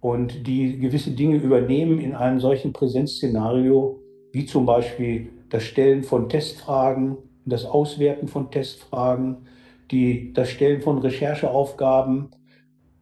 und 0.00 0.46
die 0.46 0.78
gewisse 0.78 1.12
Dinge 1.12 1.36
übernehmen 1.36 1.98
in 1.98 2.14
einem 2.14 2.40
solchen 2.40 2.72
Präsenzszenario, 2.72 4.00
wie 4.32 4.46
zum 4.46 4.66
Beispiel 4.66 5.30
das 5.48 5.62
Stellen 5.64 6.02
von 6.02 6.28
Testfragen, 6.28 7.18
das 7.44 7.64
Auswerten 7.64 8.28
von 8.28 8.50
Testfragen, 8.50 9.46
die, 9.90 10.32
das 10.32 10.50
Stellen 10.50 10.80
von 10.80 10.98
Rechercheaufgaben 10.98 12.30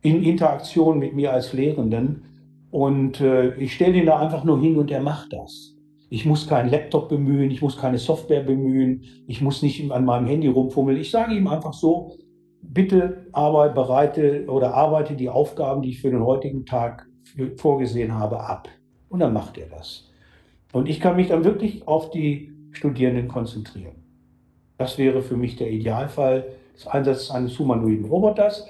in 0.02 0.22
Interaktion 0.22 0.98
mit 0.98 1.14
mir 1.14 1.32
als 1.32 1.52
Lehrenden. 1.52 2.24
Und 2.70 3.20
äh, 3.20 3.54
ich 3.56 3.74
stelle 3.74 3.98
ihn 3.98 4.06
da 4.06 4.18
einfach 4.18 4.44
nur 4.44 4.60
hin 4.60 4.76
und 4.76 4.90
er 4.90 5.00
macht 5.00 5.32
das. 5.32 5.76
Ich 6.08 6.26
muss 6.26 6.48
keinen 6.48 6.70
Laptop 6.70 7.08
bemühen, 7.08 7.50
ich 7.50 7.62
muss 7.62 7.76
keine 7.76 7.98
Software 7.98 8.42
bemühen, 8.42 9.04
ich 9.26 9.40
muss 9.40 9.62
nicht 9.62 9.90
an 9.90 10.04
meinem 10.04 10.26
Handy 10.26 10.48
rumfummeln. 10.48 10.98
Ich 10.98 11.10
sage 11.10 11.34
ihm 11.34 11.46
einfach 11.46 11.72
so, 11.72 12.16
bitte 12.72 13.26
arbeite, 13.32 13.74
bereite 13.74 14.44
oder 14.46 14.74
arbeite 14.74 15.14
die 15.14 15.28
Aufgaben, 15.28 15.82
die 15.82 15.90
ich 15.90 16.00
für 16.00 16.10
den 16.10 16.24
heutigen 16.24 16.64
Tag 16.64 17.06
vorgesehen 17.56 18.14
habe, 18.14 18.40
ab. 18.40 18.68
Und 19.08 19.20
dann 19.20 19.32
macht 19.32 19.58
er 19.58 19.66
das. 19.66 20.08
Und 20.72 20.88
ich 20.88 21.00
kann 21.00 21.16
mich 21.16 21.28
dann 21.28 21.44
wirklich 21.44 21.86
auf 21.88 22.10
die 22.10 22.52
Studierenden 22.72 23.28
konzentrieren. 23.28 23.96
Das 24.78 24.98
wäre 24.98 25.20
für 25.20 25.36
mich 25.36 25.56
der 25.56 25.70
Idealfall 25.70 26.46
des 26.74 26.86
Einsatzes 26.86 27.30
eines 27.30 27.58
humanoiden 27.58 28.06
Roboters. 28.06 28.68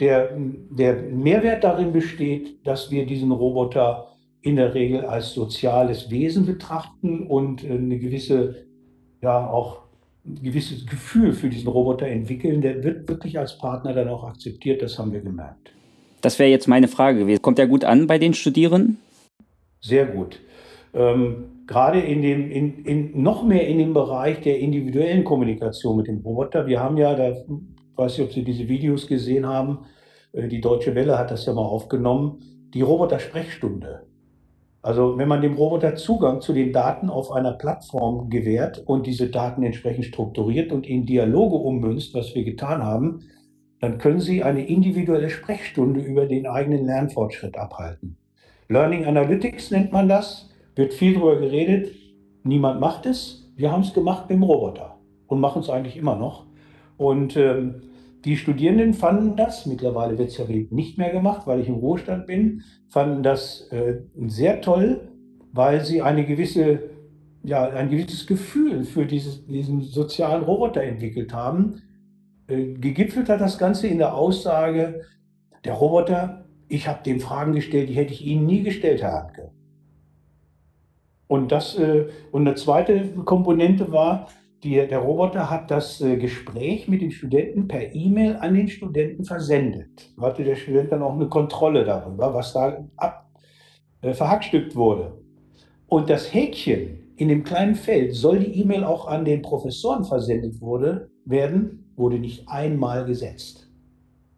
Der, 0.00 0.36
der 0.36 1.02
Mehrwert 1.02 1.62
darin 1.62 1.92
besteht, 1.92 2.66
dass 2.66 2.90
wir 2.90 3.06
diesen 3.06 3.30
Roboter 3.30 4.08
in 4.40 4.56
der 4.56 4.74
Regel 4.74 5.04
als 5.04 5.32
soziales 5.32 6.10
Wesen 6.10 6.44
betrachten 6.46 7.26
und 7.26 7.64
eine 7.64 7.98
gewisse, 7.98 8.66
ja, 9.22 9.48
auch 9.48 9.83
ein 10.26 10.42
gewisses 10.42 10.86
Gefühl 10.86 11.32
für 11.32 11.48
diesen 11.48 11.68
Roboter 11.68 12.06
entwickeln. 12.06 12.60
Der 12.60 12.82
wird 12.82 13.08
wirklich 13.08 13.38
als 13.38 13.58
Partner 13.58 13.92
dann 13.92 14.08
auch 14.08 14.24
akzeptiert, 14.24 14.82
das 14.82 14.98
haben 14.98 15.12
wir 15.12 15.20
gemerkt. 15.20 15.72
Das 16.20 16.38
wäre 16.38 16.48
jetzt 16.48 16.68
meine 16.68 16.88
Frage 16.88 17.20
gewesen. 17.20 17.42
Kommt 17.42 17.58
er 17.58 17.66
gut 17.66 17.84
an 17.84 18.06
bei 18.06 18.18
den 18.18 18.32
Studierenden? 18.32 18.98
Sehr 19.80 20.06
gut. 20.06 20.40
Ähm, 20.94 21.44
gerade 21.66 22.00
in 22.00 22.22
dem, 22.22 22.50
in, 22.50 22.84
in, 22.84 23.22
noch 23.22 23.44
mehr 23.44 23.68
in 23.68 23.78
dem 23.78 23.92
Bereich 23.92 24.40
der 24.40 24.58
individuellen 24.58 25.24
Kommunikation 25.24 25.96
mit 25.98 26.06
dem 26.06 26.20
Roboter. 26.20 26.66
Wir 26.66 26.80
haben 26.80 26.96
ja, 26.96 27.14
da 27.14 27.34
weiß 27.96 28.18
ich, 28.18 28.24
ob 28.24 28.32
Sie 28.32 28.44
diese 28.44 28.68
Videos 28.68 29.06
gesehen 29.06 29.46
haben, 29.46 29.80
äh, 30.32 30.48
die 30.48 30.60
Deutsche 30.60 30.94
Welle 30.94 31.18
hat 31.18 31.30
das 31.30 31.44
ja 31.44 31.52
mal 31.52 31.62
aufgenommen, 31.62 32.40
die 32.72 32.80
Roboter-Sprechstunde. 32.80 34.06
Also 34.84 35.16
wenn 35.16 35.28
man 35.28 35.40
dem 35.40 35.54
Roboter 35.54 35.96
Zugang 35.96 36.42
zu 36.42 36.52
den 36.52 36.72
Daten 36.72 37.08
auf 37.08 37.32
einer 37.32 37.52
Plattform 37.52 38.28
gewährt 38.28 38.82
und 38.86 39.06
diese 39.06 39.28
Daten 39.28 39.62
entsprechend 39.62 40.04
strukturiert 40.04 40.72
und 40.72 40.86
in 40.86 41.06
Dialoge 41.06 41.56
ummünzt, 41.56 42.12
was 42.14 42.34
wir 42.34 42.44
getan 42.44 42.82
haben, 42.82 43.22
dann 43.80 43.96
können 43.96 44.20
Sie 44.20 44.42
eine 44.42 44.66
individuelle 44.66 45.30
Sprechstunde 45.30 46.00
über 46.00 46.26
den 46.26 46.46
eigenen 46.46 46.84
Lernfortschritt 46.84 47.56
abhalten. 47.56 48.18
Learning 48.68 49.06
Analytics 49.06 49.70
nennt 49.70 49.90
man 49.90 50.06
das 50.06 50.50
wird 50.76 50.94
viel 50.94 51.14
darüber 51.14 51.36
geredet, 51.36 51.94
niemand 52.42 52.80
macht 52.80 53.06
es. 53.06 53.50
Wir 53.56 53.70
haben 53.70 53.82
es 53.82 53.94
gemacht 53.94 54.28
mit 54.28 54.38
dem 54.38 54.42
Roboter 54.42 54.98
und 55.26 55.40
machen 55.40 55.62
es 55.62 55.70
eigentlich 55.70 55.96
immer 55.96 56.16
noch. 56.16 56.46
Und 56.96 57.36
ähm, 57.36 57.82
die 58.24 58.36
Studierenden 58.36 58.94
fanden 58.94 59.36
das, 59.36 59.66
mittlerweile 59.66 60.16
wird 60.18 60.30
es 60.30 60.38
ja 60.38 60.46
nicht 60.48 60.96
mehr 60.98 61.10
gemacht, 61.10 61.46
weil 61.46 61.60
ich 61.60 61.68
im 61.68 61.74
Ruhestand 61.74 62.26
bin, 62.26 62.62
fanden 62.88 63.22
das 63.22 63.68
äh, 63.70 64.00
sehr 64.26 64.60
toll, 64.62 65.08
weil 65.52 65.84
sie 65.84 66.00
eine 66.00 66.24
gewisse, 66.24 66.90
ja, 67.42 67.68
ein 67.68 67.90
gewisses 67.90 68.26
Gefühl 68.26 68.84
für 68.84 69.04
dieses, 69.04 69.46
diesen 69.46 69.82
sozialen 69.82 70.42
Roboter 70.42 70.82
entwickelt 70.82 71.34
haben. 71.34 71.82
Äh, 72.46 72.74
gegipfelt 72.74 73.28
hat 73.28 73.42
das 73.42 73.58
Ganze 73.58 73.88
in 73.88 73.98
der 73.98 74.14
Aussage, 74.14 75.02
der 75.64 75.74
Roboter, 75.74 76.46
ich 76.68 76.88
habe 76.88 77.02
dem 77.04 77.20
Fragen 77.20 77.52
gestellt, 77.52 77.90
die 77.90 77.94
hätte 77.94 78.14
ich 78.14 78.24
Ihnen 78.24 78.46
nie 78.46 78.62
gestellt, 78.62 79.02
Herr 79.02 79.12
Handke. 79.12 79.50
Und, 81.26 81.52
das, 81.52 81.78
äh, 81.78 82.08
und 82.32 82.46
eine 82.46 82.56
zweite 82.56 83.08
Komponente 83.24 83.92
war, 83.92 84.28
die, 84.64 84.74
der 84.74 84.98
Roboter 84.98 85.50
hat 85.50 85.70
das 85.70 86.00
äh, 86.00 86.16
Gespräch 86.16 86.88
mit 86.88 87.02
dem 87.02 87.10
Studenten 87.10 87.68
per 87.68 87.94
E-Mail 87.94 88.36
an 88.36 88.54
den 88.54 88.68
Studenten 88.68 89.24
versendet. 89.24 90.10
Da 90.16 90.26
hatte 90.26 90.42
der 90.42 90.56
Student 90.56 90.90
dann 90.90 91.02
auch 91.02 91.14
eine 91.14 91.28
Kontrolle 91.28 91.84
darüber, 91.84 92.32
was 92.32 92.52
da 92.54 92.84
ab, 92.96 93.30
äh, 94.00 94.14
verhackstückt 94.14 94.74
wurde. 94.74 95.18
Und 95.86 96.08
das 96.08 96.32
Häkchen 96.32 97.04
in 97.16 97.28
dem 97.28 97.44
kleinen 97.44 97.74
Feld, 97.74 98.14
soll 98.14 98.40
die 98.40 98.60
E-Mail 98.60 98.84
auch 98.84 99.06
an 99.06 99.24
den 99.24 99.42
Professoren 99.42 100.04
versendet 100.04 100.60
wurde, 100.60 101.10
werden, 101.24 101.92
wurde 101.94 102.18
nicht 102.18 102.48
einmal 102.48 103.04
gesetzt. 103.04 103.70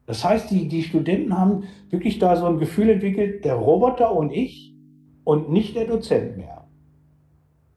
Das 0.07 0.25
heißt, 0.25 0.51
die, 0.51 0.69
die 0.69 0.83
Studenten 0.83 1.37
haben 1.37 1.65
wirklich 1.91 2.19
da 2.19 2.37
so 2.37 2.47
ein 2.47 2.59
Gefühl 2.59 2.91
entwickelt, 2.91 3.45
der 3.45 3.55
Roboter 3.55 4.15
und 4.15 4.31
ich 4.31 4.75
und 5.25 5.51
nicht 5.51 5.75
der 5.75 5.87
Dozent 5.87 6.37
mehr. 6.37 6.66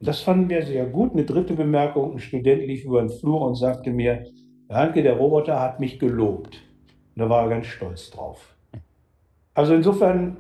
Das 0.01 0.21
fanden 0.21 0.49
wir 0.49 0.65
sehr 0.65 0.85
gut. 0.85 1.13
Eine 1.13 1.25
dritte 1.25 1.53
Bemerkung, 1.53 2.13
ein 2.13 2.19
Student 2.19 2.65
lief 2.65 2.85
über 2.85 3.01
den 3.01 3.09
Flur 3.09 3.41
und 3.41 3.55
sagte 3.55 3.91
mir, 3.91 4.25
Hanke, 4.69 5.03
der 5.03 5.13
Roboter 5.13 5.59
hat 5.59 5.79
mich 5.79 5.99
gelobt. 5.99 6.61
Und 7.15 7.21
da 7.21 7.29
war 7.29 7.43
er 7.43 7.49
ganz 7.49 7.67
stolz 7.67 8.09
drauf. 8.09 8.55
Also 9.53 9.73
insofern, 9.73 10.37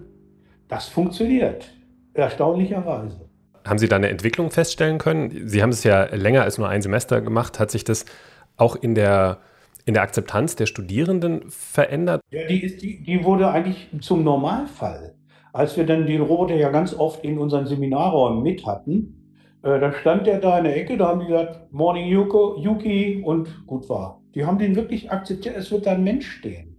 das 0.69 0.87
funktioniert, 0.87 1.69
erstaunlicherweise. 2.13 3.29
Haben 3.65 3.79
Sie 3.79 3.89
da 3.89 3.97
eine 3.97 4.07
Entwicklung 4.07 4.49
feststellen 4.49 4.97
können? 4.97 5.47
Sie 5.47 5.61
haben 5.61 5.71
es 5.71 5.83
ja 5.83 6.05
länger 6.15 6.43
als 6.43 6.57
nur 6.57 6.69
ein 6.69 6.81
Semester 6.81 7.19
gemacht. 7.19 7.59
Hat 7.59 7.69
sich 7.69 7.83
das 7.83 8.05
auch 8.55 8.77
in 8.77 8.95
der, 8.95 9.39
in 9.85 9.93
der 9.93 10.03
Akzeptanz 10.03 10.55
der 10.55 10.67
Studierenden 10.67 11.49
verändert? 11.49 12.21
Ja, 12.31 12.47
die, 12.47 12.63
ist, 12.63 12.81
die, 12.81 13.03
die 13.03 13.25
wurde 13.25 13.49
eigentlich 13.51 13.89
zum 13.99 14.23
Normalfall. 14.23 15.15
Als 15.51 15.75
wir 15.75 15.85
dann 15.85 16.05
den 16.05 16.21
Roboter 16.21 16.55
ja 16.55 16.69
ganz 16.69 16.93
oft 16.93 17.25
in 17.25 17.39
unseren 17.39 17.65
Seminarräumen 17.65 18.41
mit 18.41 18.65
hatten, 18.65 19.18
äh, 19.61 19.79
dann 19.79 19.93
stand 19.93 20.25
der 20.27 20.39
da 20.39 20.57
in 20.57 20.63
der 20.63 20.77
Ecke, 20.77 20.97
da 20.97 21.09
haben 21.09 21.19
die 21.19 21.27
gesagt, 21.27 21.71
Morning 21.71 22.07
Yuko, 22.07 22.57
Yuki 22.57 23.21
und 23.23 23.65
gut 23.67 23.89
war. 23.89 24.21
Die 24.35 24.45
haben 24.45 24.57
den 24.57 24.75
wirklich 24.75 25.11
akzeptiert, 25.11 25.57
es 25.57 25.71
wird 25.71 25.85
da 25.85 25.91
ein 25.91 26.03
Mensch 26.03 26.29
stehen. 26.29 26.77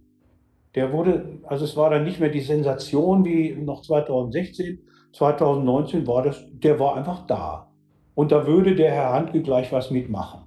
Der 0.73 0.91
wurde, 0.93 1.39
also 1.43 1.65
es 1.65 1.75
war 1.75 1.89
dann 1.89 2.05
nicht 2.05 2.19
mehr 2.19 2.29
die 2.29 2.39
Sensation 2.39 3.25
wie 3.25 3.51
noch 3.55 3.81
2016, 3.81 4.79
2019 5.13 6.07
war 6.07 6.23
das, 6.23 6.45
der 6.51 6.79
war 6.79 6.95
einfach 6.95 7.27
da. 7.27 7.71
Und 8.15 8.31
da 8.31 8.47
würde 8.47 8.75
der 8.75 8.91
Herr 8.91 9.13
Handke 9.13 9.41
gleich 9.41 9.71
was 9.71 9.91
mitmachen. 9.91 10.41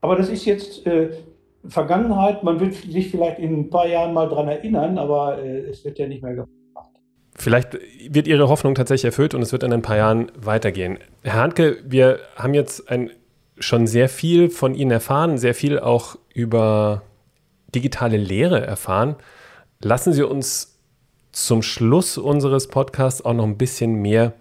Aber 0.00 0.16
das 0.16 0.28
ist 0.28 0.44
jetzt 0.44 0.86
äh, 0.86 1.10
Vergangenheit, 1.66 2.42
man 2.42 2.58
wird 2.58 2.74
sich 2.74 3.10
vielleicht 3.10 3.38
in 3.38 3.54
ein 3.60 3.70
paar 3.70 3.86
Jahren 3.86 4.14
mal 4.14 4.28
dran 4.28 4.48
erinnern, 4.48 4.98
aber 4.98 5.42
äh, 5.42 5.68
es 5.68 5.84
wird 5.84 5.98
ja 5.98 6.08
nicht 6.08 6.22
mehr 6.22 6.34
gemacht. 6.34 6.59
Vielleicht 7.40 7.78
wird 8.10 8.28
Ihre 8.28 8.50
Hoffnung 8.50 8.74
tatsächlich 8.74 9.06
erfüllt 9.06 9.32
und 9.32 9.40
es 9.40 9.50
wird 9.50 9.62
in 9.62 9.72
ein 9.72 9.80
paar 9.80 9.96
Jahren 9.96 10.30
weitergehen. 10.36 10.98
Herr 11.22 11.40
Handke, 11.40 11.78
wir 11.86 12.20
haben 12.36 12.52
jetzt 12.52 12.90
ein, 12.90 13.10
schon 13.58 13.86
sehr 13.86 14.10
viel 14.10 14.50
von 14.50 14.74
Ihnen 14.74 14.90
erfahren, 14.90 15.38
sehr 15.38 15.54
viel 15.54 15.78
auch 15.78 16.18
über 16.34 17.00
digitale 17.74 18.18
Lehre 18.18 18.60
erfahren. 18.60 19.16
Lassen 19.80 20.12
Sie 20.12 20.22
uns 20.22 20.76
zum 21.32 21.62
Schluss 21.62 22.18
unseres 22.18 22.68
Podcasts 22.68 23.24
auch 23.24 23.32
noch 23.32 23.44
ein 23.44 23.56
bisschen 23.56 23.94
mehr 23.94 24.34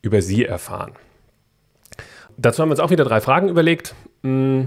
über 0.00 0.22
Sie 0.22 0.44
erfahren. 0.44 0.92
Dazu 2.36 2.62
haben 2.62 2.68
wir 2.68 2.74
uns 2.74 2.80
auch 2.80 2.90
wieder 2.90 3.04
drei 3.04 3.20
Fragen 3.20 3.48
überlegt. 3.48 3.96
Mm, 4.22 4.66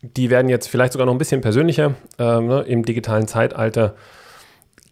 die 0.00 0.30
werden 0.30 0.48
jetzt 0.48 0.68
vielleicht 0.68 0.94
sogar 0.94 1.04
noch 1.04 1.12
ein 1.12 1.18
bisschen 1.18 1.42
persönlicher. 1.42 1.96
Ne, 2.18 2.64
Im 2.66 2.82
digitalen 2.82 3.28
Zeitalter 3.28 3.94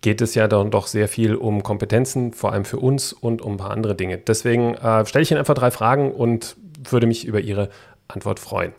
geht 0.01 0.21
es 0.21 0.35
ja 0.35 0.49
dann 0.49 0.71
doch 0.71 0.87
sehr 0.87 1.09
viel 1.09 1.35
um 1.35 1.63
Kompetenzen, 1.63 2.33
vor 2.33 2.53
allem 2.53 2.65
für 2.65 2.79
uns 2.79 3.13
und 3.13 3.43
um 3.43 3.55
ein 3.55 3.57
paar 3.59 3.71
andere 3.71 3.95
Dinge. 3.95 4.19
Deswegen 4.19 4.75
äh, 4.75 5.05
stelle 5.07 5.23
ich 5.23 5.31
Ihnen 5.31 5.39
einfach 5.39 5.55
drei 5.55 5.71
Fragen 5.71 6.13
und 6.13 6.57
würde 6.91 7.07
mich 7.07 7.25
über 7.25 7.41
Ihre 7.41 7.69
Antwort 8.07 8.39
freuen. 8.39 8.73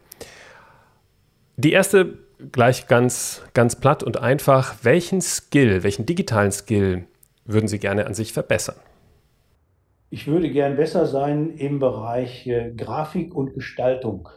Die 1.58 1.72
erste 1.74 2.18
gleich 2.52 2.88
ganz, 2.88 3.44
ganz 3.54 3.76
platt 3.76 4.04
und 4.04 4.18
einfach. 4.18 4.78
Welchen 4.84 5.22
Skill, 5.22 5.84
welchen 5.84 6.06
digitalen 6.06 6.52
Skill 6.52 7.06
würden 7.46 7.68
Sie 7.68 7.80
gerne 7.80 8.06
an 8.06 8.14
sich 8.14 8.34
verbessern? 8.34 8.76
Ich 10.10 10.28
würde 10.28 10.50
gern 10.50 10.76
besser 10.76 11.06
sein 11.06 11.52
im 11.58 11.80
Bereich 11.80 12.48
äh, 12.48 12.72
Grafik 12.76 13.36
und 13.36 13.54
Gestaltung. 13.54 14.30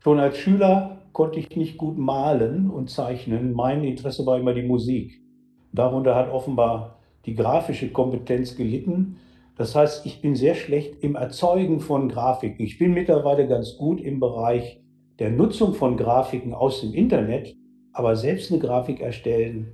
Schon 0.00 0.18
als 0.18 0.36
Schüler 0.36 1.02
konnte 1.12 1.38
ich 1.38 1.56
nicht 1.56 1.78
gut 1.78 1.96
malen 1.96 2.70
und 2.70 2.90
zeichnen. 2.90 3.52
Mein 3.52 3.84
Interesse 3.84 4.26
war 4.26 4.38
immer 4.38 4.54
die 4.54 4.62
Musik. 4.62 5.20
Darunter 5.72 6.14
hat 6.14 6.30
offenbar 6.30 6.98
die 7.26 7.34
grafische 7.34 7.90
Kompetenz 7.90 8.56
gelitten. 8.56 9.18
Das 9.56 9.74
heißt, 9.74 10.06
ich 10.06 10.22
bin 10.22 10.34
sehr 10.34 10.54
schlecht 10.54 11.02
im 11.02 11.14
Erzeugen 11.14 11.80
von 11.80 12.08
Grafiken. 12.08 12.64
Ich 12.64 12.78
bin 12.78 12.94
mittlerweile 12.94 13.46
ganz 13.48 13.76
gut 13.76 14.00
im 14.00 14.20
Bereich 14.20 14.80
der 15.18 15.30
Nutzung 15.30 15.74
von 15.74 15.96
Grafiken 15.96 16.54
aus 16.54 16.80
dem 16.80 16.94
Internet, 16.94 17.54
aber 17.92 18.14
selbst 18.14 18.52
eine 18.52 18.60
Grafik 18.60 19.00
erstellen, 19.00 19.72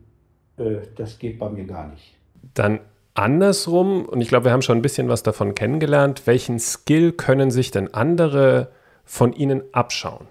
äh, 0.57 0.77
das 0.97 1.19
geht 1.19 1.39
bei 1.39 1.51
mir 1.51 1.65
gar 1.65 1.89
nicht. 1.91 2.15
Dann 2.55 2.81
andersrum, 3.13 4.07
und 4.07 4.21
ich 4.21 4.29
glaube, 4.29 4.47
wir 4.47 4.53
haben 4.53 4.63
schon 4.63 4.79
ein 4.79 4.83
bisschen 4.83 5.09
was 5.09 5.23
davon 5.23 5.55
kennengelernt, 5.55 6.27
welchen 6.27 6.59
Skill 6.59 7.13
können 7.13 7.51
sich 7.51 7.71
denn 7.71 7.93
andere 7.93 8.71
von 9.05 9.33
Ihnen 9.35 9.63
abschauen? 9.73 10.27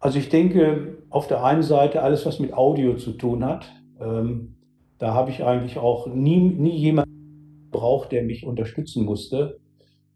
Also 0.00 0.18
ich 0.18 0.28
denke, 0.28 0.98
auf 1.08 1.28
der 1.28 1.44
einen 1.44 1.62
Seite 1.62 2.02
alles, 2.02 2.26
was 2.26 2.38
mit 2.38 2.52
Audio 2.52 2.96
zu 2.96 3.12
tun 3.12 3.44
hat. 3.44 3.66
Ähm, 4.00 4.55
da 4.98 5.14
habe 5.14 5.30
ich 5.30 5.44
eigentlich 5.44 5.78
auch 5.78 6.06
nie, 6.06 6.38
nie 6.38 6.76
jemanden 6.76 7.68
gebraucht, 7.70 8.12
der 8.12 8.22
mich 8.22 8.46
unterstützen 8.46 9.04
musste. 9.04 9.58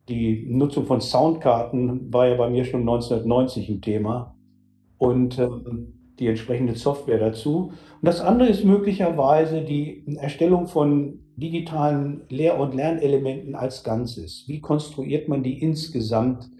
Die 0.08 0.46
Nutzung 0.48 0.86
von 0.86 1.00
Soundkarten 1.00 2.12
war 2.12 2.26
ja 2.26 2.36
bei 2.36 2.48
mir 2.48 2.64
schon 2.64 2.80
1990 2.80 3.68
ein 3.68 3.80
Thema 3.80 4.34
und 4.98 5.38
ähm, 5.38 5.94
die 6.18 6.26
entsprechende 6.26 6.74
Software 6.74 7.18
dazu. 7.18 7.72
Und 8.00 8.06
das 8.06 8.20
andere 8.20 8.48
ist 8.48 8.64
möglicherweise 8.64 9.62
die 9.62 10.04
Erstellung 10.18 10.66
von 10.66 11.20
digitalen 11.36 12.22
Lehr- 12.28 12.58
und 12.58 12.74
Lernelementen 12.74 13.54
als 13.54 13.82
Ganzes. 13.82 14.44
Wie 14.46 14.60
konstruiert 14.60 15.28
man 15.28 15.42
die 15.42 15.62
insgesamt 15.62 16.50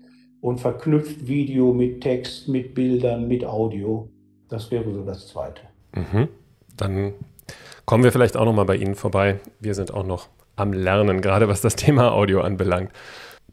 und 0.41 0.59
verknüpft 0.59 1.29
Video 1.29 1.75
mit 1.75 2.01
Text, 2.01 2.49
mit 2.49 2.75
Bildern, 2.75 3.29
mit 3.29 3.45
Audio? 3.45 4.09
Das 4.49 4.71
wäre 4.71 4.91
so 4.93 5.05
das 5.05 5.29
Zweite. 5.29 5.63
Mhm. 5.95 6.29
Dann 6.77 7.13
kommen 7.91 8.05
wir 8.05 8.13
vielleicht 8.13 8.37
auch 8.37 8.45
noch 8.45 8.53
mal 8.53 8.67
bei 8.67 8.77
Ihnen 8.77 8.95
vorbei. 8.95 9.41
Wir 9.59 9.75
sind 9.75 9.93
auch 9.93 10.07
noch 10.07 10.29
am 10.55 10.73
Lernen, 10.73 11.21
gerade 11.21 11.49
was 11.49 11.61
das 11.61 11.75
Thema 11.75 12.13
Audio 12.13 12.41
anbelangt. 12.41 12.93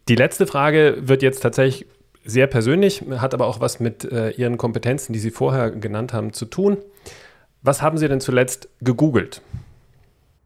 Die 0.10 0.16
letzte 0.16 0.46
Frage 0.46 0.96
wird 1.00 1.24
jetzt 1.24 1.40
tatsächlich 1.40 1.88
sehr 2.24 2.46
persönlich, 2.46 3.04
hat 3.18 3.34
aber 3.34 3.48
auch 3.48 3.62
was 3.62 3.80
mit 3.80 4.06
äh, 4.06 4.30
Ihren 4.30 4.60
Kompetenzen, 4.60 5.12
die 5.12 5.18
Sie 5.18 5.32
vorher 5.32 5.72
genannt 5.72 6.14
haben, 6.14 6.34
zu 6.34 6.46
tun. 6.46 6.78
Was 7.64 7.82
haben 7.82 7.98
Sie 7.98 8.08
denn 8.08 8.20
zuletzt 8.20 8.70
gegoogelt? 8.80 9.42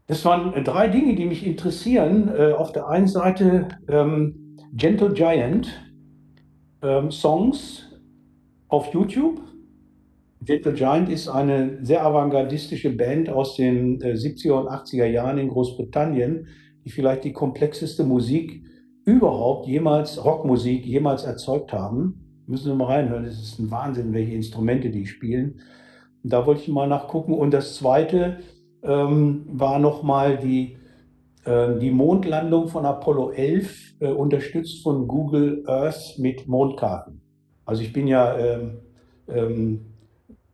Das 0.06 0.24
waren 0.24 0.64
drei 0.64 0.88
Dinge, 0.88 1.14
die 1.14 1.26
mich 1.26 1.46
interessieren. 1.46 2.32
Äh, 2.34 2.52
auf 2.52 2.72
der 2.72 2.88
einen 2.88 3.08
Seite 3.08 3.68
ähm, 3.88 4.56
Gentle 4.72 5.12
Giant 5.12 5.68
ähm, 6.80 7.10
Songs 7.10 7.90
auf 8.68 8.94
YouTube. 8.94 9.51
Gentle 10.44 10.72
Giant 10.72 11.08
ist 11.08 11.28
eine 11.28 11.78
sehr 11.82 12.04
avantgardistische 12.04 12.90
Band 12.90 13.28
aus 13.28 13.54
den 13.54 14.00
äh, 14.00 14.14
70er 14.14 14.52
und 14.52 14.68
80er 14.68 15.06
Jahren 15.06 15.38
in 15.38 15.48
Großbritannien, 15.48 16.48
die 16.84 16.90
vielleicht 16.90 17.22
die 17.22 17.32
komplexeste 17.32 18.02
Musik 18.02 18.64
überhaupt 19.04 19.68
jemals 19.68 20.24
Rockmusik 20.24 20.84
jemals 20.84 21.22
erzeugt 21.22 21.72
haben. 21.72 22.42
Müssen 22.46 22.72
Sie 22.72 22.74
mal 22.74 22.86
reinhören, 22.86 23.24
es 23.24 23.40
ist 23.40 23.60
ein 23.60 23.70
Wahnsinn, 23.70 24.12
welche 24.12 24.34
Instrumente 24.34 24.90
die 24.90 25.06
spielen. 25.06 25.60
Da 26.24 26.44
wollte 26.44 26.62
ich 26.62 26.68
mal 26.68 26.88
nachgucken. 26.88 27.34
Und 27.34 27.54
das 27.54 27.76
zweite 27.76 28.38
ähm, 28.82 29.44
war 29.46 29.78
nochmal 29.78 30.38
die, 30.38 30.76
äh, 31.44 31.78
die 31.78 31.92
Mondlandung 31.92 32.66
von 32.66 32.84
Apollo 32.84 33.30
11, 33.30 33.94
äh, 34.00 34.08
unterstützt 34.08 34.82
von 34.82 35.06
Google 35.06 35.62
Earth 35.66 36.18
mit 36.18 36.48
Mondkarten. 36.48 37.20
Also 37.64 37.82
ich 37.82 37.92
bin 37.92 38.08
ja 38.08 38.36
ähm, 38.36 38.78
ähm, 39.28 39.91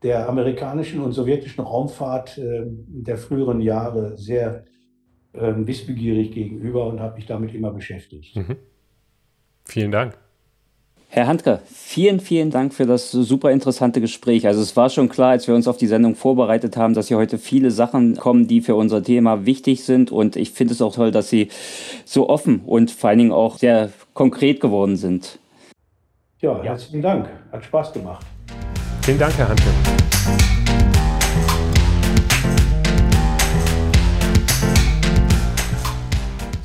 der 0.02 0.28
amerikanischen 0.28 1.00
und 1.00 1.12
sowjetischen 1.12 1.64
Raumfahrt 1.64 2.38
äh, 2.38 2.64
der 2.66 3.16
früheren 3.16 3.60
Jahre 3.60 4.16
sehr 4.16 4.64
äh, 5.32 5.52
wissbegierig 5.56 6.32
gegenüber 6.32 6.86
und 6.86 7.00
habe 7.00 7.16
mich 7.16 7.26
damit 7.26 7.54
immer 7.54 7.72
beschäftigt. 7.72 8.36
Mhm. 8.36 8.56
Vielen 9.64 9.90
Dank. 9.90 10.16
Herr 11.10 11.26
Handke, 11.26 11.60
vielen, 11.64 12.20
vielen 12.20 12.50
Dank 12.50 12.74
für 12.74 12.84
das 12.84 13.10
super 13.10 13.50
interessante 13.50 14.00
Gespräch. 14.02 14.46
Also 14.46 14.60
es 14.60 14.76
war 14.76 14.90
schon 14.90 15.08
klar, 15.08 15.30
als 15.30 15.48
wir 15.48 15.54
uns 15.54 15.66
auf 15.66 15.78
die 15.78 15.86
Sendung 15.86 16.14
vorbereitet 16.14 16.76
haben, 16.76 16.92
dass 16.92 17.08
hier 17.08 17.16
heute 17.16 17.38
viele 17.38 17.70
Sachen 17.70 18.16
kommen, 18.16 18.46
die 18.46 18.60
für 18.60 18.74
unser 18.74 19.02
Thema 19.02 19.46
wichtig 19.46 19.84
sind. 19.84 20.12
Und 20.12 20.36
ich 20.36 20.50
finde 20.50 20.74
es 20.74 20.82
auch 20.82 20.94
toll, 20.94 21.10
dass 21.10 21.30
Sie 21.30 21.48
so 22.04 22.28
offen 22.28 22.60
und 22.66 22.90
vor 22.90 23.08
allen 23.08 23.20
Dingen 23.20 23.32
auch 23.32 23.56
sehr 23.56 23.90
konkret 24.12 24.60
geworden 24.60 24.96
sind. 24.96 25.38
Ja, 26.40 26.62
herzlichen 26.62 27.00
Dank. 27.00 27.30
Hat 27.50 27.64
Spaß 27.64 27.94
gemacht. 27.94 28.26
Vielen 29.08 29.20
Dank, 29.20 29.38
Herr 29.38 29.48
Handke. 29.48 29.64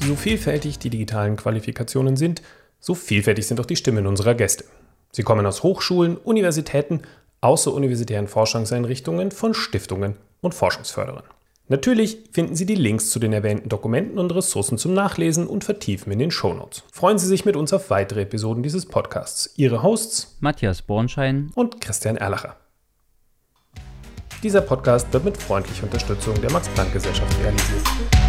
So 0.01 0.17
vielfältig 0.17 0.77
die 0.77 0.89
digitalen 0.89 1.37
Qualifikationen 1.37 2.17
sind, 2.17 2.41
So 2.81 2.95
vielfältig 2.95 3.47
sind 3.47 3.61
auch 3.61 3.65
die 3.65 3.77
Stimmen 3.77 4.05
unserer 4.05 4.35
Gäste. 4.35 4.65
Sie 5.13 5.23
kommen 5.23 5.45
aus 5.45 5.63
Hochschulen, 5.63 6.17
Universitäten, 6.17 7.03
außeruniversitären 7.39 8.27
Forschungseinrichtungen, 8.27 9.31
von 9.31 9.53
Stiftungen 9.53 10.17
und 10.41 10.53
Forschungsförderern. 10.53 11.23
Natürlich 11.69 12.17
finden 12.31 12.55
Sie 12.55 12.65
die 12.65 12.75
Links 12.75 13.09
zu 13.09 13.19
den 13.19 13.31
erwähnten 13.31 13.69
Dokumenten 13.69 14.19
und 14.19 14.35
Ressourcen 14.35 14.77
zum 14.77 14.93
Nachlesen 14.93 15.47
und 15.47 15.63
Vertiefen 15.63 16.11
in 16.11 16.19
den 16.19 16.29
Shownotes. 16.29 16.83
Freuen 16.91 17.17
Sie 17.17 17.27
sich 17.27 17.45
mit 17.45 17.55
uns 17.55 17.71
auf 17.71 17.89
weitere 17.89 18.23
Episoden 18.23 18.63
dieses 18.63 18.85
Podcasts. 18.85 19.53
Ihre 19.55 19.81
Hosts 19.81 20.35
Matthias 20.41 20.81
Bornschein 20.81 21.51
und 21.55 21.79
Christian 21.79 22.17
Erlacher. 22.17 22.57
Dieser 24.43 24.59
Podcast 24.59 25.13
wird 25.13 25.23
mit 25.23 25.37
freundlicher 25.37 25.83
Unterstützung 25.83 26.39
der 26.41 26.51
Max-Planck-Gesellschaft 26.51 27.33
realisiert. 27.39 28.22